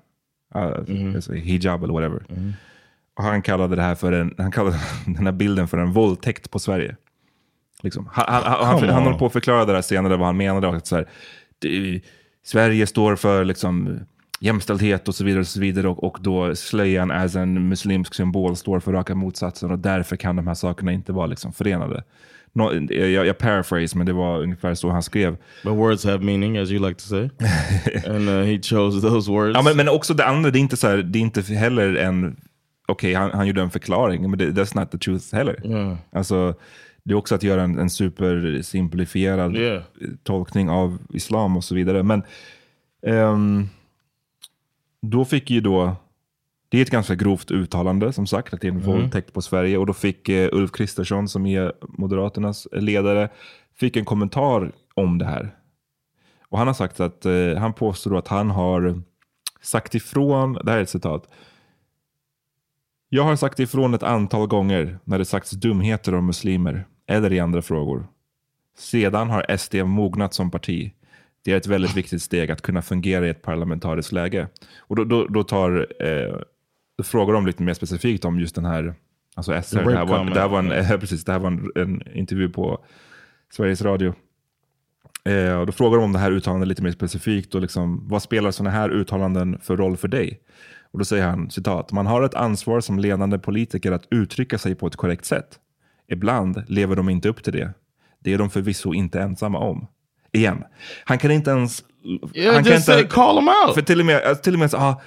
Uh, 0.57 1.15
alltså 1.15 1.33
Hijab 1.33 1.85
eller 1.85 1.95
whatever. 1.95 2.23
Och 3.15 3.25
han 3.25 3.43
kallade 3.43 3.77
det 3.77 3.83
här 3.83 3.95
för 3.95 4.13
en, 4.13 4.35
han 4.39 4.53
kallade 4.53 4.77
den 5.07 5.27
här 5.27 5.33
bilden 5.33 5.69
för 5.69 5.79
en 5.79 5.93
våldtäkt 5.93 6.51
på 6.51 6.59
Sverige. 6.59 6.97
Liksom. 7.83 8.09
Han, 8.13 8.25
han, 8.29 8.43
han, 8.67 8.89
han, 8.89 9.03
håller 9.03 9.19
på 9.19 9.27
att 9.27 9.33
förklara 9.33 9.65
det 9.65 9.73
där 9.73 9.83
senare 9.83 10.17
vad 10.17 10.27
han 10.27 10.37
menade. 10.37 10.67
och 10.67 10.87
så 10.87 10.97
här, 10.97 11.09
Sverige 12.43 12.87
står 12.87 13.17
för 13.17 13.45
liksom, 13.45 14.01
jämställdhet 14.41 15.09
och 15.09 15.14
så 15.14 15.24
vidare. 15.24 15.41
Och 15.41 15.47
så 15.47 15.61
vidare 15.61 15.88
och, 15.88 16.05
och 16.05 16.18
då 16.20 16.55
slöjan 16.57 17.11
as 17.11 17.36
en 17.36 17.68
muslimsk 17.68 18.14
symbol 18.14 18.57
står 18.57 18.80
för 18.80 18.93
raka 18.93 19.14
motsatsen 19.14 19.70
och 19.70 19.78
därför 19.78 20.16
kan 20.16 20.36
de 20.36 20.47
här 20.47 20.55
sakerna 20.55 20.93
inte 20.93 21.12
vara 21.12 21.26
liksom, 21.26 21.53
förenade. 21.53 22.05
Nå, 22.53 22.72
jag, 22.91 23.26
jag 23.26 23.38
paraphrase, 23.38 23.99
men 23.99 24.07
det 24.07 24.12
var 24.12 24.43
ungefär 24.43 24.74
så 24.74 24.91
han 24.91 25.03
skrev. 25.03 25.36
But 25.64 25.72
words 25.72 26.05
have 26.05 26.24
meaning, 26.24 26.59
as 26.59 26.70
you 26.70 26.88
like 26.88 27.01
to 27.01 27.07
say. 27.07 27.22
and 28.07 28.28
uh, 28.28 28.43
he 28.43 28.59
chose 28.62 29.01
those 29.01 29.30
words. 29.30 29.57
Ja, 29.57 29.62
men, 29.62 29.76
men 29.76 29.88
också 29.88 30.14
det 30.14 30.24
andra, 30.26 30.51
det 30.51 30.59
är 30.59 30.61
inte, 30.61 30.76
så 30.76 30.88
här, 30.88 30.97
det 30.97 31.18
är 31.18 31.20
inte 31.20 31.43
heller 31.43 31.95
en... 31.95 32.36
Okej, 32.88 33.14
han, 33.14 33.30
han 33.30 33.47
gjorde 33.47 33.62
en 33.62 33.70
förklaring, 33.70 34.30
men 34.30 34.38
det, 34.38 34.51
that's 34.51 34.80
not 34.80 34.91
the 34.91 34.99
truth 34.99 35.34
heller. 35.34 35.57
Alltså, 36.12 36.55
det 37.05 37.12
är 37.12 37.16
också 37.16 37.34
att 37.34 37.43
göra 37.43 37.62
en, 37.62 37.78
en 37.78 37.91
supersimplifierad 37.91 39.57
Yeah. 39.57 39.82
tolkning 40.22 40.70
av 40.70 40.99
islam 41.14 41.57
och 41.57 41.64
så 41.64 41.74
vidare. 41.74 42.03
Men 42.03 42.22
ehm, 43.07 43.68
då 45.03 45.24
fick 45.24 45.51
ju 45.51 45.61
då... 45.61 45.96
Det 46.68 46.78
är 46.78 46.82
ett 46.82 46.90
ganska 46.90 47.14
grovt 47.14 47.51
uttalande, 47.51 48.12
som 48.12 48.26
sagt, 48.26 48.55
att 48.55 48.61
det 48.61 48.68
är 48.68 48.72
en 48.72 48.80
våldtäkt 48.80 49.32
på 49.32 49.42
Sverige. 49.42 49.78
Och 49.78 49.86
då 49.86 49.92
fick 49.92 50.28
eh, 50.28 50.48
Ulf 50.53 50.72
Kristersson, 50.72 51.28
som 51.28 51.46
är 51.46 51.72
Moderaternas 51.82 52.68
ledare, 52.72 53.28
fick 53.76 53.96
en 53.96 54.05
kommentar 54.05 54.72
om 54.94 55.18
det 55.18 55.24
här. 55.24 55.55
Och 56.48 56.59
han 56.59 56.66
har 56.66 56.74
sagt 56.74 57.01
att, 57.01 57.26
eh, 57.26 57.55
han 57.59 57.72
påstår 57.72 58.18
att 58.18 58.28
han 58.28 58.51
har 58.51 59.03
sagt 59.61 59.94
ifrån, 59.94 60.53
det 60.53 60.70
här 60.70 60.78
är 60.78 60.82
ett 60.82 60.90
citat. 60.90 61.28
Jag 63.09 63.22
har 63.22 63.36
sagt 63.36 63.61
ifrån 63.61 63.94
ett 63.94 64.03
antal 64.03 64.46
gånger 64.46 64.98
när 65.05 65.18
det 65.18 65.24
sagts 65.24 65.51
dumheter 65.51 66.14
om 66.14 66.26
muslimer 66.26 66.86
eller 67.07 67.32
i 67.32 67.40
andra 67.40 67.62
frågor. 67.62 68.07
Sedan 68.78 69.30
har 69.30 69.57
SD 69.57 69.74
mognat 69.74 70.34
som 70.34 70.51
parti. 70.51 70.92
Det 71.45 71.53
är 71.53 71.57
ett 71.57 71.66
väldigt 71.66 71.97
viktigt 71.97 72.22
steg 72.22 72.51
att 72.51 72.62
kunna 72.62 72.82
fungera 72.82 73.26
i 73.26 73.30
ett 73.30 73.43
parlamentariskt 73.43 74.12
läge. 74.12 74.49
Och 74.78 74.97
då, 74.97 75.05
då, 75.05 75.26
då 75.26 75.43
tar, 75.43 75.86
eh, 76.01 76.36
då 76.97 77.05
frågar 77.05 77.34
de 77.34 77.47
lite 77.47 77.62
mer 77.62 77.74
specifikt 77.74 78.24
om 78.24 78.41
just 78.41 78.55
den 78.55 78.64
här, 78.64 78.95
alltså 79.34 79.62
SR, 79.62 79.84
det 79.84 79.97
här 79.97 80.07
var, 80.07 80.24
det 80.24 80.41
här 80.41 80.49
var, 80.49 80.59
en, 80.59 80.72
eh, 80.72 80.97
precis, 81.01 81.24
det 81.24 81.32
här 81.32 81.38
var 81.38 81.51
en, 81.51 81.70
en 81.74 82.16
intervju 82.16 82.49
på 82.49 82.84
Sveriges 83.53 83.82
Radio. 83.82 84.14
Eh, 85.24 85.61
och 85.61 85.66
då 85.66 85.72
frågar 85.72 85.99
de 85.99 86.05
om 86.05 86.12
det 86.12 86.18
här 86.18 86.32
uttalandet 86.32 86.68
lite 86.68 86.82
mer 86.82 86.91
specifikt 86.91 87.55
och 87.55 87.61
liksom, 87.61 88.09
vad 88.09 88.22
spelar 88.22 88.51
sådana 88.51 88.70
här 88.70 88.91
uttalanden 88.91 89.59
för 89.62 89.76
roll 89.76 89.97
för 89.97 90.09
dig? 90.09 90.41
Och 90.93 90.99
då 90.99 91.05
säger 91.05 91.26
han, 91.26 91.51
citat, 91.51 91.93
man 91.93 92.07
har 92.07 92.22
ett 92.22 92.34
ansvar 92.34 92.80
som 92.80 92.99
ledande 92.99 93.38
politiker 93.38 93.93
att 93.93 94.07
uttrycka 94.11 94.59
sig 94.59 94.74
på 94.74 94.86
ett 94.86 94.97
korrekt 94.97 95.24
sätt. 95.24 95.59
Ibland 96.09 96.62
lever 96.68 96.97
de 96.97 97.09
inte 97.09 97.28
upp 97.28 97.43
till 97.43 97.53
det. 97.53 97.72
Det 98.18 98.32
är 98.32 98.38
de 98.38 98.51
förvisso 98.51 98.95
inte 98.95 99.20
ensamma 99.20 99.59
om. 99.59 99.86
Igen, 100.33 100.64
han 101.05 101.18
kan 101.18 101.31
inte 101.31 101.51
ens... 101.51 101.85
yeah, 102.35 102.55
han 102.55 102.64
kan 102.64 102.72
just 102.72 102.87
say, 102.87 103.07
call 103.07 103.37
them 103.37 103.49
out. 103.49 103.74
För 103.74 103.83
till 103.83 104.01
och 104.01 104.07
med, 104.07 104.22
alltså, 104.22 104.43
till 104.43 104.55
och 104.55 104.61
med 104.61 104.70
så, 104.70 104.76
ah, 104.76 105.03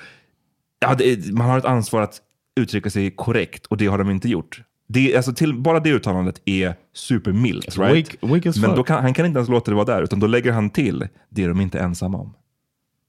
ja, 0.80 0.96
det 0.96 1.12
är, 1.12 1.34
man 1.34 1.50
har 1.50 1.58
ett 1.58 1.66
ansvar 1.66 2.02
att 2.02 2.22
uttrycka 2.60 2.90
sig 2.90 3.12
korrekt 3.12 3.66
och 3.66 3.78
det 3.78 3.86
har 3.88 3.98
de 3.98 4.10
inte 4.10 4.30
gjort. 4.30 4.62
Det, 4.88 5.16
alltså 5.16 5.34
till, 5.34 5.54
bara 5.54 5.80
det 5.80 5.90
uttalandet 5.90 6.42
är 6.46 6.76
supermilt. 6.94 7.66
It's 7.68 7.88
Right? 7.88 8.12
weak- 8.22 8.34
weak 8.46 8.56
Men 8.76 8.84
kan, 8.84 9.02
han 9.02 9.14
kan 9.14 9.26
inte 9.26 9.38
ens 9.38 9.50
låta 9.50 9.72
det 9.72 9.76
vara 9.76 9.86
där, 9.86 10.02
utan 10.02 10.20
då 10.20 10.28
lägger 10.28 10.52
han 10.52 10.70
till 10.70 11.08
det 11.30 11.44
är 11.44 11.48
de 11.48 11.62
inte 11.62 11.80
ensamma 11.80 12.18
om. 12.18 12.34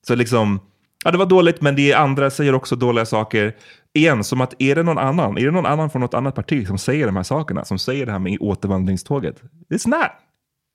Så 0.07 0.15
liksom, 0.15 0.61
ja 1.05 1.11
det 1.11 1.19
var 1.19 1.27
dåligt, 1.27 1.61
men 1.61 1.77
det 1.77 1.93
är 1.93 1.97
andra 1.97 2.31
säger 2.31 2.55
också 2.55 2.77
dåliga 2.77 3.07
saker. 3.07 3.57
Igen, 3.93 4.25
som 4.25 4.41
att 4.41 4.55
är 4.59 4.75
det 4.75 4.83
någon 4.83 4.99
annan, 4.99 5.39
är 5.39 5.45
det 5.45 5.51
någon 5.51 5.67
annan 5.67 5.91
från 5.91 6.01
något 6.03 6.15
annat 6.15 6.35
parti 6.35 6.67
som 6.67 6.79
säger 6.79 7.07
de 7.07 7.17
här 7.17 7.23
sakerna, 7.23 7.65
som 7.65 7.79
säger 7.79 8.07
det 8.07 8.13
här 8.13 8.19
med 8.19 8.37
återvandringståget? 8.41 9.43
It's 9.71 9.89
not. 9.89 10.11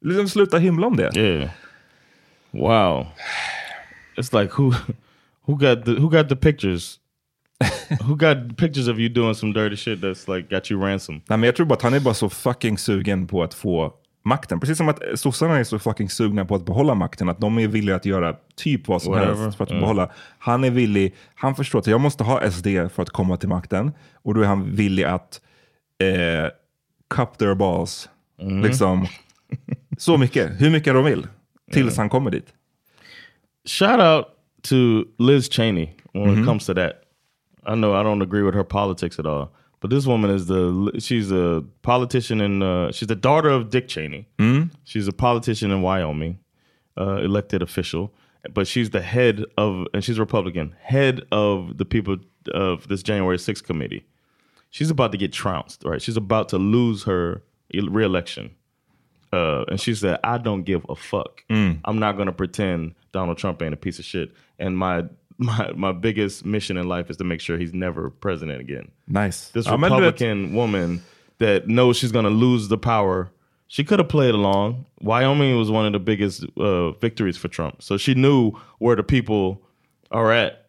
Liksom 0.01 0.29
sluta 0.29 0.57
hymla 0.57 0.87
om 0.87 0.95
det. 0.97 1.17
Yeah. 1.17 1.49
Wow. 2.51 3.07
It's 4.17 4.41
like 4.41 4.53
who 4.57 4.73
Who 5.45 5.55
got 5.55 5.85
the 5.85 5.91
Who 5.91 6.09
got 6.09 6.29
the 6.29 6.35
pictures? 6.35 6.99
who 8.01 8.15
got 8.15 8.57
pictures 8.57 8.87
of 8.87 8.99
you 8.99 9.09
doing 9.09 9.35
some 9.35 9.53
dirty 9.53 9.75
shit 9.75 10.01
that's 10.01 10.35
like 10.35 10.55
got 10.55 10.71
you 10.71 10.81
ransom? 10.85 11.15
Nej, 11.15 11.37
men 11.37 11.43
jag 11.43 11.55
tror 11.55 11.65
bara 11.65 11.73
att 11.75 11.81
han 11.81 11.93
är 11.93 11.99
bara 11.99 12.13
så 12.13 12.29
fucking 12.29 12.77
sugen 12.77 13.27
på 13.27 13.43
att 13.43 13.53
få 13.53 13.93
makten. 14.25 14.59
Precis 14.59 14.77
som 14.77 14.89
att 14.89 15.01
sossarna 15.15 15.57
är 15.59 15.63
så 15.63 15.79
fucking 15.79 16.09
sugna 16.09 16.45
på 16.45 16.55
att 16.55 16.65
behålla 16.65 16.95
makten. 16.95 17.29
Att 17.29 17.39
de 17.39 17.57
är 17.59 17.67
villiga 17.67 17.95
att 17.95 18.05
göra 18.05 18.35
typ 18.55 18.87
vad 18.87 19.01
som 19.01 19.13
Whatever. 19.13 19.35
helst 19.41 19.57
för 19.57 19.63
att 19.63 19.69
Mm. 19.69 19.81
behålla. 19.81 20.09
Han 20.39 20.63
är 20.63 20.69
villig, 20.71 21.15
han 21.35 21.55
förstår 21.55 21.79
att 21.79 21.87
jag 21.87 22.01
måste 22.01 22.23
ha 22.23 22.41
SD 22.51 22.67
för 22.93 23.01
att 23.01 23.09
komma 23.09 23.37
till 23.37 23.49
makten. 23.49 23.91
Och 24.13 24.33
då 24.33 24.41
är 24.41 24.45
han 24.45 24.75
villig 24.75 25.03
att 25.03 25.41
eh, 26.03 26.49
cup 27.09 27.37
their 27.37 27.53
balls. 27.55 28.09
Mm. 28.41 28.61
Liksom, 28.63 29.07
så 29.99 30.17
mycket, 30.17 30.51
hur 30.61 30.69
mycket 30.69 30.93
de 30.93 31.03
vill. 31.03 31.27
Tills 31.73 31.97
han 31.97 32.09
kommer 32.09 32.31
dit. 32.31 32.53
Shout 33.65 33.99
out 33.99 34.25
to 34.63 35.05
Liz 35.19 35.49
Cheney 35.49 35.89
when 36.13 36.29
Mhm. 36.29 36.39
it 36.41 36.45
comes 36.45 36.65
to 36.65 36.73
that. 36.73 37.03
I 37.65 37.75
know 37.75 37.93
I 37.93 38.03
don't 38.03 38.21
agree 38.23 38.41
with 38.43 38.55
her 38.55 38.63
politics 38.63 39.19
at 39.19 39.25
all, 39.25 39.47
but 39.81 39.89
this 39.91 40.05
woman 40.07 40.31
is 40.35 40.45
the 40.47 40.91
she's 40.99 41.31
a 41.31 41.61
politician 41.81 42.41
in 42.41 42.61
uh, 42.63 42.91
she's 42.91 43.07
the 43.07 43.15
daughter 43.15 43.49
of 43.49 43.69
Dick 43.69 43.87
Cheney. 43.87 44.25
Mm. 44.37 44.69
She's 44.83 45.07
a 45.07 45.11
politician 45.13 45.71
in 45.71 45.81
Wyoming, 45.81 46.37
uh, 46.97 47.21
elected 47.23 47.61
official, 47.61 48.09
but 48.53 48.67
she's 48.67 48.89
the 48.89 49.01
head 49.01 49.45
of 49.57 49.85
and 49.93 50.03
she's 50.03 50.19
Republican, 50.19 50.73
head 50.81 51.21
of 51.31 51.77
the 51.77 51.85
people 51.85 52.17
of 52.53 52.87
this 52.87 53.03
January 53.03 53.37
6th 53.37 53.63
committee. 53.67 54.03
She's 54.71 54.89
about 54.91 55.11
to 55.11 55.17
get 55.17 55.31
trounced, 55.33 55.83
right? 55.83 56.01
She's 56.01 56.17
about 56.17 56.49
to 56.49 56.57
lose 56.57 57.03
her 57.05 57.41
e- 57.73 57.81
re-election. 57.91 58.51
Uh, 59.31 59.63
and 59.67 59.79
she 59.79 59.93
said, 59.93 60.19
I 60.23 60.37
don't 60.37 60.63
give 60.63 60.85
a 60.89 60.95
fuck. 60.95 61.43
I'm 61.85 61.99
not 61.99 62.13
going 62.13 62.25
to 62.27 62.31
pretend 62.31 62.95
Donald 63.11 63.37
Trump 63.37 63.61
ain't 63.61 63.73
a 63.73 63.77
piece 63.77 63.99
of 63.99 64.05
shit. 64.05 64.31
And 64.57 64.77
my, 64.77 65.05
my 65.37 65.71
my 65.73 65.91
biggest 65.93 66.45
mission 66.45 66.75
in 66.75 66.89
life 66.89 67.09
is 67.09 67.17
to 67.17 67.23
make 67.23 67.39
sure 67.39 67.57
he's 67.57 67.73
never 67.73 68.09
president 68.09 68.59
again. 68.59 68.91
Nice. 69.07 69.49
This 69.49 69.67
Ja, 69.67 69.77
men 69.77 69.91
Republican 69.91 70.53
woman 70.53 71.01
that 71.37 71.67
knows 71.67 71.97
she's 71.97 72.11
going 72.11 72.25
to 72.25 72.31
lose 72.31 72.67
the 72.67 72.77
power, 72.77 73.31
she 73.67 73.83
could 73.83 73.99
have 73.99 74.09
played 74.09 74.33
along. 74.35 74.85
Wyoming 75.01 75.57
was 75.57 75.71
one 75.71 75.85
of 75.85 75.93
the 75.93 75.99
biggest 75.99 76.45
uh, 76.57 76.91
victories 76.91 77.37
for 77.37 77.47
Trump. 77.47 77.81
So 77.81 77.97
she 77.97 78.15
knew 78.15 78.51
where 78.79 78.95
the 78.95 79.03
people 79.03 79.61
are 80.11 80.31
at. 80.31 80.65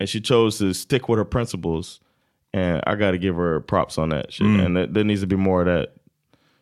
And 0.00 0.08
she 0.08 0.20
chose 0.20 0.58
to 0.58 0.72
stick 0.72 1.08
with 1.08 1.18
her 1.18 1.24
principles. 1.24 2.00
And 2.54 2.82
I 2.86 2.94
got 2.94 3.10
to 3.12 3.18
give 3.18 3.36
her 3.36 3.60
props 3.60 3.98
on 3.98 4.08
that 4.10 4.32
shit. 4.32 4.46
Mm. 4.46 4.64
And 4.64 4.76
that, 4.76 4.94
there 4.94 5.04
needs 5.04 5.20
to 5.20 5.26
be 5.26 5.36
more 5.36 5.60
of 5.60 5.66
that. 5.66 5.92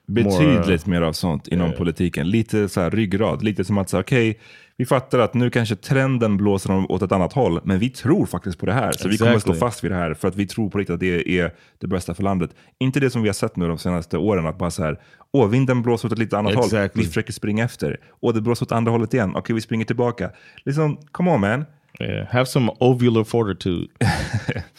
Betydligt 0.07 0.87
mer 0.87 1.03
av 1.03 1.13
sånt 1.13 1.49
inom 1.49 1.73
politiken. 1.73 2.31
Lite 2.31 2.69
så 2.69 2.81
här 2.81 2.91
ryggrad. 2.91 3.43
Lite 3.43 3.65
som 3.65 3.79
att 3.79 3.91
säga, 3.91 4.01
okej, 4.01 4.39
vi 4.77 4.87
fattar 4.87 5.19
att 5.19 5.35
nu 5.35 5.51
kanske 5.51 5.77
trenden 5.77 6.37
blåser 6.37 6.93
åt 6.93 7.03
ett 7.03 7.13
annat 7.13 7.33
håll, 7.33 7.61
men 7.65 7.79
vi 7.79 7.91
tror 7.91 8.27
faktiskt 8.27 8.59
på 8.59 8.67
det 8.67 8.73
här. 8.73 8.93
Så 8.93 9.09
vi 9.09 9.19
kommer 9.19 9.33
Exactly. 9.33 9.55
stå 9.55 9.67
fast 9.67 9.85
vid 9.85 9.91
det 9.91 9.95
här 9.95 10.15
för 10.15 10.29
att 10.29 10.37
vi 10.37 10.47
tror 10.47 10.71
på 10.71 10.79
riktigt 10.79 10.95
att 10.95 11.01
det 11.01 11.39
är 11.41 11.55
det 11.79 11.87
bästa 11.87 12.15
för 12.15 12.23
landet. 12.23 12.51
Inte 12.79 13.01
det 13.01 13.11
som 13.11 13.23
vi 13.23 13.29
har 13.29 13.35
sett 13.35 13.57
nu 13.57 13.69
de 13.69 13.79
senaste 13.79 14.19
åren, 14.19 14.47
att 14.47 14.59
bara 14.59 14.71
så 14.71 14.83
här, 14.83 15.01
åh, 15.33 15.49
vinden 15.49 15.83
blåser 15.83 16.09
åt 16.09 16.13
ett 16.13 16.19
lite 16.19 16.39
annat 16.39 16.55
håll. 16.55 16.65
Exactly. 16.65 17.03
Vi 17.03 17.09
försöker 17.09 17.33
springa 17.33 17.65
efter. 17.65 18.01
Åh, 18.21 18.35
det 18.35 18.41
blåser 18.41 18.67
åt 18.67 18.73
andra 18.73 18.93
hållet 18.93 19.15
igen. 19.15 19.33
Okej, 19.37 19.55
vi 19.55 19.61
springer 19.61 19.85
tillbaka. 19.85 20.31
Liksom, 20.65 20.99
come 21.13 21.31
on 21.31 21.41
man. 21.41 21.65
Yeah, 22.01 22.27
have 22.31 22.47
some 22.49 22.71
ovular 22.81 23.25
fortitude. 23.27 23.89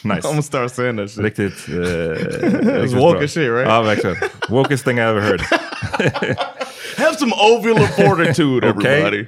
Nice. 0.03 0.23
I'm 0.25 0.31
gonna 0.31 0.41
start 0.43 0.69
saying 0.71 0.97
that 0.97 1.09
shit. 1.09 1.23
Riktigt, 1.23 1.53
eh, 1.69 2.83
It's 2.83 2.93
woke 2.93 3.21
as 3.23 3.31
shit, 3.31 3.49
right? 3.51 3.65
Ja, 3.65 3.81
verkligen. 3.81 4.15
Wokest 4.47 4.83
thing 4.83 4.99
I 4.99 5.03
ever 5.09 5.21
heard. 5.21 5.41
Have 6.97 7.17
some 7.17 7.31
ovular 7.31 7.87
fortitude, 7.95 8.63
Okay. 8.63 9.01
everybody. 9.01 9.27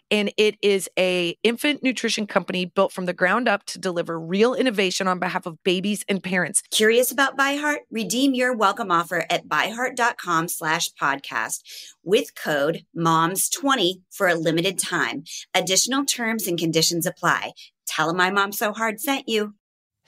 and 0.11 0.31
it 0.37 0.57
is 0.61 0.89
a 0.99 1.37
infant 1.41 1.81
nutrition 1.81 2.27
company 2.27 2.65
built 2.65 2.91
from 2.91 3.05
the 3.05 3.13
ground 3.13 3.47
up 3.47 3.63
to 3.67 3.79
deliver 3.79 4.19
real 4.19 4.53
innovation 4.53 5.07
on 5.07 5.17
behalf 5.17 5.45
of 5.45 5.63
babies 5.63 6.03
and 6.07 6.21
parents. 6.21 6.61
Curious 6.69 7.11
about 7.11 7.37
By 7.37 7.55
Heart? 7.55 7.83
Redeem 7.89 8.33
your 8.33 8.55
welcome 8.55 8.91
offer 8.91 9.25
at 9.29 9.47
byheart.com 9.47 10.49
slash 10.49 10.89
podcast 11.01 11.63
with 12.03 12.35
code 12.35 12.85
MOMS20 12.95 14.01
for 14.11 14.27
a 14.27 14.35
limited 14.35 14.77
time. 14.77 15.23
Additional 15.55 16.05
terms 16.05 16.45
and 16.45 16.59
conditions 16.59 17.05
apply. 17.05 17.53
Tell 17.87 18.07
them 18.07 18.17
My 18.17 18.29
Mom 18.29 18.51
So 18.51 18.73
Hard 18.73 18.99
sent 18.99 19.29
you. 19.29 19.55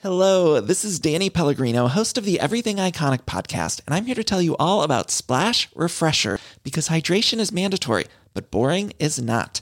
Hello, 0.02 0.60
this 0.60 0.84
is 0.84 1.00
Danny 1.00 1.30
Pellegrino, 1.30 1.88
host 1.88 2.18
of 2.18 2.26
the 2.26 2.38
Everything 2.38 2.76
Iconic 2.76 3.22
podcast, 3.22 3.80
and 3.86 3.96
I'm 3.96 4.06
here 4.06 4.16
to 4.16 4.24
tell 4.24 4.42
you 4.42 4.58
all 4.58 4.84
about 4.84 5.10
Splash 5.10 5.70
Refresher 5.74 6.40
because 6.62 6.90
hydration 6.90 7.40
is 7.40 7.54
mandatory, 7.54 8.08
but 8.34 8.52
boring 8.52 8.92
is 9.00 9.22
not. 9.22 9.62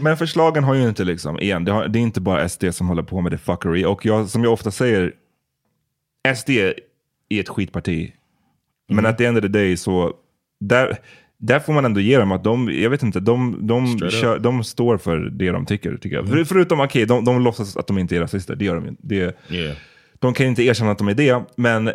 Men 0.00 0.16
förslagen 0.16 0.64
har 0.64 0.74
ju 0.74 0.88
inte 0.88 1.04
liksom, 1.04 1.38
igen, 1.38 1.64
det, 1.64 1.72
har, 1.72 1.88
det 1.88 1.98
är 1.98 2.00
inte 2.00 2.20
bara 2.20 2.48
SD 2.48 2.64
som 2.72 2.88
håller 2.88 3.02
på 3.02 3.20
med 3.20 3.32
det 3.32 3.38
fuckery. 3.38 3.84
Och 3.84 4.06
jag, 4.06 4.28
som 4.28 4.44
jag 4.44 4.52
ofta 4.52 4.70
säger, 4.70 5.12
SD 6.36 6.50
är 6.50 6.74
ett 7.40 7.48
skitparti. 7.48 8.12
Men 8.88 9.06
at 9.06 9.18
the 9.18 9.24
end 9.24 9.38
of 9.38 9.42
the 9.42 9.48
day 9.48 9.76
så, 9.76 10.14
där, 10.60 10.98
där 11.38 11.60
får 11.60 11.72
man 11.72 11.84
ändå 11.84 12.00
ge 12.00 12.18
dem 12.18 12.32
att 12.32 12.44
de, 12.44 12.70
jag 12.72 12.90
vet 12.90 13.02
inte, 13.02 13.20
de, 13.20 13.66
de, 13.66 13.98
kör, 14.10 14.38
de 14.38 14.64
står 14.64 14.98
för 14.98 15.18
det 15.18 15.50
de 15.50 15.66
tycker. 15.66 15.96
tycker 15.96 16.16
jag. 16.16 16.28
För, 16.28 16.44
förutom, 16.44 16.80
okej, 16.80 17.06
de, 17.06 17.24
de 17.24 17.40
låtsas 17.40 17.76
att 17.76 17.86
de 17.86 17.98
inte 17.98 18.16
är 18.16 18.20
rasister, 18.20 18.56
det 18.56 18.64
gör 18.64 18.74
de 18.74 18.86
ju. 18.86 18.94
Det, 18.98 19.36
Yeah. 19.50 19.76
de 20.18 20.34
kan 20.34 20.46
inte 20.46 20.62
erkänna 20.62 20.90
att 20.90 20.98
de 20.98 21.08
är 21.08 21.14
det, 21.14 21.42
men 21.56 21.90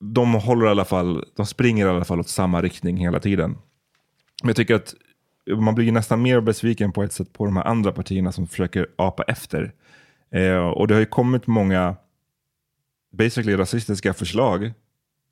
de 0.00 0.34
håller 0.34 0.66
i 0.66 0.68
alla 0.68 0.84
fall, 0.84 1.24
de 1.36 1.46
springer 1.46 1.86
i 1.86 1.88
alla 1.88 2.04
fall 2.04 2.20
åt 2.20 2.28
samma 2.28 2.62
riktning 2.62 2.96
hela 2.96 3.20
tiden. 3.20 3.50
Men 4.42 4.48
jag 4.48 4.56
tycker 4.56 4.74
att 4.74 4.94
man 5.56 5.74
blir 5.74 5.92
nästan 5.92 6.22
mer 6.22 6.40
besviken 6.40 6.92
på 6.92 7.02
ett 7.02 7.12
sätt 7.12 7.32
på 7.32 7.44
de 7.44 7.56
här 7.56 7.64
andra 7.64 7.92
partierna 7.92 8.32
som 8.32 8.46
försöker 8.46 8.86
apa 8.96 9.22
efter. 9.22 9.72
Eh, 10.30 10.58
och 10.58 10.88
det 10.88 10.94
har 10.94 11.00
ju 11.00 11.06
kommit 11.06 11.46
många 11.46 11.96
basically 13.12 13.56
rasistiska 13.56 14.14
förslag, 14.14 14.72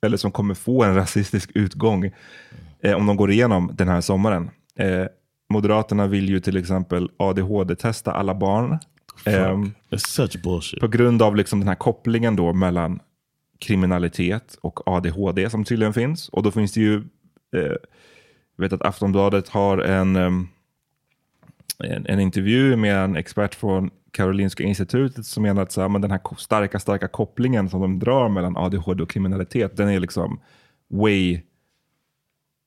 eller 0.01 0.17
som 0.17 0.31
kommer 0.31 0.53
få 0.53 0.83
en 0.83 0.95
rasistisk 0.95 1.51
utgång 1.53 2.11
eh, 2.81 2.95
om 2.95 3.05
de 3.05 3.15
går 3.15 3.31
igenom 3.31 3.71
den 3.73 3.87
här 3.87 4.01
sommaren. 4.01 4.49
Eh, 4.79 5.05
Moderaterna 5.49 6.07
vill 6.07 6.29
ju 6.29 6.39
till 6.39 6.57
exempel 6.57 7.09
ADHD-testa 7.17 8.11
alla 8.11 8.35
barn. 8.35 8.79
Bullshit. 10.43 10.79
på 10.79 10.87
grund 10.87 11.21
av 11.21 11.35
liksom 11.35 11.59
den 11.59 11.67
här 11.67 11.75
kopplingen 11.75 12.35
då 12.35 12.53
mellan 12.53 12.99
kriminalitet 13.59 14.57
och 14.61 14.87
ADHD 14.87 15.49
som 15.49 15.63
tydligen 15.63 15.93
finns. 15.93 16.29
Och 16.29 16.43
då 16.43 16.51
finns 16.51 16.73
det 16.73 16.79
ju, 16.79 16.95
eh, 17.55 17.75
jag 18.57 18.63
vet 18.63 18.73
att 18.73 18.85
Aftonbladet 18.85 19.49
har 19.49 19.77
en, 19.77 20.15
en, 20.15 20.47
en 21.79 22.19
intervju 22.19 22.75
med 22.75 22.95
en 22.95 23.15
expert 23.15 23.55
från 23.55 23.89
Karolinska 24.11 24.63
institutet 24.63 25.25
som 25.25 25.43
menar 25.43 25.61
att 25.61 25.71
så 25.71 25.81
här, 25.81 25.89
men 25.89 26.01
den 26.01 26.11
här 26.11 26.21
starka, 26.37 26.79
starka 26.79 27.07
kopplingen 27.07 27.69
som 27.69 27.81
de 27.81 27.99
drar 27.99 28.29
mellan 28.29 28.57
ADHD 28.57 29.03
och 29.03 29.09
kriminalitet, 29.09 29.77
den 29.77 29.89
är 29.89 29.99
liksom 29.99 30.39
way, 30.89 31.41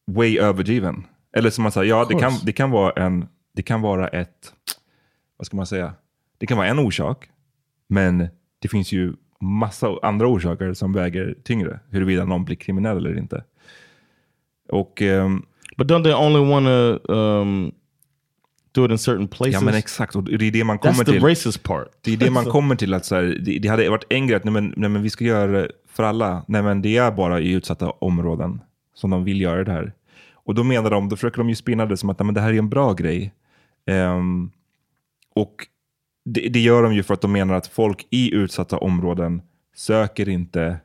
way 0.07 0.39
överdriven. 0.39 1.07
Eller 1.33 1.51
som 1.51 1.63
man 1.63 1.73
säger, 1.73 1.89
ja 1.89 2.07
det 2.09 2.15
kan, 2.15 2.33
det 2.45 2.53
kan 2.53 2.71
vara 2.71 3.05
en, 3.05 3.29
det 3.53 3.63
kan 3.63 3.81
vara 3.81 4.09
ett, 4.09 4.53
vad 5.37 5.47
ska 5.47 5.57
man 5.57 5.67
säga, 5.67 5.95
det 6.39 6.47
kan 6.47 6.57
vara 6.57 6.69
en 6.69 6.79
orsak, 6.79 7.29
men 7.89 8.29
det 8.59 8.69
finns 8.69 8.93
ju 8.93 9.15
massa 9.41 9.99
andra 10.03 10.27
orsaker 10.27 10.75
som 10.75 10.93
väger 10.93 11.37
tyngre, 11.45 11.81
huruvida 11.89 12.25
någon 12.25 12.45
blir 12.45 12.57
kriminell 12.57 12.97
eller 12.97 13.19
inte. 13.19 13.45
Och 14.69 15.03
ehm, 15.03 15.47
But 15.81 15.89
don't 15.89 16.03
they 16.05 16.13
only 16.13 16.51
want 16.51 16.67
to 16.67 17.13
um, 17.13 17.73
do 18.73 18.85
it 18.85 18.91
in 18.91 18.99
certain 18.99 19.29
places? 19.29 19.55
Ja 19.55 19.61
men 19.61 19.75
exakt, 19.75 20.17
och 20.17 20.25
det 20.25 20.47
är 20.47 20.51
det 20.51 20.65
man 20.65 20.79
That's 20.79 20.81
kommer 20.81 21.05
the 21.05 21.13
till. 21.13 21.23
racist 21.23 21.63
part. 21.63 21.89
Det 22.01 22.13
är 22.13 22.17
det 22.17 22.31
man 22.31 22.45
kommer 22.51 22.77
till. 22.77 22.95
att 22.95 23.05
så 23.05 23.15
här, 23.15 23.23
det, 23.23 23.59
det 23.59 23.69
hade 23.69 23.91
varit 23.91 24.05
en 24.09 24.27
grej 24.27 24.37
att 24.37 24.45
nej 24.45 24.53
men, 24.53 24.75
nej 24.77 24.91
men 24.91 25.03
vi 25.03 25.11
ska 25.11 25.25
göra 25.25 25.53
det 25.53 25.71
för 25.89 26.03
alla. 26.03 26.45
Nej 26.49 26.63
men 26.63 26.83
det 26.83 26.97
är 26.97 27.11
bara 27.11 27.41
i 27.41 27.53
utsatta 27.53 27.91
områden 27.91 28.61
som 28.95 29.11
de 29.11 29.25
vill 29.25 29.41
göra 29.41 29.65
det 29.65 29.73
här. 29.73 29.93
Och 30.33 30.55
då 30.55 30.65
menar 30.65 30.91
de, 30.91 31.09
då 31.09 31.17
försöker 31.17 31.39
de 31.39 31.49
ju 31.49 31.55
spinna 31.55 31.87
det 31.87 31.97
som 31.97 32.11
att 32.11 32.19
nej, 32.19 32.27
men 32.27 32.35
det 32.35 32.41
här 32.41 32.53
är 32.53 32.59
en 32.59 32.69
bra 32.69 32.93
grej. 32.93 33.35
Ehm, 33.87 34.51
och 35.35 35.67
det, 36.25 36.41
det 36.49 36.61
gör 36.61 36.83
de 36.83 36.95
ju 36.95 37.03
för 37.03 37.15
att 37.15 37.21
de 37.21 37.33
menar 37.33 37.55
att 37.55 37.67
folk 37.67 38.07
i 38.11 38.35
utsatta 38.35 38.79
områden 38.79 39.43
söker 39.77 40.29
inte, 40.29 40.81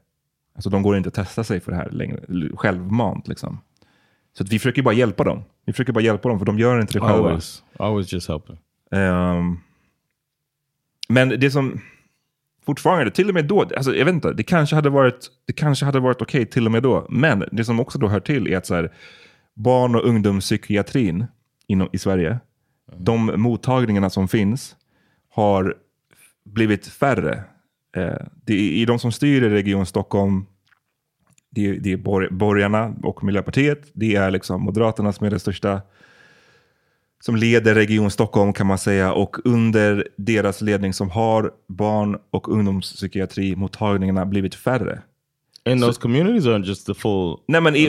alltså 0.56 0.70
de 0.70 0.82
går 0.84 0.98
inte 0.98 1.08
att 1.10 1.14
testa 1.16 1.44
sig 1.44 1.60
för 1.60 1.72
det 1.72 1.78
här 1.78 1.90
längre, 1.90 2.20
självmant 2.56 3.28
liksom. 3.28 3.60
Så 4.38 4.44
vi 4.44 4.60
försöker 4.60 4.82
bara 4.82 4.94
hjälpa 4.94 5.24
dem. 5.24 5.44
Vi 5.66 5.74
försöker 5.74 5.94
bara 5.94 6.04
hjälpa 6.04 6.30
dem 6.30 6.40
för 6.40 6.46
de 6.46 6.60
gör 6.60 6.82
inte 6.82 6.94
det 6.94 7.00
själva. 7.00 7.18
Always, 7.18 7.64
always 7.80 8.14
just 8.14 8.30
helping. 8.30 8.58
Ehm, 8.92 9.60
men 11.10 11.30
det 11.30 11.52
som 11.52 11.82
fortfarande, 12.66 13.12
till 13.12 13.28
och 13.28 13.34
med 13.34 13.46
då, 13.46 13.62
alltså 13.62 13.96
jag 13.96 14.06
vet 14.06 14.14
inte, 14.14 14.34
det 14.34 14.44
kanske 14.44 14.76
hade 14.76 14.90
varit, 14.90 15.28
det 15.48 15.54
kanske 15.54 15.86
hade 15.86 16.00
varit 16.00 16.22
okej 16.22 16.46
till 16.46 16.66
och 16.66 16.72
med 16.72 16.84
då. 16.84 17.08
Men 17.10 17.44
det 17.52 17.66
som 17.66 17.80
också 17.80 18.00
då 18.00 18.08
hör 18.08 18.20
till 18.20 18.48
är 18.48 18.58
att 18.58 18.66
så 18.66 18.76
här, 18.76 18.94
barn 19.54 19.96
och 19.96 20.08
ungdomspsykiatrin 20.08 21.26
inom, 21.68 21.90
i 21.92 21.98
Sverige, 21.98 22.40
de 22.98 23.32
mottagningarna 23.36 24.10
som 24.10 24.28
finns 24.28 24.76
har 25.30 25.76
blivit 26.46 26.88
färre. 26.88 27.44
Eh, 27.96 28.26
det 28.46 28.54
är, 28.54 28.60
I 28.60 28.86
de 28.86 29.00
som 29.00 29.12
styr 29.12 29.44
i 29.44 29.50
Region 29.50 29.86
Stockholm, 29.86 30.46
det 31.56 31.70
är, 31.70 31.74
det 31.74 31.92
är 31.92 31.98
bor, 31.98 32.28
borgarna 32.32 32.96
och 33.04 33.24
Miljöpartiet, 33.24 33.82
det 33.94 34.16
är 34.16 34.32
liksom 34.32 34.62
Moderaterna 34.62 35.14
som 35.14 35.26
är 35.26 35.30
det 35.32 35.40
största 35.40 35.82
som 37.26 37.36
leder 37.36 37.76
Region 37.76 38.12
Stockholm 38.12 38.54
kan 38.54 38.68
man 38.68 38.78
säga 38.78 39.14
och 39.14 39.36
under 39.44 40.08
deras 40.16 40.62
ledning 40.62 40.94
som 40.94 41.10
har 41.10 41.52
barn 41.68 42.18
och 42.32 42.50
ungdomspsykiatrimottagningarna 42.50 44.26
blivit 44.26 44.56
färre. 44.56 45.02
In 45.70 45.82
those 45.82 46.02
communities 46.02 46.46
or 46.46 46.60
just 46.60 46.86
the 46.86 46.94
full? 46.94 47.38
Nej 47.48 47.62
men 47.62 47.76
i, 47.76 47.82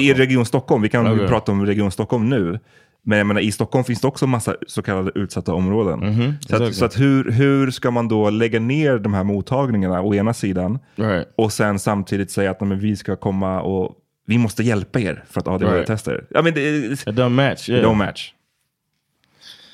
i? 0.00 0.14
Region 0.14 0.46
Stockholm, 0.46 0.82
vi 0.82 0.88
kan 0.88 1.06
Okej. 1.06 1.28
prata 1.28 1.52
om 1.52 1.66
Region 1.66 1.90
Stockholm 1.90 2.28
nu. 2.28 2.58
Men 3.04 3.18
jag 3.18 3.26
menar, 3.26 3.40
i 3.40 3.52
Stockholm 3.52 3.84
finns 3.84 4.00
det 4.00 4.08
också 4.08 4.26
massa 4.26 4.56
så 4.66 4.82
kallade 4.82 5.10
utsatta 5.14 5.54
områden. 5.54 6.34
så 6.48 6.62
att, 6.64 6.74
så 6.74 6.84
att 6.84 7.00
hur, 7.00 7.30
hur 7.30 7.70
ska 7.70 7.90
man 7.90 8.08
då 8.08 8.30
lägga 8.30 8.60
ner 8.60 8.98
de 8.98 9.14
här 9.14 9.24
mottagningarna 9.24 10.00
å 10.02 10.14
ena 10.14 10.34
sidan 10.34 10.78
Right. 10.96 11.28
och 11.36 11.52
sen 11.52 11.78
samtidigt 11.78 12.30
säga 12.30 12.50
att 12.50 12.60
men 12.60 12.78
vi 12.78 12.96
ska 12.96 13.16
komma 13.16 13.60
och 13.62 13.96
vi 14.26 14.38
måste 14.38 14.62
hjälpa 14.62 15.00
er 15.00 15.24
för 15.30 15.40
att 15.40 15.48
ADHD-testa 15.48 16.12
er. 16.12 16.24
Ja, 16.30 16.42
men 16.42 16.54
det, 16.54 16.60
It 16.92 17.06
don't 17.06 17.28
match. 17.28 17.68
it 17.68 17.74
Yeah. 17.74 17.90
don't 17.90 17.96
match. 17.98 18.32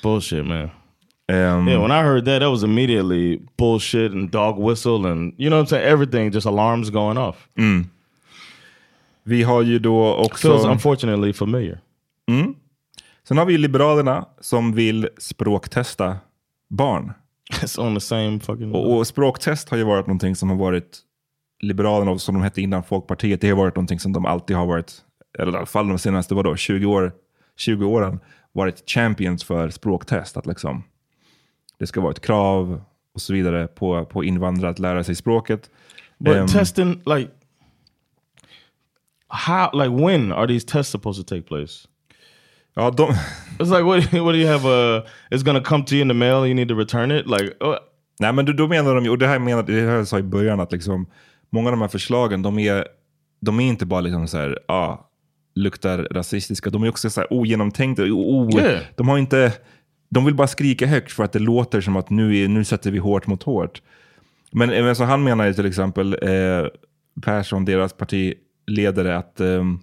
Bullshit, 0.03 0.45
man. 0.45 0.61
Um, 0.61 0.69
Yeah, 1.67 1.81
when 1.81 1.91
I 1.91 2.03
heard 2.03 2.25
that, 2.25 2.41
that 2.41 2.49
was 2.49 2.63
immediately 2.63 3.39
bullshit 3.57 4.11
and 4.11 4.29
dog 4.31 4.69
whistle 4.69 5.05
and 5.11 5.33
you 5.37 5.49
know 5.49 5.59
what 5.59 5.67
I'm 5.67 5.69
saying. 5.69 5.85
Everything 5.93 6.31
just 6.33 6.47
alarms 6.47 6.89
going 6.89 7.17
off. 7.17 7.47
Vi 9.23 9.43
har 9.43 9.61
ju 9.61 9.79
då 9.79 10.13
också... 10.15 10.47
Feels 10.47 10.65
unfortunately 10.65 11.33
familiar. 11.33 11.79
Mm. 12.31 12.55
Sen 13.29 13.37
har 13.37 13.45
vi 13.45 13.57
Liberalerna 13.57 14.25
som 14.39 14.73
vill 14.73 15.09
språktesta 15.17 16.17
barn. 16.69 17.13
It's 17.51 17.79
on 17.79 17.95
the 17.95 18.01
same 18.01 18.39
fucking. 18.39 18.75
Och, 18.75 18.97
och 18.97 19.07
språktest 19.07 19.69
har 19.69 19.77
ju 19.77 19.83
varit 19.83 20.07
någonting 20.07 20.35
som 20.35 20.49
har 20.49 20.57
varit 20.57 20.99
Liberalerna, 21.61 22.17
som 22.17 22.35
de 22.35 22.43
hette 22.43 22.61
innan 22.61 22.83
Folkpartiet, 22.83 23.41
det 23.41 23.49
har 23.49 23.57
varit 23.57 23.75
någonting 23.75 23.99
som 23.99 24.13
de 24.13 24.25
alltid 24.25 24.55
har 24.55 24.65
varit, 24.65 24.93
eller 25.39 25.51
i 25.53 25.55
alla 25.55 25.65
fall 25.65 25.87
de 25.87 25.99
senaste 25.99 26.35
vadå, 26.35 26.55
20, 26.55 26.85
år, 26.85 27.11
20 27.57 27.85
åren, 27.85 28.19
varit 28.51 28.89
champions 28.89 29.43
för 29.43 29.69
språktest. 29.69 30.37
Att 30.37 30.45
liksom, 30.45 30.83
det 31.79 31.87
ska 31.87 32.01
vara 32.01 32.11
ett 32.11 32.21
krav 32.21 32.81
och 33.13 33.21
så 33.21 33.33
vidare 33.33 33.67
på, 33.67 34.05
på 34.05 34.23
invandrare 34.23 34.71
att 34.71 34.79
lära 34.79 35.03
sig 35.03 35.15
språket. 35.15 35.69
But 36.17 36.35
Ehm, 36.35 36.47
testing, 36.47 37.01
like, 37.05 37.31
how, 39.27 39.83
like, 39.83 40.05
when 40.05 40.31
are 40.31 40.47
these 40.47 40.67
tests 40.67 40.91
supposed 40.91 41.27
to 41.27 41.35
take 41.35 41.47
place? 41.47 41.87
Ja, 42.79 42.91
de, 42.91 43.13
It's 43.59 43.69
like, 43.69 43.83
what, 43.83 44.13
what 44.25 44.33
do 44.33 44.37
you 44.37 44.47
have? 44.47 44.65
A, 44.65 45.03
it's 45.31 45.43
gonna 45.43 45.61
come 45.61 45.83
to 45.83 45.95
you 45.95 46.01
in 46.01 46.07
the 46.07 46.13
mail. 46.13 46.45
You 46.45 46.53
need 46.53 46.69
to 46.69 46.75
return 46.75 47.11
it. 47.11 47.27
Like, 47.27 47.43
uh, 47.63 47.75
Nej, 48.19 48.33
men 48.33 48.55
då, 48.55 48.67
menar 48.67 48.95
de 48.95 49.03
ju, 49.03 49.09
och 49.09 49.17
det 49.17 49.27
här 49.27 49.39
menar, 49.39 49.63
det 49.63 49.81
här 49.81 49.95
jag 49.95 50.07
sa 50.07 50.19
i 50.19 50.23
början, 50.23 50.59
att 50.59 50.71
liksom, 50.71 51.07
många 51.49 51.67
av 51.67 51.71
de 51.71 51.81
här 51.81 51.87
förslagen, 51.87 52.41
de 52.41 52.59
är, 52.59 52.87
de 53.41 53.59
är 53.59 53.67
inte 53.67 53.85
bara 53.85 54.01
liksom 54.01 54.27
så 54.27 54.37
här, 54.37 54.59
ah, 54.67 54.97
luktar 55.55 56.07
rasistiska, 56.11 56.69
de 56.69 56.83
är 56.83 56.89
också 56.89 57.09
så 57.09 57.21
här 57.21 57.33
ogenomtänkta. 57.33 58.03
Oh, 58.03 58.55
Yeah. 58.55 58.81
De 58.95 59.07
har 59.07 59.17
inte, 59.17 59.53
de 60.09 60.25
vill 60.25 60.35
bara 60.35 60.47
skrika 60.47 60.87
högt 60.87 61.11
för 61.11 61.23
att 61.23 61.31
det 61.31 61.39
låter 61.39 61.81
som 61.81 61.95
att 61.95 62.09
nu, 62.09 62.37
är, 62.37 62.47
nu 62.47 62.63
sätter 62.63 62.91
vi 62.91 62.97
hårt 62.97 63.27
mot 63.27 63.43
hårt. 63.43 63.81
Men, 64.51 64.69
men 64.69 64.95
så 64.95 65.03
han 65.03 65.23
menar 65.23 65.45
ju 65.45 65.53
till 65.53 65.65
exempel, 65.65 66.13
eh, 66.21 66.67
Persson, 67.21 67.65
deras 67.65 67.93
partiledare, 67.93 69.17
att 69.17 69.39
ehm, 69.39 69.79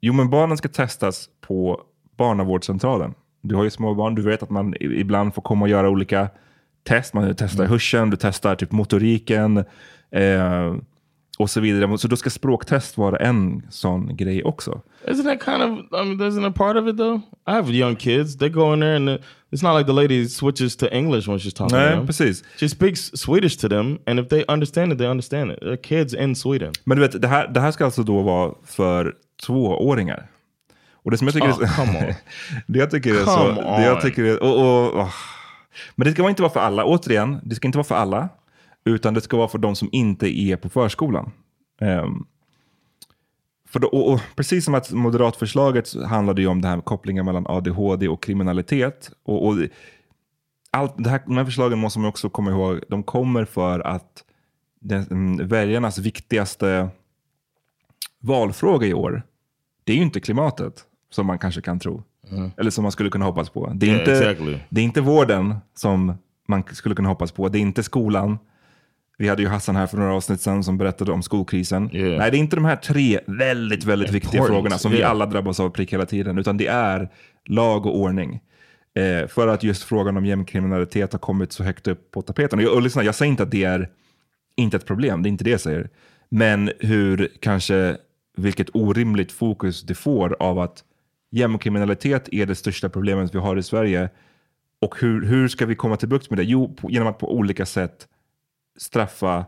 jo 0.00 0.12
men 0.12 0.30
barnen 0.30 0.56
ska 0.56 0.68
testas 0.68 1.28
på 1.40 1.80
barnavårdscentralen. 2.18 3.14
Du 3.42 3.54
har 3.54 3.64
ju 3.64 3.70
små 3.70 3.94
barn, 3.94 4.14
du 4.14 4.22
vet 4.22 4.42
att 4.42 4.50
man 4.50 4.74
ibland 4.80 5.34
får 5.34 5.42
komma 5.42 5.62
och 5.64 5.68
göra 5.68 5.88
olika 5.90 6.28
test. 6.84 7.14
Man 7.14 7.34
testar 7.38 7.60
Mm. 7.64 7.70
hörseln, 7.72 8.10
du 8.10 8.16
testar 8.16 8.54
typ 8.56 8.72
motoriken 8.72 9.56
eh, 10.10 10.74
och 11.38 11.50
så 11.50 11.60
vidare. 11.60 11.98
Så 11.98 12.08
då 12.08 12.16
ska 12.16 12.30
språktest 12.30 12.98
vara 12.98 13.16
en 13.16 13.62
sån 13.70 14.16
grej 14.16 14.44
också. 14.44 14.80
isn't 15.06 15.24
that 15.24 15.42
kind 15.44 15.62
of? 15.62 15.78
I 15.78 16.04
mean, 16.16 16.20
isn't 16.32 16.46
a 16.48 16.52
part 16.56 16.76
of 16.76 16.88
it 16.88 16.96
though? 16.96 17.16
I 17.48 17.50
have 17.52 17.72
young 17.72 17.96
kids. 17.96 18.36
They 18.38 18.48
go 18.48 18.74
in 18.74 18.80
there 18.80 18.96
and 18.96 19.08
it's 19.52 19.62
not 19.62 19.78
like 19.78 19.86
the 19.86 19.92
lady 19.92 20.28
switches 20.28 20.76
to 20.76 20.86
English 20.86 21.28
when 21.28 21.38
she's 21.38 21.54
talking 21.54 21.68
to 21.70 21.76
Nej, 21.76 21.90
them. 21.96 22.06
precis. 22.06 22.44
She 22.60 22.68
speaks 22.68 23.10
Swedish 23.14 23.56
to 23.56 23.68
them, 23.68 23.98
and 24.06 24.20
if 24.20 24.28
they 24.28 24.44
understand 24.48 24.92
it, 24.92 24.98
they 24.98 25.06
understand 25.08 25.50
it. 25.52 25.58
They're 25.60 25.76
kids 25.82 26.14
in 26.14 26.34
Sweden. 26.36 26.72
Men 26.84 26.96
du 26.96 27.02
vet, 27.02 27.22
det 27.22 27.28
här, 27.28 27.48
det 27.48 27.60
här 27.60 27.70
ska 27.70 27.84
alltså 27.84 28.02
då 28.02 28.22
vara 28.22 28.52
för 28.64 29.14
tvååringar. 29.42 30.26
Och 30.92 31.10
det 31.10 31.18
som 31.18 31.26
jag 31.26 31.34
tycker 31.34 31.48
Oh, 31.48 31.80
är 31.80 32.08
on. 32.08 32.14
det 32.66 32.78
jag 32.78 32.90
tycker 32.90 33.14
är 33.14 33.24
så, 33.24 33.48
det 33.62 33.84
jag 33.84 34.00
tycker 34.00 34.24
är, 34.24 34.42
och, 34.42 34.60
och, 34.60 34.98
åh. 34.98 35.14
Men 35.94 36.06
det 36.06 36.12
ska 36.12 36.28
inte 36.28 36.42
vara 36.42 36.52
för 36.52 36.60
alla. 36.60 36.84
Återigen, 36.84 37.40
det 37.42 37.54
ska 37.54 37.68
inte 37.68 37.78
vara 37.78 37.86
för 37.86 37.94
alla. 37.94 38.28
Utan 38.84 39.14
det 39.14 39.20
ska 39.20 39.36
vara 39.36 39.48
för 39.48 39.58
de 39.58 39.76
som 39.76 39.88
inte 39.92 40.40
är 40.40 40.56
på 40.56 40.68
förskolan. 40.68 41.32
Ehm, 41.80 42.24
för 43.68 43.80
då, 43.80 43.88
och, 43.88 44.12
och, 44.12 44.20
precis 44.36 44.64
som 44.64 44.74
att 44.74 44.92
moderatförslaget 44.92 46.04
handlade 46.04 46.42
ju 46.42 46.48
om 46.48 46.62
det 46.62 46.68
här 46.68 46.76
med 46.76 46.84
kopplingen 46.84 47.24
mellan 47.24 47.46
ADHD 47.46 48.08
och 48.08 48.22
kriminalitet. 48.22 49.10
Och, 49.24 49.46
och 49.46 49.56
allt, 50.70 50.94
det 50.98 51.10
här, 51.10 51.22
de 51.26 51.36
här 51.36 51.44
förslagen 51.44 51.78
måste 51.78 51.98
man 51.98 52.08
också 52.08 52.30
komma 52.30 52.50
ihåg, 52.50 52.80
de 52.88 53.02
kommer 53.02 53.44
för 53.44 53.80
att 53.80 54.24
den, 54.80 55.48
väljarnas 55.48 55.98
viktigaste 55.98 56.88
valfråga 58.26 58.86
i 58.86 58.94
år, 58.94 59.22
det 59.84 59.92
är 59.92 59.96
ju 59.96 60.02
inte 60.02 60.20
klimatet, 60.20 60.84
som 61.10 61.26
man 61.26 61.38
kanske 61.38 61.60
kan 61.60 61.78
tro. 61.78 62.02
Eller 62.56 62.70
som 62.70 62.82
man 62.82 62.92
skulle 62.92 63.10
kunna 63.10 63.24
hoppas 63.24 63.50
på. 63.50 63.72
Det 63.74 63.86
är, 63.86 63.88
Yeah, 63.88 64.00
inte, 64.00 64.12
exactly. 64.12 64.58
det 64.68 64.80
är 64.80 64.84
inte 64.84 65.00
vården 65.00 65.54
som 65.74 66.14
man 66.48 66.64
skulle 66.72 66.94
kunna 66.94 67.08
hoppas 67.08 67.32
på. 67.32 67.48
Det 67.48 67.58
är 67.58 67.60
inte 67.60 67.82
skolan. 67.82 68.38
Vi 69.18 69.28
hade 69.28 69.42
ju 69.42 69.48
Hassan 69.48 69.76
här 69.76 69.86
för 69.86 69.96
några 69.96 70.14
avsnitt 70.14 70.40
sedan 70.40 70.64
som 70.64 70.78
berättade 70.78 71.12
om 71.12 71.22
skolkrisen. 71.22 71.90
Yeah. 71.96 72.18
Nej, 72.18 72.30
det 72.30 72.36
är 72.36 72.38
inte 72.38 72.56
de 72.56 72.64
här 72.64 72.76
tre 72.76 73.20
väldigt, 73.26 73.84
väldigt 73.84 74.12
viktiga 74.12 74.38
Important, 74.38 74.54
frågorna 74.56 74.78
som 74.78 74.92
vi 74.92 74.98
yeah. 74.98 75.10
alla 75.10 75.26
drabbas 75.26 75.60
av 75.60 75.70
prick 75.70 75.92
hela 75.92 76.06
tiden, 76.06 76.38
utan 76.38 76.56
det 76.56 76.66
är 76.66 77.08
lag 77.44 77.86
och 77.86 77.98
ordning. 77.98 78.40
Eh, 78.94 79.28
för 79.28 79.48
att 79.48 79.62
just 79.62 79.82
frågan 79.82 80.16
om 80.16 80.26
gängkriminalitet 80.26 81.12
har 81.12 81.18
kommit 81.18 81.52
så 81.52 81.64
högt 81.64 81.88
upp 81.88 82.10
på 82.10 82.22
tapeten. 82.22 82.58
Och, 82.58 82.64
jag, 82.64 82.74
och 82.74 82.82
lyssna, 82.82 83.02
jag 83.02 83.14
säger 83.14 83.30
inte 83.30 83.42
att 83.42 83.50
det 83.50 83.64
är 83.64 83.88
inte 84.56 84.76
ett 84.76 84.86
problem, 84.86 85.22
det 85.22 85.28
är 85.28 85.30
inte 85.30 85.44
det 85.44 85.50
jag 85.50 85.60
säger. 85.60 85.90
Men 86.28 86.70
hur 86.80 87.32
kanske, 87.40 87.96
vilket 88.36 88.68
orimligt 88.74 89.32
fokus 89.32 89.82
det 89.82 89.94
får 89.94 90.36
av 90.40 90.58
att 90.58 90.84
gängkriminalitet 91.30 92.28
är 92.32 92.46
det 92.46 92.54
största 92.54 92.88
problemet 92.88 93.34
vi 93.34 93.38
har 93.38 93.56
i 93.56 93.62
Sverige. 93.62 94.10
Och 94.80 95.00
hur, 95.00 95.26
hur 95.26 95.48
ska 95.48 95.66
vi 95.66 95.74
komma 95.74 95.96
till 95.96 96.08
bukt 96.08 96.30
med 96.30 96.38
det? 96.38 96.44
Jo, 96.44 96.74
på, 96.74 96.90
genom 96.90 97.08
att 97.08 97.18
på 97.18 97.34
olika 97.36 97.66
sätt 97.66 98.08
straffa 98.78 99.44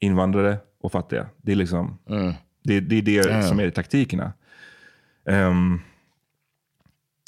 invandrare 0.00 0.58
och 0.80 0.92
fattiga. 0.92 1.26
Det 1.36 1.52
är 1.52 1.56
liksom 1.56 1.98
det, 2.64 2.80
det, 2.80 2.96
är 2.96 3.02
det 3.02 3.22
Damn. 3.22 3.42
som 3.42 3.60
är 3.60 3.70
taktikerna. 3.70 4.32
Ehm, 5.28 5.80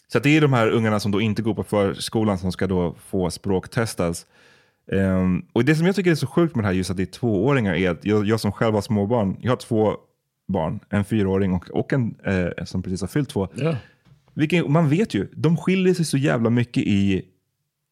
Så 0.08 0.18
att 0.18 0.24
det 0.24 0.36
är 0.36 0.40
de 0.40 0.52
här 0.52 0.70
ungarna 0.70 1.00
som 1.00 1.12
då 1.12 1.20
inte 1.20 1.42
går 1.42 1.54
på 1.54 1.64
förskolan 1.64 2.38
som 2.38 2.52
ska 2.52 2.66
då 2.66 2.94
få 3.06 3.30
språktestas. 3.30 4.26
Ehm, 4.92 5.46
och 5.52 5.64
det 5.64 5.74
som 5.76 5.86
jag 5.86 5.96
tycker 5.96 6.10
är 6.10 6.14
så 6.14 6.26
sjukt 6.26 6.54
med 6.56 6.64
det 6.64 6.68
här 6.68 6.74
just 6.74 6.90
att 6.90 6.96
det 6.96 7.02
är 7.02 7.06
tvååringar 7.06 7.74
är 7.74 7.90
att 7.90 8.04
jag, 8.04 8.26
jag 8.26 8.40
som 8.40 8.52
själv 8.52 8.74
har 8.74 8.82
småbarn, 8.82 9.36
jag 9.40 9.52
har 9.52 9.56
två 9.56 9.96
barn, 10.48 10.80
en 10.90 11.04
fyraåring 11.04 11.52
och, 11.52 11.70
och 11.70 11.92
en 11.92 12.14
eh, 12.24 12.64
som 12.64 12.82
precis 12.82 13.00
har 13.00 13.08
fyllt 13.08 13.28
två. 13.28 13.48
Ja. 13.54 13.76
Vilken, 14.34 14.72
man 14.72 14.88
vet 14.88 15.14
ju, 15.14 15.28
de 15.32 15.56
skiljer 15.56 15.94
sig 15.94 16.04
så 16.04 16.16
jävla 16.16 16.50
mycket 16.50 16.82
i, 16.82 17.22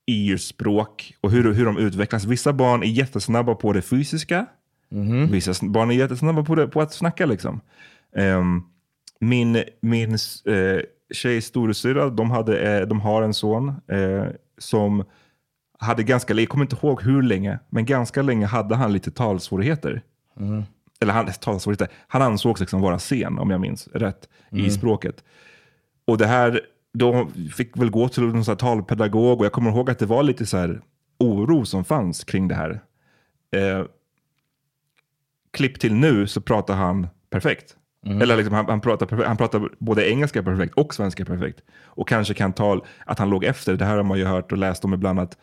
i 0.06 0.38
språk 0.38 1.14
och 1.20 1.30
hur, 1.30 1.52
hur 1.52 1.64
de 1.64 1.78
utvecklas. 1.78 2.24
Vissa 2.24 2.52
barn 2.52 2.82
är 2.82 2.86
jättesnabba 2.86 3.54
på 3.54 3.72
det 3.72 3.82
fysiska. 3.82 4.46
Vissa 5.30 5.52
sn- 5.52 5.70
barn 5.70 5.90
är 5.90 5.94
jättesnabba 5.94 6.44
på, 6.44 6.54
det, 6.54 6.66
på 6.66 6.80
att 6.80 6.92
snacka. 6.92 7.26
Liksom. 7.26 7.60
Ehm, 8.16 8.62
min 9.20 9.64
min 9.80 10.12
uh, 10.48 10.80
tjejs 11.14 11.44
storasyrra, 11.46 12.10
de, 12.10 12.30
hade, 12.30 12.80
eh, 12.80 12.86
de 12.88 13.00
har 13.00 13.22
en 13.22 13.34
son 13.34 13.68
eh, 13.68 14.26
som 14.58 15.04
hade 15.78 16.02
ganska, 16.02 16.34
jag 16.34 16.48
kommer 16.48 16.64
inte 16.64 16.76
ihåg 16.76 17.02
hur 17.02 17.22
länge, 17.22 17.58
men 17.70 17.84
ganska 17.84 18.22
länge 18.22 18.46
hade 18.46 18.74
han 18.74 18.92
lite 18.92 19.10
talsvårigheter. 19.10 20.02
Eller 21.02 21.12
han, 21.12 21.26
talsvårigheter, 21.26 21.88
han 22.08 22.22
ansågs 22.22 22.60
liksom 22.60 22.80
vara 22.80 22.98
sen, 22.98 23.38
om 23.38 23.50
jag 23.50 23.60
minns 23.60 23.88
rätt, 23.88 24.28
i 24.50 24.70
språket. 24.70 25.24
Och 26.04 26.18
det 26.18 26.26
här, 26.26 26.60
då 26.94 27.28
fick 27.54 27.76
väl 27.76 27.90
gå 27.90 28.08
till 28.08 28.22
här 28.22 28.54
talpedagog 28.54 29.38
och 29.38 29.44
jag 29.44 29.52
kommer 29.52 29.70
ihåg 29.70 29.90
att 29.90 29.98
det 29.98 30.06
var 30.06 30.22
lite 30.22 30.46
så 30.46 30.56
här 30.56 30.80
oro 31.18 31.64
som 31.64 31.84
fanns 31.84 32.24
kring 32.24 32.48
det 32.48 32.54
här. 32.54 32.80
Eh, 33.56 33.84
klipp 35.50 35.80
till 35.80 35.94
nu 35.94 36.26
så 36.26 36.40
pratar 36.40 36.74
han 36.74 37.06
perfekt. 37.30 37.76
Eller 38.06 38.36
liksom, 38.36 38.54
han, 38.54 38.66
han, 38.68 38.80
pratar 38.80 39.24
han 39.24 39.36
pratar 39.36 39.68
både 39.78 40.10
engelska 40.10 40.42
perfekt 40.42 40.74
och 40.74 40.94
svenska 40.94 41.24
perfekt. 41.24 41.60
Och 41.84 42.08
kanske 42.08 42.34
kan 42.34 42.52
ta 42.52 42.84
att 43.06 43.18
han 43.18 43.30
låg 43.30 43.44
efter. 43.44 43.76
Det 43.76 43.84
här 43.84 43.96
har 43.96 44.02
man 44.02 44.18
ju 44.18 44.24
hört 44.24 44.52
och 44.52 44.58
läst 44.58 44.84
om 44.84 44.94
ibland 44.94 45.20
att 45.20 45.38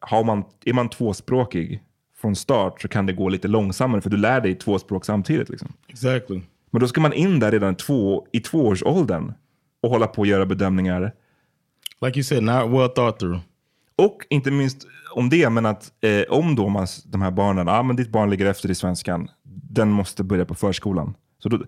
har 0.00 0.24
man, 0.24 0.44
är 0.64 0.72
man 0.72 0.88
tvåspråkig 0.88 1.82
från 2.20 2.36
start 2.36 2.80
så 2.82 2.88
kan 2.88 3.06
det 3.06 3.12
gå 3.12 3.28
lite 3.28 3.48
långsammare 3.48 4.00
för 4.00 4.10
du 4.10 4.16
lär 4.16 4.40
dig 4.40 4.54
två 4.54 4.78
språk 4.78 5.04
samtidigt. 5.04 5.48
Liksom. 5.48 5.72
Exactly. 5.88 6.40
Men 6.70 6.80
då 6.80 6.88
ska 6.88 7.00
man 7.00 7.12
in 7.12 7.38
där 7.40 7.50
redan 7.52 7.74
två, 7.74 8.26
i 8.32 8.40
tvåårsåldern 8.40 9.32
och 9.82 9.90
hålla 9.90 10.06
på 10.06 10.20
och 10.20 10.26
göra 10.26 10.46
bedömningar. 10.46 11.12
Like 12.00 12.18
you 12.18 12.24
said, 12.24 12.42
not 12.42 12.70
well 12.70 12.88
thought 12.88 13.18
through. 13.18 13.40
Och 13.96 14.18
inte 14.30 14.50
minst 14.50 14.86
om 15.14 15.28
det, 15.28 15.50
men 15.50 15.66
att 15.66 15.92
eh, 16.00 16.22
om 16.28 16.54
då 16.56 16.68
man, 16.68 16.86
de 17.06 17.22
här 17.22 17.30
barnen, 17.30 17.68
ah, 17.68 17.82
men 17.82 17.96
ditt 17.96 18.08
barn 18.08 18.30
ligger 18.30 18.46
efter 18.46 18.70
i 18.70 18.74
svenskan, 18.74 19.28
den 19.70 19.90
måste 19.90 20.24
börja 20.24 20.44
på 20.44 20.54
förskolan. 20.54 21.14
Så 21.38 21.48
då, 21.48 21.58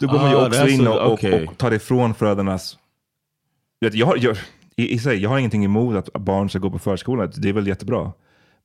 då 0.00 0.06
går 0.06 0.18
man 0.18 0.30
ju 0.30 0.36
Ah, 0.36 0.46
också 0.46 0.68
in 0.68 0.86
och, 0.86 1.12
okay. 1.12 1.42
och, 1.44 1.50
och 1.52 1.58
tar 1.58 1.70
ifrån 1.74 2.14
föräldrarnas... 2.14 2.78
Jag, 3.78 4.06
har- 4.06 4.16
jag, 4.16 4.36
i, 4.76 4.94
i 4.94 4.98
sig, 4.98 5.18
jag 5.22 5.30
har 5.30 5.38
ingenting 5.38 5.64
emot 5.64 5.96
att 6.14 6.22
barn 6.22 6.48
ska 6.50 6.58
gå 6.58 6.70
på 6.70 6.78
förskolan, 6.78 7.32
det 7.36 7.48
är 7.48 7.52
väl 7.52 7.66
jättebra. 7.66 8.12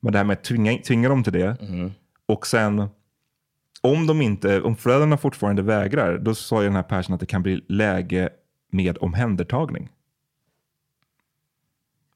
Men 0.04 0.12
det 0.12 0.18
här 0.18 0.24
med 0.24 0.34
att 0.34 0.44
tvinga, 0.44 0.78
tvinga 0.78 1.08
dem 1.08 1.24
till 1.24 1.32
det, 1.32 1.56
och 2.26 2.46
sen 2.46 2.88
om 3.80 4.06
de 4.06 4.22
inte, 4.22 4.60
om 4.60 4.76
föräldrarna 4.76 5.16
fortfarande 5.16 5.62
vägrar, 5.62 6.18
då 6.18 6.34
sa 6.34 6.62
ju 6.62 6.68
den 6.68 6.76
här 6.76 6.82
personen 6.82 7.14
att 7.14 7.20
det 7.20 7.26
kan 7.26 7.42
bli 7.42 7.64
läge 7.68 8.30
med 8.70 8.98
omhändertagning. 9.00 9.88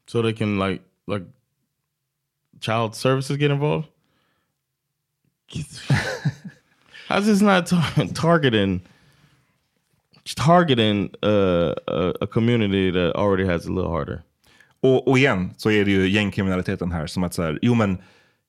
So 0.09 0.23
they 0.23 0.33
can 0.33 0.59
like 0.59 0.83
like 1.07 1.27
child 2.61 2.95
services 2.95 3.37
get 3.39 3.51
involved. 3.51 3.89
How's 7.09 7.25
this 7.25 7.41
not 7.41 7.67
tar- 7.67 8.15
targeting 8.15 8.81
targeting 10.37 11.11
uh, 11.23 11.75
a, 11.89 12.13
a 12.21 12.27
community 12.27 12.91
that 12.91 13.15
already 13.17 13.45
has 13.47 13.67
a 13.67 13.73
little 13.73 13.91
harder? 13.91 14.23
Och, 14.81 15.09
och 15.09 15.19
igen 15.19 15.55
så 15.57 15.71
är 15.71 15.85
det 15.85 15.91
ju 15.91 16.09
gängkriminaliteten 16.09 16.93
här 16.93 17.07
som 17.07 17.25
att 17.25 17.35
så 17.35 17.43
här, 17.43 17.59
jo 17.63 17.75
men 17.75 17.99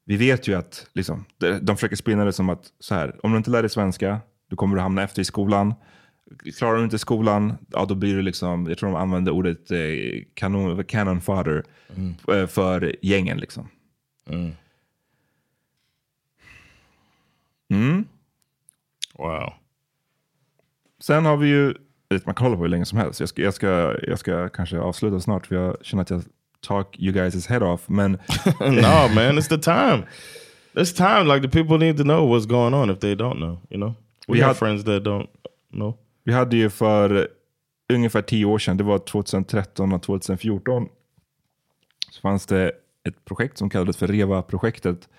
vi 0.05 0.17
vet 0.17 0.47
ju 0.47 0.55
att 0.55 0.87
liksom, 0.93 1.25
de, 1.61 1.75
försöker 1.75 1.95
spinna 1.95 2.25
det 2.25 2.33
som 2.33 2.49
att 2.49 2.65
så 2.79 2.95
här, 2.95 3.25
om 3.25 3.31
du 3.31 3.37
inte 3.37 3.51
lär 3.51 3.61
dig 3.61 3.69
svenska, 3.69 4.19
då 4.49 4.55
kommer 4.55 4.75
du 4.75 4.81
hamna 4.81 5.03
efter 5.03 5.21
i 5.21 5.25
skolan. 5.25 5.73
Klarar 6.57 6.77
du 6.77 6.83
inte 6.83 6.99
skolan, 6.99 7.57
ja 7.71 7.85
då 7.85 7.95
blir 7.95 8.15
du 8.15 8.21
liksom, 8.21 8.67
jag 8.67 8.77
tror 8.77 8.89
de 8.89 8.95
använder 8.95 9.31
ordet 9.31 9.71
eh, 9.71 9.77
kanon, 10.33 10.83
cannon 10.83 11.21
fodder 11.21 11.63
eh, 12.33 12.47
för 12.47 12.95
gängen 13.01 13.37
liksom. 13.37 13.69
Mm. 17.69 18.05
Wow. 19.13 19.53
Sen 20.99 21.25
har 21.25 21.37
vi 21.37 21.47
ju, 21.47 21.73
man 22.25 22.35
kan 22.35 22.45
hålla 22.45 22.55
på 22.57 22.61
hur 22.61 22.69
länge 22.69 22.85
som 22.85 22.97
helst. 22.97 23.19
Jag 23.19 23.29
ska, 23.29 23.41
jag 23.41 23.53
ska, 23.53 23.95
jag 24.07 24.19
ska 24.19 24.49
kanske 24.49 24.79
avsluta 24.79 25.19
snart 25.19 25.47
för 25.47 25.55
jag 25.55 25.77
känner 25.85 26.01
att 26.03 26.09
jag 26.09 26.23
talk 26.67 26.99
you 26.99 27.13
guys 27.13 27.47
head 27.47 27.63
off. 27.63 27.81
Men 27.89 28.11
no, 28.59 29.13
man, 29.15 29.37
it's 29.39 29.49
the 29.49 29.57
time. 29.57 30.03
It's 30.73 30.93
time. 30.97 31.33
Like 31.35 31.47
the 31.51 31.63
people 31.63 31.77
need 31.85 31.97
to 31.97 32.03
know 32.03 32.35
what's 32.35 32.47
going 32.47 32.73
on 32.73 32.89
if 32.89 32.99
they 32.99 33.15
don't 33.15 33.35
know. 33.37 33.57
You 33.69 33.77
know, 33.77 33.93
we 34.27 34.33
We 34.33 34.39
have 34.39 34.47
had- 34.49 34.57
friends 34.57 34.83
that 34.83 35.03
don't 35.03 35.27
know. 35.71 35.97
Vi 36.23 36.33
hade 36.33 36.57
ju 36.57 36.69
för 36.69 37.27
ungefär 37.93 38.21
tio 38.21 38.45
år 38.45 38.59
sedan, 38.59 38.77
det 38.77 38.83
var 38.83 38.99
2013 38.99 39.93
och 39.93 40.03
2014, 40.03 40.87
så 42.11 42.21
fanns 42.21 42.45
det 42.45 42.71
ett 43.07 43.25
projekt 43.25 43.57
som 43.57 43.69
kallades 43.69 43.97
för 43.97 44.07
REVA-projektet, 44.07 45.09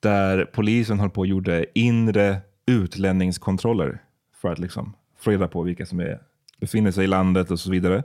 där 0.00 0.44
polisen 0.44 1.00
höll 1.00 1.10
på 1.10 1.20
och 1.20 1.26
gjorde 1.26 1.66
inre 1.74 2.40
utlänningskontroller 2.66 4.02
för 4.40 4.52
att 4.52 4.58
liksom 4.58 4.94
få 5.22 5.30
reda 5.30 5.48
på 5.48 5.62
vilka 5.62 5.86
som 5.86 6.00
är, 6.00 6.18
befinner 6.60 6.90
sig 6.90 7.04
i 7.04 7.06
landet 7.06 7.50
och 7.50 7.60
så 7.60 7.70
vidare. 7.70 8.02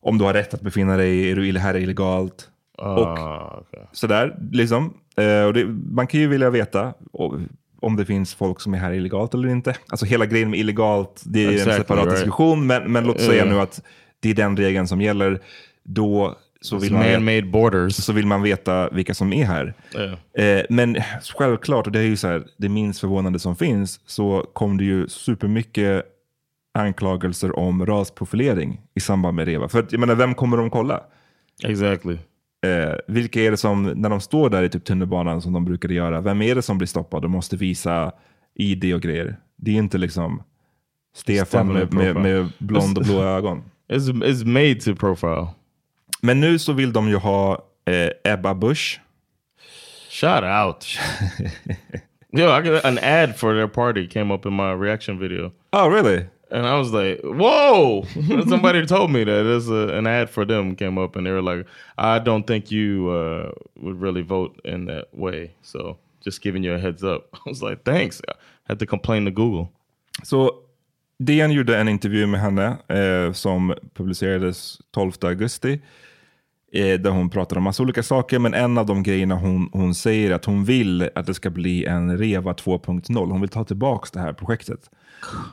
Om 0.00 0.18
du 0.18 0.24
har 0.24 0.34
rätt 0.34 0.54
att 0.54 0.60
befinna 0.60 0.96
dig, 0.96 1.30
är 1.30 1.36
du 1.36 1.58
här 1.58 1.76
illegalt? 1.76 2.48
och 2.78 3.18
Ah, 3.18 3.60
okay. 3.60 3.86
sådär. 3.92 4.36
Liksom. 4.52 4.94
Eh, 5.16 5.42
och 5.42 5.52
det, 5.52 5.64
man 5.90 6.06
kan 6.06 6.20
ju 6.20 6.28
vilja 6.28 6.50
veta 6.50 6.94
om 7.80 7.96
det 7.96 8.04
finns 8.04 8.34
folk 8.34 8.60
som 8.60 8.74
är 8.74 8.78
här 8.78 8.92
illegalt 8.92 9.34
eller 9.34 9.48
inte. 9.48 9.76
Alltså 9.88 10.06
hela 10.06 10.26
grejen 10.26 10.50
med 10.50 10.60
illegalt, 10.60 11.22
det 11.26 11.44
är 11.44 11.50
Exactly, 11.52 11.72
en 11.72 11.78
separat 11.80 12.04
right. 12.04 12.16
diskussion. 12.16 12.66
Men, 12.66 12.92
men 12.92 13.06
låt 13.06 13.20
säga 13.20 13.34
Yeah. 13.34 13.48
nu 13.48 13.60
att 13.60 13.82
det 14.20 14.30
är 14.30 14.34
den 14.34 14.56
regeln 14.56 14.88
som 14.88 15.00
gäller. 15.00 15.40
Då 15.82 16.38
så 16.60 16.76
It's 16.76 16.80
vill, 16.80 17.20
man 17.20 17.50
borders. 17.50 17.94
så 17.94 18.12
vill 18.12 18.26
man 18.26 18.42
veta 18.42 18.88
vilka 18.90 19.14
som 19.14 19.32
är 19.32 19.44
här. 19.44 19.74
Yeah. 19.94 20.58
Eh, 20.58 20.64
men 20.70 20.96
självklart, 21.38 21.86
och 21.86 21.92
det 21.92 21.98
är 21.98 22.04
ju 22.04 22.16
så 22.16 22.28
här, 22.28 22.44
det 22.56 22.68
minst 22.68 23.00
förvånande 23.00 23.38
som 23.38 23.56
finns, 23.56 24.00
så 24.06 24.46
kom 24.52 24.76
det 24.76 24.84
ju 24.84 25.08
supermycket 25.08 26.04
anklagelser 26.78 27.58
om 27.58 27.86
rasprofilering 27.86 28.80
i 28.94 29.00
samband 29.00 29.36
med 29.36 29.46
REVA. 29.46 29.68
För 29.68 29.78
att, 29.78 29.92
jag 29.92 30.00
menar, 30.00 30.14
vem 30.14 30.34
kommer 30.34 30.56
de 30.56 30.70
kolla? 30.70 31.00
Exactly. 31.64 32.18
Eh, 32.66 32.94
vilka 33.06 33.40
är 33.40 33.50
det 33.50 33.56
som, 33.56 33.82
när 33.82 34.08
de 34.08 34.20
står 34.20 34.50
där 34.50 34.62
i 34.62 34.68
typ 34.68 34.84
tunnelbanan 34.84 35.42
som 35.42 35.52
de 35.52 35.64
brukade 35.64 35.94
göra, 35.94 36.20
vem 36.20 36.42
är 36.42 36.54
det 36.54 36.62
som 36.62 36.78
blir 36.78 36.88
stoppad 36.88 37.24
och 37.24 37.30
måste 37.30 37.56
visa 37.56 38.12
ID 38.54 38.94
och 38.94 39.00
grejer? 39.00 39.36
Det 39.56 39.70
är 39.70 39.74
inte 39.74 39.98
liksom 39.98 40.42
Stefan 41.16 41.72
med, 41.72 41.94
med 41.94 42.16
med 42.16 42.48
blond 42.58 42.98
och 42.98 43.04
blå 43.04 43.22
ögon. 43.22 43.62
It's 43.92 44.22
it's 44.22 44.44
made 44.44 44.74
to 44.74 44.94
profile. 44.94 45.46
Men 46.22 46.40
nu 46.40 46.58
så 46.58 46.72
vill 46.72 46.92
de 46.92 47.08
ju 47.08 47.16
ha 47.16 47.58
eh, 47.86 48.32
Ebba 48.32 48.54
Busch. 48.54 49.00
Shout 50.10 50.44
out. 50.44 50.98
Yo, 52.32 52.50
I 52.50 52.62
got 52.62 52.84
an 52.84 52.98
ad 52.98 53.36
for 53.36 53.54
their 53.54 53.68
party 53.68 54.06
came 54.06 54.34
up 54.34 54.46
in 54.46 54.52
my 54.52 54.72
reaction 54.72 55.18
video. 55.18 55.52
Oh 55.72 55.88
really? 55.88 56.26
And 56.50 56.66
I 56.66 56.78
was 56.78 56.92
like, 56.92 57.20
whoa! 57.22 58.04
Somebody 58.48 58.86
told 58.86 59.10
me 59.10 59.24
that 59.24 59.42
there's 59.42 59.68
a, 59.68 59.98
an 59.98 60.06
ad 60.06 60.30
for 60.30 60.46
them 60.46 60.76
came 60.76 60.96
up, 60.98 61.16
and 61.16 61.26
they 61.26 61.30
were 61.30 61.42
like, 61.42 61.66
I 61.98 62.18
don't 62.18 62.46
think 62.46 62.70
you 62.70 63.10
uh, 63.10 63.52
would 63.76 64.00
really 64.00 64.22
vote 64.22 64.58
in 64.64 64.86
that 64.86 65.08
way. 65.12 65.54
So 65.62 65.98
just 66.24 66.42
giving 66.42 66.64
you 66.64 66.74
a 66.74 66.78
heads 66.78 67.04
up. 67.04 67.28
I 67.34 67.48
was 67.48 67.62
like, 67.62 67.84
thanks. 67.84 68.20
I 68.28 68.32
had 68.64 68.78
to 68.78 68.86
complain 68.86 69.24
to 69.24 69.30
Google. 69.30 69.68
Så 70.22 70.50
DN 71.18 71.52
gjorde 71.52 71.78
en 71.78 71.88
intervju 71.88 72.26
med 72.26 72.40
henne 72.40 72.78
eh, 72.88 73.32
som 73.32 73.74
publicerades 73.94 74.78
12 74.94 75.12
augusti. 75.22 75.80
Eh, 76.72 77.00
där 77.00 77.10
hon 77.10 77.30
pratar 77.30 77.56
om 77.56 77.62
massa 77.62 77.82
olika 77.82 78.02
saker, 78.02 78.38
men 78.38 78.54
en 78.54 78.78
av 78.78 78.86
de 78.86 79.02
grejerna 79.02 79.34
hon, 79.34 79.68
hon 79.72 79.94
säger 79.94 80.30
är 80.30 80.34
att 80.34 80.44
hon 80.44 80.64
vill 80.64 81.10
att 81.14 81.26
det 81.26 81.34
ska 81.34 81.50
bli 81.50 81.84
en 81.84 82.18
REVA 82.18 82.52
2.0. 82.52 83.30
Hon 83.30 83.40
vill 83.40 83.50
ta 83.50 83.64
tillbaka 83.64 84.08
det 84.12 84.20
här 84.20 84.32
projektet. 84.32 84.90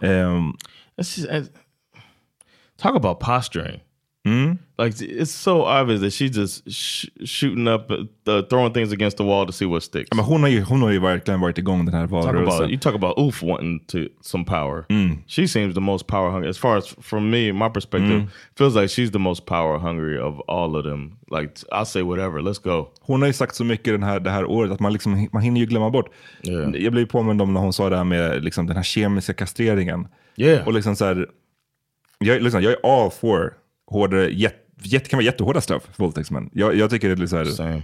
Um, 0.01 0.57
just, 0.97 1.17
uh, 1.17 1.43
talk 2.77 2.95
about 2.95 3.19
posturing 3.19 3.81
mm. 4.25 4.57
Like 4.77 4.99
it's 4.99 5.31
so 5.31 5.61
obvious 5.61 6.01
that 6.01 6.11
she's 6.11 6.31
just 6.31 6.69
sh 6.69 7.05
shooting 7.23 7.67
up, 7.67 7.89
uh, 8.27 8.41
throwing 8.49 8.73
things 8.73 8.91
against 8.91 9.15
the 9.17 9.23
wall 9.23 9.45
to 9.45 9.53
see 9.53 9.65
what 9.65 9.83
sticks. 9.83 10.09
Ja, 10.11 10.15
men 10.15 10.25
hon, 10.25 10.41
har 10.41 10.49
ju, 10.49 10.61
hon 10.61 10.81
har 10.81 10.91
ju 10.91 10.99
verkligen 10.99 11.39
varit 11.39 11.57
igång 11.57 11.85
den 11.85 11.93
här 11.93 12.07
Talk 12.07 12.11
about 12.11 12.35
valrörelsen. 12.35 12.69
you 12.69 12.79
talk 12.79 12.95
about 12.95 13.17
oof 13.17 13.43
wanting 13.43 13.79
to 13.87 13.97
some 14.21 14.45
power. 14.45 14.85
She 15.27 15.47
seems 15.47 15.75
the 15.75 15.81
most 15.81 16.07
power 16.07 16.31
hungry. 16.31 16.49
As 16.49 16.57
far 16.57 16.77
as 16.77 16.95
from 17.01 17.29
me, 17.29 17.53
my 17.53 17.69
perspective, 17.69 18.27
feels 18.57 18.75
like 18.75 18.89
she's 18.89 19.11
the 19.11 19.19
most 19.19 19.45
power 19.45 19.79
hungry 19.79 20.19
of 20.19 20.41
all 20.47 20.75
of 20.75 20.83
them. 20.83 21.17
Like 21.29 21.53
I'll 21.71 21.85
say 21.85 22.01
whatever, 22.01 22.41
let's 22.41 22.59
go. 22.59 22.89
Hon 23.01 23.21
har 23.21 23.27
ju 23.27 23.33
sagt 23.33 23.55
så 23.55 23.63
mycket 23.63 23.93
den 23.93 24.03
här, 24.03 24.19
det 24.19 24.29
här 24.29 24.45
året 24.45 24.71
att 24.71 24.79
man, 24.79 24.93
liksom, 24.93 25.29
man 25.31 25.41
hinner 25.41 25.59
ju 25.59 25.65
glömma 25.65 25.89
bort. 25.89 26.09
Yeah. 26.43 26.75
Jag 26.75 26.93
blev 26.93 27.05
påmind 27.05 27.41
om 27.41 27.53
när 27.53 27.61
hon 27.61 27.73
sa 27.73 27.89
det 27.89 27.97
här 27.97 28.03
med 28.03 28.43
liksom, 28.43 28.67
den 28.67 28.75
här 28.75 28.83
kemiska 28.83 29.33
kastreringen. 29.33 30.07
Yeah. 30.37 30.67
Och 30.67 30.73
liksom 30.73 30.95
så 30.95 31.05
här, 31.05 31.27
jag, 32.19 32.41
liksom, 32.41 32.61
jag 32.61 32.73
är 32.73 33.03
all 33.03 33.11
for 33.11 33.53
hårdare, 33.87 34.29
jätte, 34.33 34.57
jätte, 34.83 35.09
kan 35.09 35.17
vara 35.17 35.25
jättehårda 35.25 35.61
straff 35.61 35.83
för 35.91 36.03
våldtäktsmän. 36.03 36.49
Jag, 36.53 36.75
jag 36.75 36.89
tycker 36.89 37.15
det 37.15 37.23
är 37.23 37.27
så 37.27 37.37
här... 37.37 37.45
Same. 37.45 37.81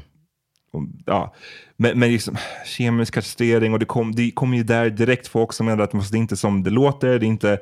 Ja, 1.06 1.36
men, 1.78 2.00
men 2.00 2.12
liksom, 2.12 2.36
kemisk 2.66 3.14
kastrering 3.14 3.74
och 3.74 3.80
det 3.80 3.86
kom, 3.86 4.16
det 4.16 4.32
kom 4.32 4.54
ju 4.54 4.64
där 4.64 4.90
direkt 4.90 5.28
folk 5.28 5.54
som 5.54 5.66
menar 5.66 5.84
att 5.84 5.92
det 5.92 6.18
är 6.18 6.20
inte 6.20 6.38
som 6.38 6.64
det 6.64 6.70
låter. 6.70 7.20
Det 7.20 7.26
är 7.26 7.28
inte, 7.28 7.60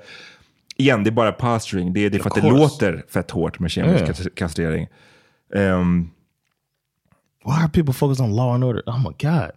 igen, 0.78 1.04
det 1.04 1.10
är 1.10 1.12
bara 1.12 1.32
posturing. 1.32 1.94
Det 1.94 2.00
är, 2.00 2.10
det 2.10 2.18
är 2.18 2.22
för 2.22 2.30
att 2.30 2.36
det 2.36 2.50
låter 2.50 3.04
fett 3.10 3.32
hårt 3.32 3.60
med 3.60 3.72
kemisk 3.72 3.96
Yeah. 3.96 4.08
kas- 4.08 4.36
kastrering. 4.36 4.88
Ehm, 5.56 6.10
Why 7.46 7.52
are 7.64 7.70
people 7.70 7.94
focused 7.94 8.26
on 8.26 8.36
law 8.36 8.54
and 8.56 8.64
order? 8.64 8.84
Oh 8.86 8.98
my 9.00 9.16
god. 9.20 9.52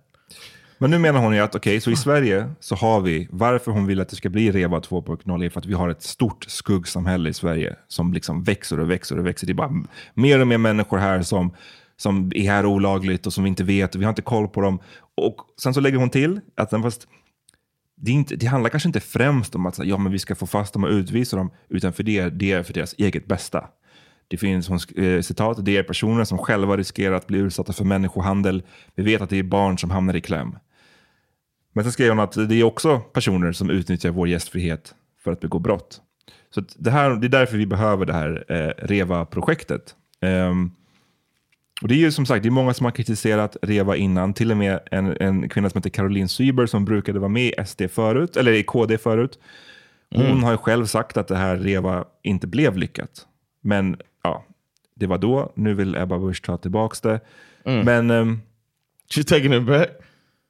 Men 0.82 0.90
nu 0.90 0.98
menar 0.98 1.20
hon 1.20 1.34
ju 1.34 1.40
att 1.40 1.54
okej, 1.54 1.80
så 1.80 1.90
i 1.90 1.96
Sverige 1.96 2.50
så 2.60 2.74
har 2.74 3.00
vi, 3.00 3.28
varför 3.30 3.70
hon 3.70 3.86
vill 3.86 4.00
att 4.00 4.08
det 4.08 4.16
ska 4.16 4.28
bli 4.28 4.50
REVA 4.52 4.80
2.0 4.80 5.44
är 5.44 5.50
för 5.50 5.60
att 5.60 5.66
vi 5.66 5.74
har 5.74 5.88
ett 5.88 6.02
stort 6.02 6.44
skuggsamhälle 6.48 7.30
i 7.30 7.32
Sverige 7.32 7.76
som 7.88 8.12
liksom 8.12 8.42
växer 8.42 8.80
och 8.80 8.90
växer 8.90 9.18
och 9.18 9.26
växer. 9.26 9.46
Det 9.46 9.52
är 9.52 9.54
bara 9.54 9.84
mer 10.14 10.40
och 10.40 10.46
mer 10.46 10.58
människor 10.58 10.98
här 10.98 11.22
som, 11.22 11.54
som 11.96 12.32
är 12.34 12.42
här 12.42 12.66
olagligt 12.66 13.26
och 13.26 13.32
som 13.32 13.44
vi 13.44 13.48
inte 13.48 13.64
vet 13.64 13.94
och 13.94 14.00
vi 14.00 14.04
har 14.04 14.10
inte 14.10 14.22
koll 14.22 14.48
på 14.48 14.60
dem. 14.60 14.78
Och 15.16 15.36
sen 15.62 15.74
så 15.74 15.80
lägger 15.80 15.98
hon 15.98 16.10
till 16.10 16.40
att 16.56 16.70
den 16.70 16.82
fast 16.82 17.06
det, 17.96 18.12
inte, 18.12 18.36
det 18.36 18.46
handlar 18.46 18.70
kanske 18.70 18.88
inte 18.88 19.00
främst 19.00 19.54
om 19.54 19.66
att 19.66 19.78
ja, 19.84 19.98
men 19.98 20.12
vi 20.12 20.18
ska 20.18 20.34
få 20.34 20.46
fast 20.46 20.72
dem 20.72 20.84
och 20.84 20.90
utvisa 20.90 21.36
dem, 21.36 21.50
utan 21.68 21.92
för 21.92 22.02
det, 22.02 22.28
det 22.28 22.52
är 22.52 22.62
för 22.62 22.72
deras 22.72 22.94
eget 22.98 23.26
bästa. 23.26 23.64
Det 24.28 24.36
finns 24.36 24.68
hon, 24.68 24.78
eh, 24.96 25.20
citat, 25.20 25.64
det 25.64 25.76
är 25.76 25.82
personer 25.82 26.24
som 26.24 26.38
själva 26.38 26.76
riskerar 26.76 27.14
att 27.14 27.26
bli 27.26 27.38
utsatta 27.38 27.72
för 27.72 27.84
människohandel. 27.84 28.62
Vi 28.94 29.02
vet 29.02 29.20
att 29.22 29.30
det 29.30 29.38
är 29.38 29.42
barn 29.42 29.78
som 29.78 29.90
hamnar 29.90 30.16
i 30.16 30.20
kläm. 30.20 30.56
Men 31.72 31.84
sen 31.84 31.92
skrev 31.92 32.08
hon 32.10 32.20
att 32.20 32.48
det 32.48 32.54
är 32.54 32.64
också 32.64 32.98
personer 32.98 33.52
som 33.52 33.70
utnyttjar 33.70 34.10
vår 34.10 34.28
gästfrihet 34.28 34.94
för 35.24 35.32
att 35.32 35.40
begå 35.40 35.58
brott. 35.58 36.00
Så 36.54 36.62
det, 36.76 36.90
här, 36.90 37.10
det 37.10 37.26
är 37.26 37.28
därför 37.28 37.56
vi 37.56 37.66
behöver 37.66 38.06
det 38.06 38.12
här 38.12 38.44
eh, 38.48 38.86
REVA-projektet. 38.86 39.94
Ehm, 40.20 40.70
och 41.82 41.88
det 41.88 41.94
är 41.94 41.98
ju 41.98 42.12
som 42.12 42.26
sagt, 42.26 42.42
det 42.42 42.48
är 42.48 42.50
många 42.50 42.74
som 42.74 42.84
har 42.84 42.90
kritiserat 42.90 43.56
REVA 43.62 43.96
innan. 43.96 44.34
Till 44.34 44.50
och 44.50 44.56
med 44.56 44.80
en, 44.90 45.16
en 45.20 45.48
kvinna 45.48 45.70
som 45.70 45.78
heter 45.78 45.90
Caroline 45.90 46.28
Syber 46.28 46.66
som 46.66 46.84
brukade 46.84 47.18
vara 47.18 47.28
med 47.28 47.42
i 47.46 47.54
SD 47.66 47.82
förut, 47.90 48.36
eller 48.36 48.52
i 48.52 48.62
KD 48.62 48.98
förut. 48.98 49.38
Hon 50.14 50.26
Mm. 50.26 50.42
har 50.42 50.50
ju 50.50 50.56
själv 50.56 50.86
sagt 50.86 51.16
att 51.16 51.28
det 51.28 51.36
här 51.36 51.56
REVA 51.56 52.04
inte 52.22 52.46
blev 52.46 52.76
lyckat. 52.76 53.26
Men 53.60 53.96
ja, 54.22 54.44
det 54.94 55.06
var 55.06 55.18
då. 55.18 55.52
Nu 55.56 55.74
vill 55.74 55.94
Ebba 55.96 56.18
Busch 56.18 56.42
ta 56.42 56.56
tillbaka 56.56 57.08
det. 57.08 57.20
Mm. 57.70 57.84
Men... 57.84 58.10
Um, 58.10 58.42
She's 59.14 59.24
taking 59.28 59.52
it 59.54 59.62
back? 59.66 59.88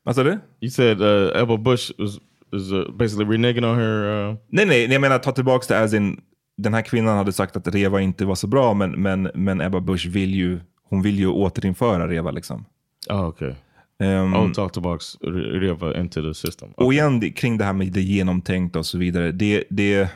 Vad 0.03 0.15
sa 0.15 0.23
du? 0.23 0.39
You 0.61 0.71
said 0.71 1.01
uh, 1.01 1.43
Ebba 1.43 1.57
Bush 1.57 1.93
was, 1.99 2.19
was 2.53 2.73
uh, 2.73 2.91
basically 2.93 3.25
reneging 3.25 3.65
on 3.65 3.79
her... 3.79 4.29
Uh... 4.31 4.37
Nej, 4.49 4.67
nej, 4.67 4.93
jag 4.93 5.01
menar 5.01 5.19
ta 5.19 5.33
tillbaka 5.33 5.75
det 5.75 5.81
as 5.81 5.95
in, 5.95 6.21
den 6.57 6.75
här 6.75 6.83
kvinnan 6.83 7.17
hade 7.17 7.33
sagt 7.33 7.57
att 7.57 7.69
REVA 7.69 8.01
inte 8.01 8.25
var 8.25 8.35
så 8.35 8.47
bra, 8.47 8.75
men, 8.75 8.91
men, 8.91 9.31
men 9.35 9.61
Ebba 9.61 9.81
Busch 9.81 10.07
vill 10.07 10.35
ju, 10.35 10.61
hon 10.85 11.03
vill 11.03 11.19
ju 11.19 11.27
återinföra 11.27 12.09
REVA 12.09 12.31
liksom. 12.31 12.65
Oh, 13.11 13.27
okay. 13.29 13.55
Ehm, 13.99 14.35
oh, 14.35 14.53
talk 14.53 14.77
about 14.77 15.17
Reva 15.61 16.01
into 16.01 16.23
the 16.23 16.35
system. 16.35 16.73
Och 16.77 16.93
igen 16.93 17.33
kring 17.33 17.59
det 17.59 17.65
här 17.65 17.73
med 17.73 17.93
det 17.93 18.03
genomtänkta 18.03 18.79
och 18.79 18.87
så 18.87 18.99
vidare. 18.99 19.33
Det, 19.33 19.65
det, 19.71 20.09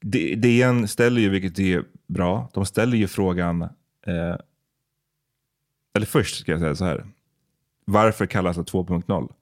det, 0.00 0.48
igen 0.48 0.88
ställer 0.88 1.20
ju, 1.20 1.28
vilket 1.28 1.58
är 1.58 1.84
bra, 2.06 2.50
de 2.54 2.66
ställer 2.66 2.96
ju 2.96 3.06
frågan, 3.06 3.62
eh, 3.62 4.36
eller 5.96 6.06
först 6.06 6.36
ska 6.36 6.52
jag 6.52 6.60
säga 6.60 6.74
så 6.74 6.84
här. 6.84 7.04
Varför 7.86 8.26
kallas 8.26 8.56
det 8.56 8.62
2.0? 8.62 9.32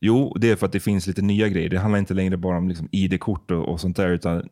Jo, 0.00 0.36
det 0.40 0.50
är 0.50 0.56
för 0.56 0.66
att 0.66 0.72
det 0.72 0.80
finns 0.80 1.06
lite 1.06 1.22
nya 1.22 1.48
grejer. 1.48 1.68
Det 1.68 1.78
handlar 1.78 1.98
inte 1.98 2.14
längre 2.14 2.36
bara 2.36 2.58
om 2.58 2.68
liksom 2.68 2.88
ID-kort 2.92 3.50
och, 3.50 3.68
och 3.68 3.80
sånt 3.80 3.96
där, 3.96 4.08
utan 4.08 4.48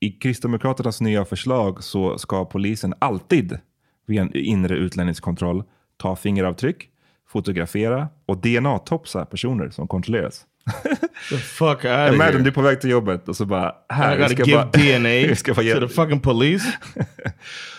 i 0.00 0.10
Kristdemokraternas 0.10 1.00
nya 1.00 1.24
förslag 1.24 1.84
så 1.84 2.18
ska 2.18 2.44
polisen 2.44 2.94
alltid 2.98 3.58
vid 4.06 4.18
en 4.18 4.36
inre 4.36 4.74
utlänningskontroll 4.74 5.64
ta 5.96 6.16
fingeravtryck, 6.16 6.88
fotografera 7.28 8.08
och 8.26 8.36
DNA-topsa 8.36 9.24
personer 9.24 9.70
som 9.70 9.88
kontrolleras. 9.88 10.46
The 11.30 11.36
fuck 11.36 11.84
out 11.84 11.84
Imagine 11.84 12.20
here. 12.20 12.38
du 12.38 12.48
är 12.48 12.54
på 12.54 12.62
väg 12.62 12.80
till 12.80 12.90
jobbet 12.90 13.28
och 13.28 13.36
så 13.36 13.44
bara... 13.44 13.74
Här, 13.88 14.16
gotta 14.18 14.28
ska 14.28 14.44
bara, 14.44 14.64
DNA 14.64 15.34
ska 15.36 15.54
bara 15.54 15.74
to 15.74 15.88
the 15.88 15.94
fucking 15.94 16.20
police? 16.20 16.66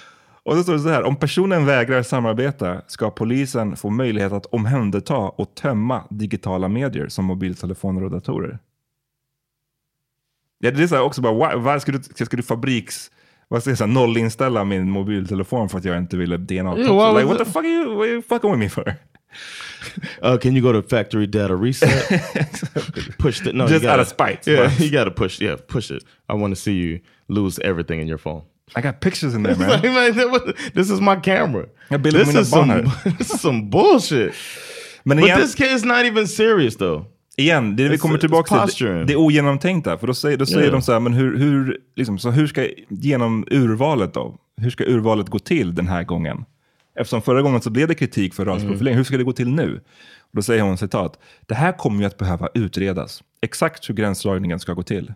och 0.48 0.56
så 0.56 0.64
står 0.64 0.74
det 0.74 0.80
så 0.80 0.90
här, 0.90 1.04
om 1.04 1.16
personen 1.16 1.66
vägrar 1.66 2.04
samarbeta 2.04 2.82
ska 2.88 3.12
polisen 3.12 3.76
få 3.76 3.90
möjlighet 3.90 4.32
att 4.32 4.46
omhänderta 4.46 5.16
och 5.18 5.56
tömma 5.56 6.04
digitala 6.10 6.68
medier 6.68 7.08
som 7.08 7.26
mobiltelefoner 7.26 8.04
och 8.04 8.12
datorer. 8.12 8.60
Ja, 10.60 10.72
det 10.72 10.84
är 10.84 10.88
så 10.88 10.96
här 10.96 11.04
också 11.04 11.22
bara, 11.22 11.34
why, 11.34 11.72
why 11.72 11.80
ska, 11.80 11.92
du, 11.92 12.26
ska 12.26 12.38
du 12.38 12.44
fabriks... 12.44 13.12
Vad 13.48 13.62
ska 13.62 13.72
jag 13.72 13.78
säga, 13.78 13.88
nollinställa 13.88 14.64
min 14.64 14.90
mobiltelefon 14.92 15.70
för 15.70 15.78
att 15.78 15.86
jag 15.86 15.98
inte 15.98 16.18
ville 16.18 16.38
DNA? 16.38 16.78
Yeah, 16.78 17.14
why 17.14 17.20
like, 17.22 17.28
what 17.28 17.38
the 17.38 17.46
fuck 17.46 17.66
are 17.66 17.68
you, 17.68 17.96
what 17.96 18.04
are 18.04 18.12
you 18.12 18.22
fucking 18.22 18.52
with 18.52 18.60
me 18.60 18.70
for? 18.70 18.94
Uh, 20.24 20.38
can 20.38 20.56
you 20.56 20.62
go 20.74 20.82
to 20.82 20.88
factory 20.90 21.28
data 21.28 21.54
reset? 21.54 22.10
push 23.18 23.44
the 23.44 23.54
no. 23.54 23.64
you 23.64 23.70
Just 23.70 23.84
gotta- 23.84 23.94
out 23.94 24.00
of 24.00 24.08
spite. 24.08 24.52
Yeah, 24.52 24.72
you 24.80 24.92
got 24.92 25.06
to 25.06 25.12
push. 25.12 25.42
Yeah, 25.42 25.56
push 25.68 25.92
it. 25.92 26.04
I 26.30 26.34
want 26.34 26.56
to 26.56 26.62
see 26.62 26.74
you 26.74 27.00
lose 27.28 27.60
everything 27.60 28.02
in 28.02 28.08
your 28.08 28.18
phone. 28.20 28.42
I 28.76 28.82
got 28.82 29.00
pictures 29.00 29.34
in 29.36 29.44
there 29.44 29.56
man. 29.56 29.70
Like, 29.70 29.90
man, 30.16 30.32
was- 30.32 30.54
this 30.74 30.90
is 30.92 31.00
my 31.02 31.16
camera. 31.24 31.66
This 32.04 32.36
is, 32.36 32.50
some, 32.50 32.92
this 33.18 33.34
is 33.34 33.42
some 33.42 33.70
bullshit. 33.70 34.34
Men 35.04 35.18
But 35.18 35.26
igen- 35.26 35.42
this 35.42 35.56
kid 35.56 35.72
is 35.76 35.84
not 35.86 36.06
even 36.06 36.28
serious 36.28 36.76
though. 36.78 37.06
Igen, 37.38 37.76
det 37.76 37.84
vi 37.90 37.96
It's- 37.96 37.98
kommer 38.00 38.18
tillbaka 38.18 38.68
till, 38.68 38.86
det, 38.86 39.04
det 39.06 39.16
ogenomtänkta. 39.16 39.98
För 39.98 40.08
då 40.08 40.14
säger, 40.14 40.38
då 40.38 40.46
säger 40.46 40.60
Yeah. 40.62 40.72
de 40.74 40.82
så 40.82 40.92
här, 40.92 41.00
men 41.00 41.14
hur, 41.14 41.38
hur, 41.38 41.78
liksom, 41.96 42.20
så 42.20 42.30
hur 42.32 42.48
ska 42.48 42.68
genom 42.90 43.48
urvalet 43.52 44.14
då? 44.14 44.36
Hur 44.62 44.70
ska 44.70 44.84
urvalet 44.84 45.28
gå 45.30 45.40
till 45.40 45.76
den 45.76 45.88
här 45.88 46.04
gången? 46.04 46.46
Eftersom 47.00 47.22
förra 47.22 47.42
gången 47.42 47.62
så 47.62 47.70
blev 47.70 47.88
det 47.88 47.96
kritik 47.96 48.34
för 48.34 48.46
rasprofilering, 48.46 48.88
Mm. 48.88 48.98
hur 48.98 49.04
ska 49.04 49.18
det 49.18 49.24
gå 49.24 49.34
till 49.34 49.50
nu? 49.50 49.82
Och 50.22 50.36
då 50.36 50.42
säger 50.42 50.62
hon 50.64 50.78
citat, 50.78 51.20
det 51.46 51.56
här 51.56 51.72
kommer 51.72 52.00
ju 52.00 52.06
att 52.06 52.18
behöva 52.18 52.50
utredas. 52.54 53.24
Exakt 53.42 53.90
hur 53.90 53.94
gränsdragningen 53.96 54.60
ska 54.60 54.74
gå 54.74 54.84
till. 54.84 55.14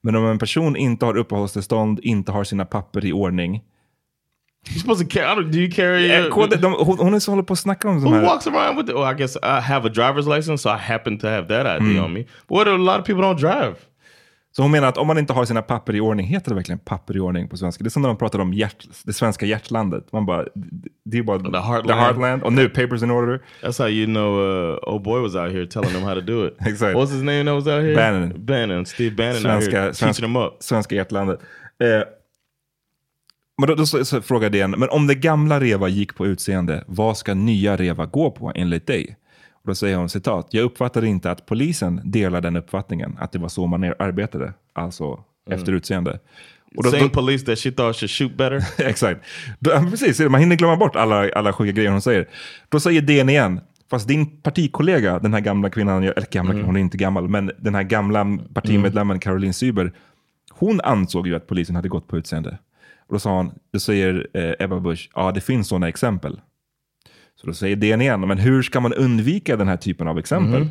Men 0.00 0.14
om 0.16 0.26
en 0.26 0.38
person 0.38 0.76
inte 0.76 1.06
har 1.06 1.16
uppehållstillstånd, 1.16 2.00
inte 2.02 2.32
har 2.32 2.44
sina 2.44 2.64
papper 2.64 3.04
i 3.04 3.12
ordning. 3.12 3.62
You're 4.68 4.78
supposed 4.80 5.10
to 5.10 5.18
carry. 5.18 5.44
Do 5.44 5.58
you 5.58 5.70
carry? 5.70 6.08
Your- 6.08 6.30
kod- 6.30 6.60
de, 6.60 6.72
hon, 6.72 6.98
hon 6.98 7.14
är 7.14 7.18
så 7.18 7.32
håller 7.32 7.42
på 7.42 7.52
att 7.52 7.58
snacka 7.58 7.88
om 7.88 7.94
de 7.94 8.04
Who 8.10 8.16
här... 8.16 8.22
walks 8.26 8.46
around 8.46 8.76
with? 8.78 8.96
Oh, 8.96 9.10
I 9.12 9.14
guess 9.14 9.36
I 9.36 9.60
have 9.60 9.88
a 9.88 9.92
driver's 9.94 10.36
license, 10.36 10.62
so 10.62 10.68
I 10.70 10.78
happen 10.78 11.18
to 11.18 11.26
have 11.26 11.48
that 11.48 11.66
ID 11.82 11.90
Mm. 11.90 12.04
on 12.04 12.12
me. 12.12 12.20
But 12.48 12.56
what 12.58 12.68
a 12.68 12.76
lot 12.76 12.98
of 13.00 13.06
people 13.06 13.22
don't 13.22 13.38
drive? 13.40 13.74
Så 14.56 14.62
hon 14.62 14.70
menar 14.70 14.88
att 14.88 14.98
om 14.98 15.06
man 15.06 15.18
inte 15.18 15.32
har 15.32 15.44
sina 15.44 15.62
papper 15.62 15.94
i 15.96 16.00
ordning, 16.00 16.26
heter 16.26 16.48
det 16.48 16.54
verkligen 16.54 16.78
papper 16.78 17.16
i 17.16 17.20
ordning 17.20 17.48
på 17.48 17.56
svenska? 17.56 17.84
Det 17.84 17.88
är 17.88 17.90
som 17.90 18.02
när 18.02 18.08
de 18.08 18.16
pratar 18.18 18.38
om 18.38 18.52
hjärt, 18.52 18.86
det 19.04 19.12
svenska 19.12 19.46
hjärtlandet. 19.46 20.12
Man 20.12 20.26
bara, 20.26 20.44
det 21.04 21.18
är 21.18 21.22
bara 21.22 21.38
the 21.38 21.44
heartland. 21.44 21.86
The 21.88 21.94
heartland. 21.94 22.42
Och 22.42 22.52
nu 22.52 22.68
papers 22.68 23.02
in 23.02 23.10
order. 23.10 23.42
That's 23.62 23.78
how 23.78 23.88
you 23.88 24.06
know 24.06 24.40
uh, 24.40 24.94
old 24.94 25.02
boy 25.02 25.20
was 25.20 25.34
out 25.34 25.52
here 25.52 25.66
telling 25.66 25.90
them 25.90 26.02
how 26.02 26.14
to 26.14 26.20
do 26.20 26.46
it. 26.46 26.56
Exakt. 26.66 26.96
What's 26.96 27.12
his 27.12 27.22
name 27.22 27.44
that 27.44 27.54
was 27.54 27.66
out 27.66 27.82
here? 27.84 27.94
Bannon. 27.94 28.46
Bannon. 28.46 28.86
Steve 28.86 29.16
Bannon 29.16 29.34
out 29.34 29.42
Svenska, 29.42 29.80
here 29.80 29.94
svenska, 29.94 30.06
teaching 30.06 30.34
them 30.34 30.36
up. 30.36 30.52
svenska 30.60 30.94
hjärtlandet. 30.94 31.40
Eh, 31.80 32.02
men 33.58 33.68
då, 33.68 33.74
då 33.74 33.86
så, 33.86 34.04
så 34.04 34.22
frågar 34.22 34.48
jag 34.48 34.54
igen, 34.54 34.74
men 34.78 34.88
om 34.88 35.06
det 35.06 35.14
gamla 35.14 35.60
REVA 35.60 35.88
gick 35.88 36.14
på 36.14 36.26
utseende, 36.26 36.84
vad 36.86 37.16
ska 37.16 37.34
nya 37.34 37.76
REVA 37.76 38.06
gå 38.06 38.30
på 38.30 38.52
enligt 38.54 38.86
dig? 38.86 39.16
Och 39.64 39.68
då 39.68 39.74
säger 39.74 39.96
hon 39.96 40.08
citat, 40.08 40.46
jag 40.50 40.64
uppfattar 40.64 41.04
inte 41.04 41.30
att 41.30 41.46
polisen 41.46 42.00
delar 42.04 42.40
den 42.40 42.56
uppfattningen, 42.56 43.16
att 43.20 43.32
det 43.32 43.38
var 43.38 43.48
så 43.48 43.66
man 43.66 43.84
arbetade, 43.84 44.52
alltså 44.72 45.24
efter 45.50 45.72
utseende. 45.72 46.18
Och 46.76 46.82
då- 46.84 46.90
Same 46.90 47.02
då- 47.02 47.08
police 47.08 47.46
that 47.46 47.58
she 47.58 47.70
thought 47.72 47.96
should 47.96 48.10
shoot 48.10 48.36
better. 48.36 48.64
Exakt. 48.88 49.20
Då, 49.58 49.70
precis, 49.90 50.20
man 50.20 50.40
hinner 50.40 50.56
glömma 50.56 50.76
bort 50.76 50.96
alla, 50.96 51.30
alla 51.30 51.52
sjuka 51.52 51.72
grejer 51.72 51.90
hon 51.90 52.02
säger. 52.02 52.28
Då 52.68 52.80
säger 52.80 53.02
DN 53.02 53.28
igen, 53.28 53.60
fast 53.90 54.08
din 54.08 54.40
partikollega, 54.42 55.18
den 55.18 55.32
här 55.34 55.40
gamla 55.40 55.70
kvinnan, 55.70 56.02
eller 56.02 56.30
gamla, 56.32 56.52
Mm. 56.52 56.64
hon 56.66 56.76
är 56.76 56.80
inte 56.80 56.96
gammal, 56.96 57.28
men 57.28 57.50
den 57.58 57.74
här 57.74 57.82
gamla 57.82 58.38
partimedlemmen 58.54 59.18
Caroline 59.18 59.54
Syber, 59.54 59.92
hon 60.52 60.80
ansåg 60.80 61.26
ju 61.26 61.34
att 61.36 61.46
polisen 61.46 61.76
hade 61.76 61.88
gått 61.88 62.08
på 62.08 62.18
utseende. 62.18 62.58
Och 63.06 63.12
då 63.14 63.18
sa 63.18 63.36
hon, 63.36 63.50
då 63.72 63.78
säger 63.80 64.26
eh, 64.34 64.64
Ebba 64.64 64.80
Busch, 64.80 65.10
ja 65.14 65.32
det 65.32 65.40
finns 65.40 65.68
sådana 65.68 65.88
exempel. 65.88 66.40
Så 67.44 67.50
då 67.50 67.54
säger 67.54 67.76
DN 67.76 68.00
igen, 68.00 68.20
men 68.20 68.38
hur 68.38 68.62
ska 68.62 68.80
man 68.80 68.92
undvika 68.92 69.56
den 69.56 69.68
här 69.68 69.76
typen 69.76 70.08
av 70.08 70.18
exempel? 70.18 70.60
Mhm. 70.60 70.70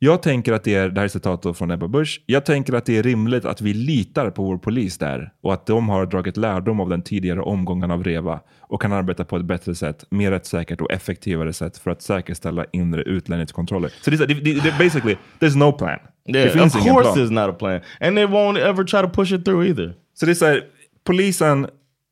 Jag 0.00 0.22
tänker 0.22 0.52
att 0.52 0.64
det 0.64 0.74
är, 0.74 0.88
det 0.88 1.00
här 1.00 1.04
är 1.04 1.08
citat 1.08 1.56
från 1.58 1.70
Ebba 1.70 1.88
Busch, 1.88 2.22
jag 2.26 2.44
tänker 2.44 2.72
att 2.72 2.86
det 2.86 2.98
är 2.98 3.02
rimligt 3.02 3.44
att 3.44 3.60
vi 3.60 3.74
litar 3.74 4.30
på 4.30 4.42
vår 4.42 4.58
polis 4.58 4.98
där 4.98 5.32
och 5.42 5.52
att 5.54 5.66
de 5.66 5.88
har 5.88 6.06
dragit 6.06 6.36
lärdom 6.36 6.80
av 6.80 6.88
den 6.88 7.02
tidigare 7.02 7.40
omgången 7.40 7.90
av 7.90 8.04
REVA 8.04 8.40
och 8.60 8.82
kan 8.82 8.92
arbeta 8.92 9.24
på 9.24 9.36
ett 9.36 9.44
bättre 9.44 9.74
sätt, 9.74 10.04
mer 10.10 10.30
rättssäkert 10.30 10.80
och 10.80 10.92
effektivare 10.92 11.52
sätt 11.52 11.78
för 11.78 11.90
att 11.90 12.02
säkerställa 12.02 12.64
inre 12.72 13.02
utlänningskontroller. 13.02 13.92
Så 14.00 14.10
det, 14.10 14.20
är 14.20 14.26
det, 14.26 14.34
det, 14.34 14.54
det 14.54 14.74
basically, 14.78 15.16
there's 15.40 15.56
no 15.56 15.72
plan. 15.72 15.98
det 16.26 16.38
Yeah, 16.38 16.50
finns 16.52 16.74
of 16.74 16.82
ingen 16.82 16.94
course 16.94 17.12
plan. 17.12 17.18
there's 17.26 17.46
not 17.46 17.54
a 17.54 17.56
plan. 17.58 17.80
And 18.00 18.16
they 18.16 18.26
won't 18.26 18.58
ever 18.58 18.84
try 18.84 19.02
to 19.02 19.08
push 19.08 19.32
it 19.32 19.44
through 19.44 19.66
either. 19.68 19.94
Så 20.14 20.26
det 20.26 20.42
är 20.42 20.60
polisen 21.06 21.66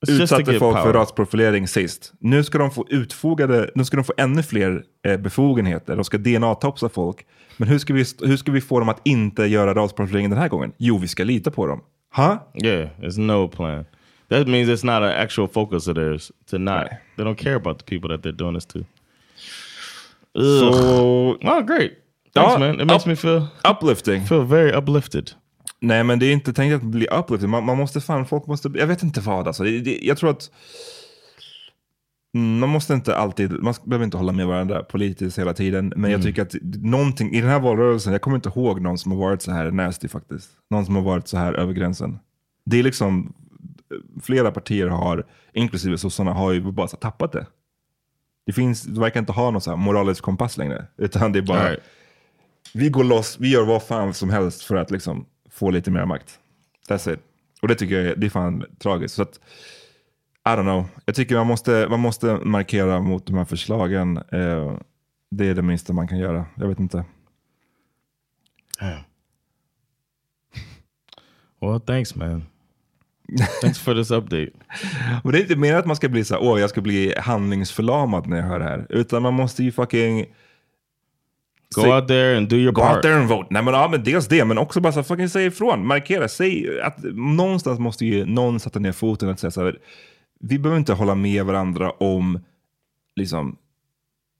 utsatte 0.08 0.44
folk 0.44 0.76
för 0.76 0.82
power. 0.82 0.92
rasprofilering 0.92 1.68
sist. 1.68 2.12
Nu 2.18 2.44
ska 2.44 2.58
de 2.58 2.70
få 2.70 2.86
utfogade, 2.88 3.70
nu 3.74 3.84
ska 3.84 3.96
de 3.96 4.04
få 4.04 4.12
ännu 4.16 4.42
fler 4.42 4.82
eh, 5.06 5.16
befogenheter. 5.16 5.96
De 5.96 6.04
ska 6.04 6.18
DNA-topsa 6.18 6.88
folk. 6.88 7.26
Men 7.56 7.68
hur 7.68 7.78
ska, 7.78 7.94
vi, 7.94 8.04
hur 8.22 8.36
ska 8.36 8.52
vi 8.52 8.60
få 8.60 8.78
dem 8.78 8.88
att 8.88 9.00
inte 9.04 9.44
göra 9.44 9.74
rasprofilering 9.74 10.30
den 10.30 10.38
här 10.38 10.48
gången? 10.48 10.72
Jo, 10.76 10.98
vi 10.98 11.08
ska 11.08 11.24
lita 11.24 11.50
på 11.50 11.66
dem. 11.66 11.80
Huh? 12.16 12.36
Yeah, 12.64 12.88
there's 13.00 13.20
no 13.20 13.48
plan. 13.48 13.84
That 14.28 14.48
means 14.48 14.68
it's 14.68 14.86
not 14.86 15.02
an 15.02 15.22
actual 15.24 15.48
focus 15.48 15.88
of 15.88 15.94
theirs 15.94 16.32
to 16.50 16.58
not. 16.58 16.86
They 17.16 17.24
don't 17.24 17.36
care 17.36 17.54
about 17.54 17.78
the 17.78 17.84
people 17.84 18.16
that 18.16 18.22
they're 18.24 18.36
doing 18.36 18.54
this 18.54 18.66
to. 18.66 18.78
Ugh. 18.78 18.84
Så... 20.60 21.38
Oh, 21.42 21.60
great. 21.62 21.92
Thanks, 22.34 22.58
man. 22.58 22.80
It 22.80 22.86
makes 22.86 23.06
me 23.06 23.16
feel 23.16 23.46
Uplifting. 23.64 24.26
feel 24.26 24.44
very 24.44 24.72
uplifted. 24.72 25.30
Nej, 25.80 26.04
men 26.04 26.18
det 26.18 26.26
är 26.26 26.32
inte 26.32 26.52
tänkt 26.52 26.74
att 26.74 26.82
bli 26.82 27.08
uplifting. 27.12 27.50
Man, 27.50 27.64
man 27.64 27.76
måste 27.78 28.00
fan, 28.00 28.26
folk 28.26 28.46
måste, 28.46 28.70
jag 28.74 28.86
vet 28.86 29.02
inte 29.02 29.20
vad 29.20 29.46
alltså. 29.46 29.64
Det, 29.64 29.80
det, 29.80 29.98
jag 30.02 30.18
tror 30.18 30.30
att 30.30 30.50
Mm, 32.34 32.58
man 32.58 32.68
måste 32.68 32.94
inte 32.94 33.16
alltid, 33.16 33.62
man 33.62 33.74
behöver 33.84 34.04
inte 34.04 34.16
hålla 34.16 34.32
med 34.32 34.46
varandra 34.46 34.82
politiskt 34.82 35.38
hela 35.38 35.54
tiden. 35.54 35.92
Men 35.96 36.10
jag 36.10 36.20
Mm. 36.20 36.22
tycker 36.26 36.42
att 36.42 36.54
någonting 36.82 37.32
i 37.34 37.40
den 37.40 37.50
här 37.50 37.60
valrörelsen, 37.60 38.12
jag 38.12 38.22
kommer 38.22 38.36
inte 38.36 38.48
ihåg 38.48 38.80
någon 38.80 38.98
som 38.98 39.12
har 39.12 39.18
varit 39.18 39.42
så 39.42 39.52
här 39.52 39.70
nasty 39.70 40.08
faktiskt. 40.08 40.50
Någon 40.70 40.84
som 40.86 40.96
har 40.96 41.02
varit 41.02 41.28
så 41.28 41.36
här 41.36 41.52
över 41.52 41.72
gränsen. 41.72 42.18
Det 42.64 42.78
är 42.78 42.82
liksom, 42.82 43.32
flera 44.22 44.50
partier 44.50 44.86
har, 44.86 45.26
inklusive 45.52 45.98
sossarna, 45.98 46.32
har 46.32 46.52
ju 46.52 46.72
bara 46.72 46.88
så 46.88 46.96
här 46.96 47.00
tappat 47.00 47.32
det. 47.32 47.46
Det 48.46 48.52
finns, 48.52 48.82
det 48.82 49.00
verkar 49.00 49.20
inte 49.20 49.32
ha 49.32 49.50
någon 49.50 49.60
så 49.60 49.70
här 49.70 49.76
moralisk 49.76 50.22
kompass 50.22 50.56
längre. 50.56 50.86
Utan 50.98 51.32
det 51.32 51.38
är 51.38 51.42
bara, 51.42 51.68
Right. 51.70 51.82
vi 52.74 52.88
går 52.88 53.04
loss, 53.04 53.36
vi 53.40 53.50
gör 53.50 53.64
vad 53.66 53.82
fan 53.82 54.14
som 54.14 54.30
helst 54.30 54.62
för 54.62 54.76
att 54.76 54.90
liksom 54.90 55.26
få 55.56 55.70
lite 55.70 55.90
mer 55.90 56.04
makt. 56.04 56.38
That's 56.88 57.12
it. 57.12 57.20
Och 57.62 57.68
det 57.68 57.74
tycker 57.74 57.94
jag 57.94 58.06
är, 58.06 58.16
det 58.16 58.26
är 58.26 58.30
fan 58.30 58.64
tragiskt. 58.78 59.14
Så 59.14 59.22
att, 59.22 59.40
I 60.46 60.48
don't 60.48 60.62
know. 60.62 60.86
Jag 61.04 61.14
tycker 61.14 61.36
man 61.36 61.46
måste, 61.46 61.86
man 61.90 62.00
måste 62.00 62.34
markera 62.34 63.00
mot 63.00 63.26
de 63.26 63.36
här 63.36 63.44
förslagen. 63.44 64.16
Eh, 64.16 64.78
det 65.30 65.46
är 65.46 65.54
det 65.54 65.62
minsta 65.62 65.92
man 65.92 66.08
kan 66.08 66.18
göra. 66.18 66.46
Jag 66.54 66.68
vet 66.68 66.80
inte. 66.80 67.04
Well, 71.60 71.80
thanks, 71.80 72.14
man. 72.14 72.44
thanks 73.60 73.78
for 73.78 73.94
this 73.94 74.10
update. 74.10 74.50
Men 75.24 75.32
det 75.32 75.38
är 75.38 75.42
inte 75.42 75.56
mer 75.56 75.74
att 75.74 75.86
man 75.86 75.96
ska 75.96 76.08
bli 76.08 76.24
så 76.24 76.38
åh 76.38 76.60
jag 76.60 76.70
ska 76.70 76.80
bli 76.80 77.14
handlingsförlamad 77.18 78.26
när 78.26 78.36
jag 78.36 78.44
hör 78.44 78.58
det 78.58 78.64
här. 78.64 78.86
Utan 78.88 79.22
man 79.22 79.34
måste 79.34 79.64
ju 79.64 79.72
fucking... 79.72 80.26
Go 81.74 81.82
Säg- 81.82 81.92
out 81.92 82.08
there 82.08 82.36
and 82.36 82.48
do 82.48 82.56
your 82.56 82.72
Go 82.72 82.80
part. 82.82 82.94
out 82.96 83.02
there 83.02 83.14
and 83.16 83.28
vote. 83.28 83.46
Nej 83.50 83.62
men, 83.62 83.74
ja, 83.74 83.88
men 83.88 84.04
dels 84.04 84.28
det, 84.28 84.44
men 84.44 84.58
också 84.58 84.80
bara 84.80 84.92
så 84.92 85.02
fucking 85.02 85.28
säga 85.28 85.46
ifrån. 85.46 85.86
Markera, 85.86 86.28
säg 86.28 86.80
att 86.80 86.98
någonstans 87.14 87.78
måste 87.78 88.06
ju 88.06 88.24
någon 88.26 88.60
sätta 88.60 88.78
ner 88.78 88.92
foten 88.92 89.28
och 89.28 89.38
säga 89.40 89.50
så 89.50 89.64
här, 89.64 89.78
vi 90.40 90.58
behöver 90.58 90.78
inte 90.78 90.92
hålla 90.92 91.14
med 91.14 91.44
varandra 91.44 91.90
om, 91.90 92.40
liksom, 93.16 93.56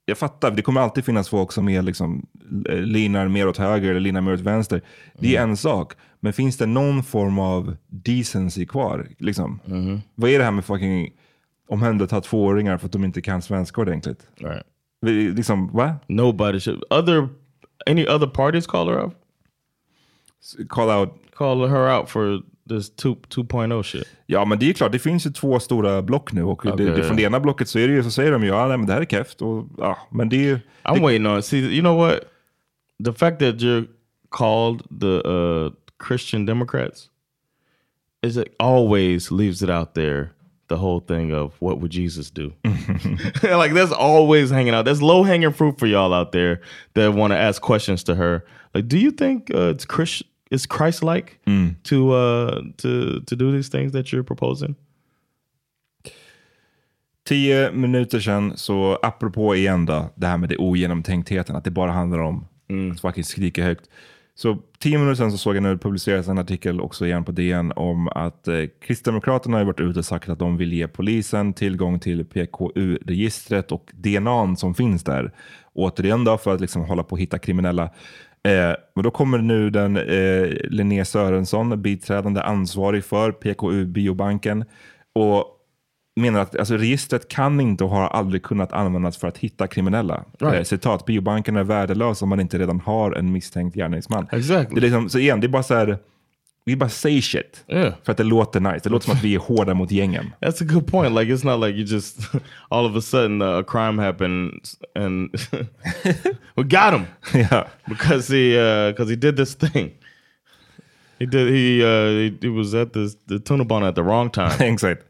jag 0.05 0.19
fattar, 0.19 0.51
det 0.51 0.63
kommer 0.63 0.81
alltid 0.81 1.05
finnas 1.05 1.29
folk 1.29 1.53
som 1.53 1.69
är 1.69 1.83
liksom, 1.83 2.27
eh, 2.69 2.77
linar 2.79 3.29
mer 3.29 3.49
åt 3.49 3.57
höger 3.57 3.91
eller 3.91 4.01
linar 4.01 4.21
mer 4.21 4.33
åt 4.33 4.41
vänster. 4.41 4.83
Det 5.19 5.37
är 5.37 5.43
en 5.43 5.57
sak. 5.57 5.93
Men 6.21 6.33
finns 6.33 6.57
det 6.57 6.67
någon 6.67 7.03
form 7.05 7.39
av 7.39 7.77
decency 7.89 8.67
kvar? 8.67 9.09
Liksom? 9.19 9.61
Vad 10.15 10.31
är 10.31 10.39
det 10.39 10.45
här 10.45 10.51
med 10.51 10.65
fucking 10.65 11.11
omhänderta 11.69 12.21
tvååringar 12.21 12.79
för 12.79 12.87
att 12.87 12.93
de 12.93 13.05
inte 13.05 13.21
kan 13.23 13.43
svenska 13.43 13.81
ordentligt? 13.81 14.27
Right. 14.37 14.63
Vi- 15.07 15.31
Liksom, 15.35 15.71
va? 15.73 15.95
Nobody 16.09 16.61
should. 16.61 16.85
Other 16.91 17.29
any 17.87 18.07
other 18.09 18.27
parties 18.27 18.67
call 18.67 18.89
her 18.89 19.01
out? 19.05 19.15
Call 20.69 20.91
out 20.91 21.11
Call 21.37 21.69
her 21.69 21.99
out 21.99 22.09
for 22.09 22.41
this 22.69 22.91
two 22.91 23.15
2.0 23.29 23.83
shit. 23.83 24.07
Ja, 24.27 24.45
men 24.45 24.59
det 24.59 24.71
är 24.71 24.73
klart, 24.73 24.93
det 24.93 24.99
finns 24.99 25.27
ju 25.27 25.31
två 25.31 25.61
stora 25.61 26.03
block 26.03 26.33
nu 26.33 26.43
och 26.43 26.61
det, 26.65 26.73
Okej. 26.73 26.87
det, 26.87 27.03
från 27.03 27.17
det 27.17 27.23
ena 27.23 27.41
blocket 27.41 27.69
så 27.69 27.79
är 27.79 27.89
det 27.89 27.95
ju, 27.95 28.03
så 28.03 28.11
säger 28.11 28.33
de 28.33 28.43
ju, 28.43 28.49
ja, 28.49 28.69
nej, 28.69 28.79
men 28.79 28.87
det 28.87 28.93
här 28.93 29.01
är 29.01 29.05
keft. 29.05 29.43
Och, 29.43 29.69
ja, 29.79 29.99
men 30.11 30.29
det 30.29 30.37
är 30.37 30.45
ju... 30.45 30.59
I'm 30.85 31.01
waiting 31.03 31.27
on. 31.27 31.43
See, 31.43 31.59
you 31.59 31.81
know 31.81 31.99
what? 31.99 32.21
The 33.05 33.13
fact 33.13 33.39
that 33.39 33.55
you're 33.55 33.87
called 34.31 34.83
the 35.01 35.29
uh, 35.29 35.73
Christian 36.09 36.47
Democrats 36.47 37.11
is 38.23 38.37
it 38.37 38.55
always 38.59 39.31
leaves 39.31 39.63
it 39.63 39.71
out 39.71 39.95
there. 39.95 40.31
The 40.69 40.77
whole 40.77 41.01
thing 41.01 41.33
of 41.33 41.55
what 41.61 41.81
would 41.81 41.93
Jesus 41.93 42.31
do? 42.31 42.53
like 43.43 43.73
that's 43.73 43.93
always 43.93 44.51
hanging 44.51 44.75
out. 44.75 44.85
There's 44.85 45.03
low 45.03 45.23
hanging 45.23 45.53
fruit 45.53 45.79
for 45.79 45.87
y'all 45.87 46.13
out 46.13 46.33
there 46.33 46.61
that 46.95 47.15
want 47.15 47.33
to 47.33 47.37
ask 47.39 47.63
questions 47.63 48.05
to 48.05 48.15
her. 48.15 48.45
Like, 48.75 48.89
do 48.89 48.99
you 48.99 49.11
think 49.11 49.51
uh, 49.55 49.71
it's 49.71 49.85
Christ? 49.85 50.23
Is 50.51 50.67
Christ 50.67 51.03
like 51.03 51.41
to 51.85 52.13
uh, 52.13 52.63
to 52.79 53.21
to 53.21 53.37
do 53.37 53.53
these 53.53 53.69
things 53.69 53.93
that 53.93 54.13
you're 54.13 54.25
proposing? 54.25 54.77
Tio 57.25 57.73
minuter 57.73 58.21
sedan, 58.21 58.57
så 58.57 58.99
apropå 59.03 59.55
igen 59.55 59.87
då, 59.87 60.11
det 60.15 60.27
här 60.27 60.39
med 60.39 60.49
det 60.49 60.57
ogenomtänktheten, 60.57 61.57
att 61.57 61.65
det 61.65 61.71
bara 61.71 61.91
handlar 61.91 62.19
om 62.19 62.47
att 62.93 63.01
fucking 63.01 63.25
skrika 63.25 63.65
högt. 63.65 63.91
Så 64.39 64.59
tio 64.79 64.99
minuter 64.99 65.15
sen 65.15 65.33
så 65.33 65.39
såg 65.39 65.57
jag 65.57 65.63
nu 65.63 65.79
publiceras 65.79 66.29
en 66.29 66.39
artikel 66.39 66.81
också 66.81 67.07
igen 67.07 67.25
på 67.25 67.33
DN 67.33 67.73
om 67.77 68.09
att 68.09 68.49
eh, 68.49 68.63
Kristdemokraterna 68.81 69.57
har 69.57 69.65
varit 69.65 69.81
ute 69.81 69.99
och 69.99 70.05
sagt 70.05 70.29
att 70.29 70.39
de 70.39 70.57
vill 70.57 70.73
ge 70.73 70.89
polisen 70.89 71.53
tillgång 71.53 72.01
till 72.01 72.25
PKU-registret 72.25 73.73
och 73.73 73.91
DNA 73.95 74.57
som 74.57 74.75
finns 74.75 75.05
där. 75.05 75.33
Återigen 75.73 76.25
då 76.25 76.39
för 76.39 76.55
att 76.55 76.61
liksom 76.61 76.83
hålla 76.83 77.03
på 77.03 77.15
att 77.15 77.21
hitta 77.21 77.39
kriminella. 77.39 77.83
Eh, 78.43 78.75
men 78.95 79.05
då 79.05 79.11
kommer 79.11 79.39
nu 79.39 79.71
den 79.71 79.97
eh, 79.97 80.49
Linné 80.65 81.05
Sörensson, 81.05 81.83
biträdande 81.83 82.41
ansvarig 82.41 83.05
för 83.05 83.33
PKU-biobanken 83.33 84.65
och 85.13 85.56
menar 86.17 86.41
att 86.41 86.57
alltså, 86.59 86.77
registret 86.77 87.29
kan 87.29 87.61
inte 87.61 87.85
och 87.85 87.91
har 87.91 88.09
aldrig 88.09 88.43
kunnat 88.43 88.73
användas 88.73 89.17
för 89.17 89.29
att 89.29 89.39
hitta 89.39 89.67
kriminella. 89.67 90.25
Right. 90.39 90.55
Eh, 90.55 90.63
citat, 90.63 91.07
biobanken 91.07 91.57
är 91.57 91.65
värdelös 91.65 92.23
om 92.23 92.29
man 92.29 92.41
inte 92.41 92.59
redan 92.59 92.81
har 92.81 93.13
en 93.13 93.33
misstänkt 93.33 93.75
gärningsman. 93.75 94.29
Exactly. 94.33 94.75
Det 94.75 94.87
är 94.87 94.91
liksom, 94.91 95.09
så 95.09 95.19
igen, 95.19 95.41
det 95.41 95.47
är 95.47 95.49
bara 95.49 95.63
så 95.63 95.75
här, 95.75 95.99
vi 96.65 96.77
bara 96.77 96.91
say 96.91 97.23
shit. 97.23 97.65
Yeah. 97.69 97.95
För 98.05 98.13
att 98.13 98.19
det 98.19 98.25
låter 98.25 98.61
nice. 98.61 98.81
Det 98.83 98.91
låter 98.91 99.05
som 99.05 99.15
att 99.15 99.25
vi 99.25 99.35
är 99.35 99.39
hårda 99.39 99.75
mot 99.75 99.91
gängen. 99.91 100.33
That's 100.41 100.63
a 100.63 100.67
good 100.69 100.87
point. 100.87 101.15
Like 101.15 101.33
it's 101.33 101.47
not 101.47 101.67
like 101.67 101.79
you 101.79 101.87
just 101.87 102.19
all 102.69 102.87
of 102.87 102.97
a 102.97 103.01
sudden 103.01 103.43
uh, 103.43 103.49
a 103.49 103.63
crime 103.63 104.03
happened 104.03 104.53
and 104.95 105.31
we 106.55 106.63
got 106.63 106.93
him 106.93 107.05
ja. 107.51 107.67
because 107.89 108.35
he 108.35 108.51
because 108.89 109.11
he 109.11 109.17
did 109.17 109.37
this 109.37 109.55
thing. 109.55 109.91
He 111.19 111.27
did 111.27 111.49
he 111.49 111.85
uh 111.85 112.09
he, 112.11 112.39
he 112.41 112.49
was 112.49 112.75
at 112.75 112.93
this 112.93 113.17
the 113.29 113.39
tunnelbana 113.39 113.89
at 113.89 113.95
the 113.95 114.03
wrong 114.03 114.31
time. 114.31 114.53
Exakt. 114.73 115.03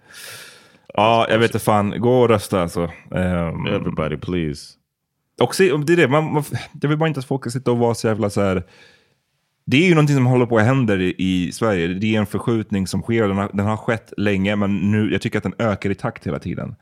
Ja, 0.97 1.27
jag 1.31 1.39
vet 1.39 1.51
inte 1.51 1.65
fan. 1.65 2.01
Gå 2.01 2.21
och 2.21 2.29
rösta 2.29 2.63
alltså. 2.63 2.91
Ehm, 3.15 3.67
Everybody 3.67 4.17
please. 4.17 4.73
och 5.41 5.55
se, 5.55 5.77
det 5.77 5.93
är 5.93 5.97
det, 5.97 6.09
man, 6.09 6.33
man, 6.33 6.45
jag 6.81 6.89
vill 6.89 6.99
bara 6.99 7.09
inte 7.09 7.21
att 7.21 7.27
folk 7.27 7.43
ska 7.43 7.51
sitta 7.51 7.71
och 7.71 7.79
vara 7.79 7.95
så 7.95 8.07
jävla 8.07 8.31
så 8.31 8.41
här. 8.41 8.63
Det 9.65 9.77
är 9.77 9.89
ju 9.89 9.95
någonting 9.95 10.17
som 10.17 10.27
håller 10.27 10.47
på 10.47 10.59
att 10.59 10.65
hända 10.65 10.97
i, 10.97 11.15
i 11.19 11.53
Sverige. 11.53 11.89
Det 11.89 12.15
är 12.15 12.19
en 12.19 12.27
förskjutning 12.27 12.87
som 12.87 13.03
sker. 13.03 13.29
Den 13.29 13.37
har, 13.37 13.51
den 13.53 13.67
har 13.67 13.77
skett 13.77 14.13
länge, 14.17 14.57
men 14.57 14.77
nu, 14.77 15.13
jag 15.13 15.23
tycker 15.23 15.39
att 15.39 15.43
den 15.43 15.55
ökar 15.59 15.91
i 15.91 15.95
takt 15.95 16.27
hela 16.27 16.39
tiden. 16.39 16.75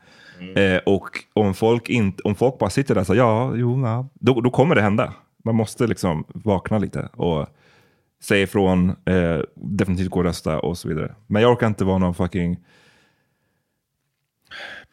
Eh, 0.55 0.77
och 0.85 1.09
om 1.33 1.53
folk, 1.53 1.89
inte, 1.89 2.23
om 2.23 2.35
folk 2.35 2.59
bara 2.59 2.69
sitter 2.69 2.95
där 2.95 3.03
säger 3.03 3.21
ja, 3.21 3.55
jo, 3.55 3.81
ja, 3.81 4.09
då, 4.13 4.41
då 4.41 4.49
kommer 4.49 4.75
det 4.75 4.81
hända. 4.81 5.13
Man 5.43 5.55
måste 5.55 5.87
liksom 5.87 6.25
vakna 6.27 6.77
lite 6.77 7.09
och 7.13 7.47
säga 8.23 8.43
ifrån, 8.43 8.89
eh, 8.89 9.39
definitivt 9.55 10.09
gå 10.09 10.19
och 10.19 10.25
rösta 10.25 10.59
och 10.59 10.77
så 10.77 10.87
vidare. 10.87 11.15
Men 11.27 11.41
jag 11.41 11.51
orkar 11.51 11.67
inte 11.67 11.83
vara 11.83 11.97
någon 11.97 12.15
fucking 12.15 12.57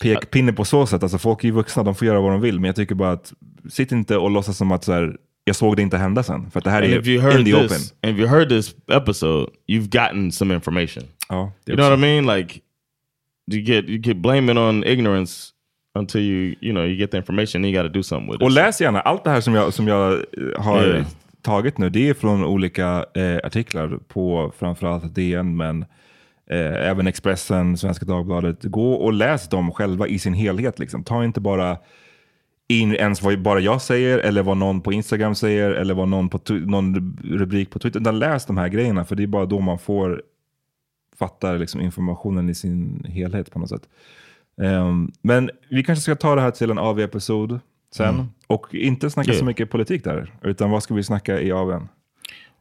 pekpinne 0.03 0.53
på 0.53 0.65
så 0.65 0.87
sätt. 0.87 1.03
Alltså 1.03 1.19
folk 1.19 1.45
är 1.45 1.49
ju 1.49 1.53
vuxna, 1.55 1.83
de 1.83 1.95
får 1.95 2.07
göra 2.07 2.21
vad 2.21 2.33
de 2.33 2.41
vill. 2.41 2.55
Men 2.61 2.65
jag 2.69 2.77
tycker 2.77 2.95
bara 2.95 3.13
att, 3.13 3.33
sitt 3.71 3.93
inte 3.93 4.17
och 4.17 4.31
låtsas 4.31 4.57
som 4.57 4.73
att 4.73 4.85
så 4.85 4.93
här, 4.93 5.17
jag 5.45 5.57
såg 5.57 5.77
det 5.77 5.83
inte 5.83 5.97
hända 5.99 6.23
sen. 6.23 6.51
För 6.51 6.59
att 6.59 6.65
det 6.65 6.71
här 6.71 6.83
And 6.83 6.93
är 6.93 7.09
you 7.09 7.39
in 7.39 7.45
the 7.45 7.53
this, 7.53 7.93
open. 8.03 8.11
if 8.11 8.19
you 8.19 8.29
heard 8.29 8.49
this 8.49 8.75
episode, 8.93 9.51
you've 9.69 9.89
gotten 10.03 10.33
some 10.33 10.55
information. 10.55 11.03
Ja, 11.29 11.53
You 11.67 11.77
know 11.77 11.91
what 11.91 11.99
I 11.99 12.01
mean? 12.01 12.37
Like 12.39 12.61
you 13.53 13.63
get 13.63 13.85
you 13.89 13.99
get 13.99 14.17
blaming 14.17 14.59
on 14.59 14.85
ignorance 14.85 15.49
until 15.99 16.21
you 16.21 16.55
you 16.61 16.73
know 16.73 16.85
you 16.85 16.97
get 16.97 17.11
the 17.11 17.17
information. 17.17 17.63
Then 17.63 17.65
you 17.75 17.83
got 17.83 17.93
to 17.93 17.99
do 17.99 18.03
something 18.03 18.27
with 18.33 18.37
it. 18.37 18.43
Och 18.43 18.51
läs 18.51 18.81
gärna, 18.81 19.01
allt 19.01 19.25
det 19.25 19.31
här 19.31 19.41
som 19.41 19.55
jag, 19.55 19.75
som 19.75 19.89
jag 19.89 20.13
eh, 20.13 20.63
har 20.63 20.87
Yeah. 20.87 21.07
tagit 21.43 21.79
nu, 21.79 21.91
det 21.91 22.09
är 22.09 22.15
från 22.15 22.45
olika 22.45 23.05
eh, 23.15 23.37
artiklar 23.45 23.99
på 24.09 24.53
framförallt 24.59 25.15
DN, 25.15 25.57
men 25.57 25.85
eh, 26.53 26.91
även 26.91 27.07
Expressen, 27.07 27.77
Svenska 27.77 28.07
Dagbladet. 28.07 28.65
Gå 28.65 28.93
och 28.93 29.13
läs 29.13 29.49
dem 29.49 29.73
själva 29.73 30.07
i 30.07 30.19
sin 30.19 30.35
helhet. 30.35 30.79
Liksom. 30.79 31.05
Ta 31.05 31.25
inte 31.25 31.41
bara 31.41 31.79
in 32.69 32.95
ens 32.95 33.23
vad 33.23 33.43
bara 33.43 33.61
jag 33.61 33.83
säger, 33.83 34.19
eller 34.19 34.43
vad 34.43 34.57
någon 34.57 34.81
på 34.81 34.93
Instagram 34.93 35.35
säger, 35.35 35.71
eller 35.71 35.95
vad 35.95 36.09
någon 36.09 36.29
på 36.29 36.41
någon 36.49 37.19
rubrik 37.25 37.71
på 37.71 37.79
Twitter. 37.79 38.01
Utan 38.01 38.19
läs 38.19 38.47
de 38.47 38.57
här 38.57 38.69
grejerna, 38.69 39.05
för 39.05 39.17
det 39.17 39.23
är 39.23 39.27
bara 39.27 39.47
då 39.47 39.61
man 39.61 39.79
får 39.79 40.23
fatta 41.19 41.53
liksom, 41.53 41.81
informationen 41.81 42.49
i 42.49 42.55
sin 42.55 43.05
helhet 43.09 43.51
på 43.51 43.59
något 43.59 43.69
sätt. 43.69 43.89
Ehm, 44.63 45.13
men 45.23 45.51
vi 45.71 45.85
kanske 45.85 46.03
ska 46.03 46.15
ta 46.15 46.35
det 46.35 46.41
här 46.41 46.51
till 46.51 46.71
en 46.71 46.79
AV-episod 46.79 47.61
sen. 47.95 48.15
Mm. 48.15 48.27
Och 48.47 48.75
inte 48.75 49.11
snacka 49.11 49.31
Yeah. 49.31 49.39
så 49.39 49.45
mycket 49.45 49.71
politik 49.71 50.05
där, 50.05 50.33
utan 50.43 50.71
vad 50.71 50.83
ska 50.83 50.95
vi 50.95 51.03
snacka 51.03 51.41
i 51.41 51.53
AWn? 51.53 51.89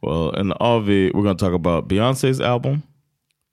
Well, 0.02 0.40
in 0.40 0.50
the 0.50 0.56
RV, 0.64 1.10
we're 1.12 1.32
to 1.32 1.38
talk 1.38 1.54
about 1.54 1.92
Beyonce's 1.92 2.44
album. 2.44 2.82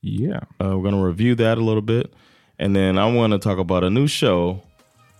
Yeah. 0.01 0.39
Uh, 0.61 0.77
we're 0.77 0.89
going 0.89 0.95
to 0.95 1.03
review 1.03 1.35
that 1.35 1.57
a 1.57 1.61
little 1.61 1.81
bit. 1.81 2.13
And 2.57 2.75
then 2.75 2.97
I 2.97 3.11
want 3.11 3.33
to 3.33 3.39
talk 3.39 3.57
about 3.57 3.83
a 3.83 3.89
new 3.89 4.07
show 4.07 4.61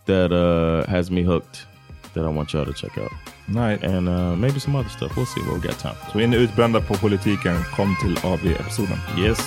that 0.05 0.32
uh, 0.32 0.89
has 0.89 1.09
me 1.11 1.23
hooked 1.23 1.65
that 2.13 2.25
I 2.25 2.30
want 2.30 2.53
y'all 2.53 2.65
to 2.65 2.73
check 2.73 2.97
out. 2.97 3.11
Nej. 3.47 3.80
And 3.84 4.09
uh, 4.09 4.36
maybe 4.36 4.59
some 4.59 4.75
other 4.75 4.89
stuff. 4.89 5.15
We'll 5.15 5.25
see 5.25 5.41
what 5.41 5.53
we 5.53 5.67
got 5.67 5.80
time. 5.80 5.95
Så 6.11 6.19
är 6.19 6.27
ni 6.27 6.38
utbrända 6.38 6.82
på 6.82 6.93
politiken, 6.93 7.63
kom 7.75 7.95
till 8.01 8.17
AV-episoden. 8.23 8.97
Yes. 9.17 9.38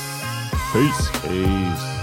Peace. 0.72 1.10
Peace. 1.22 2.01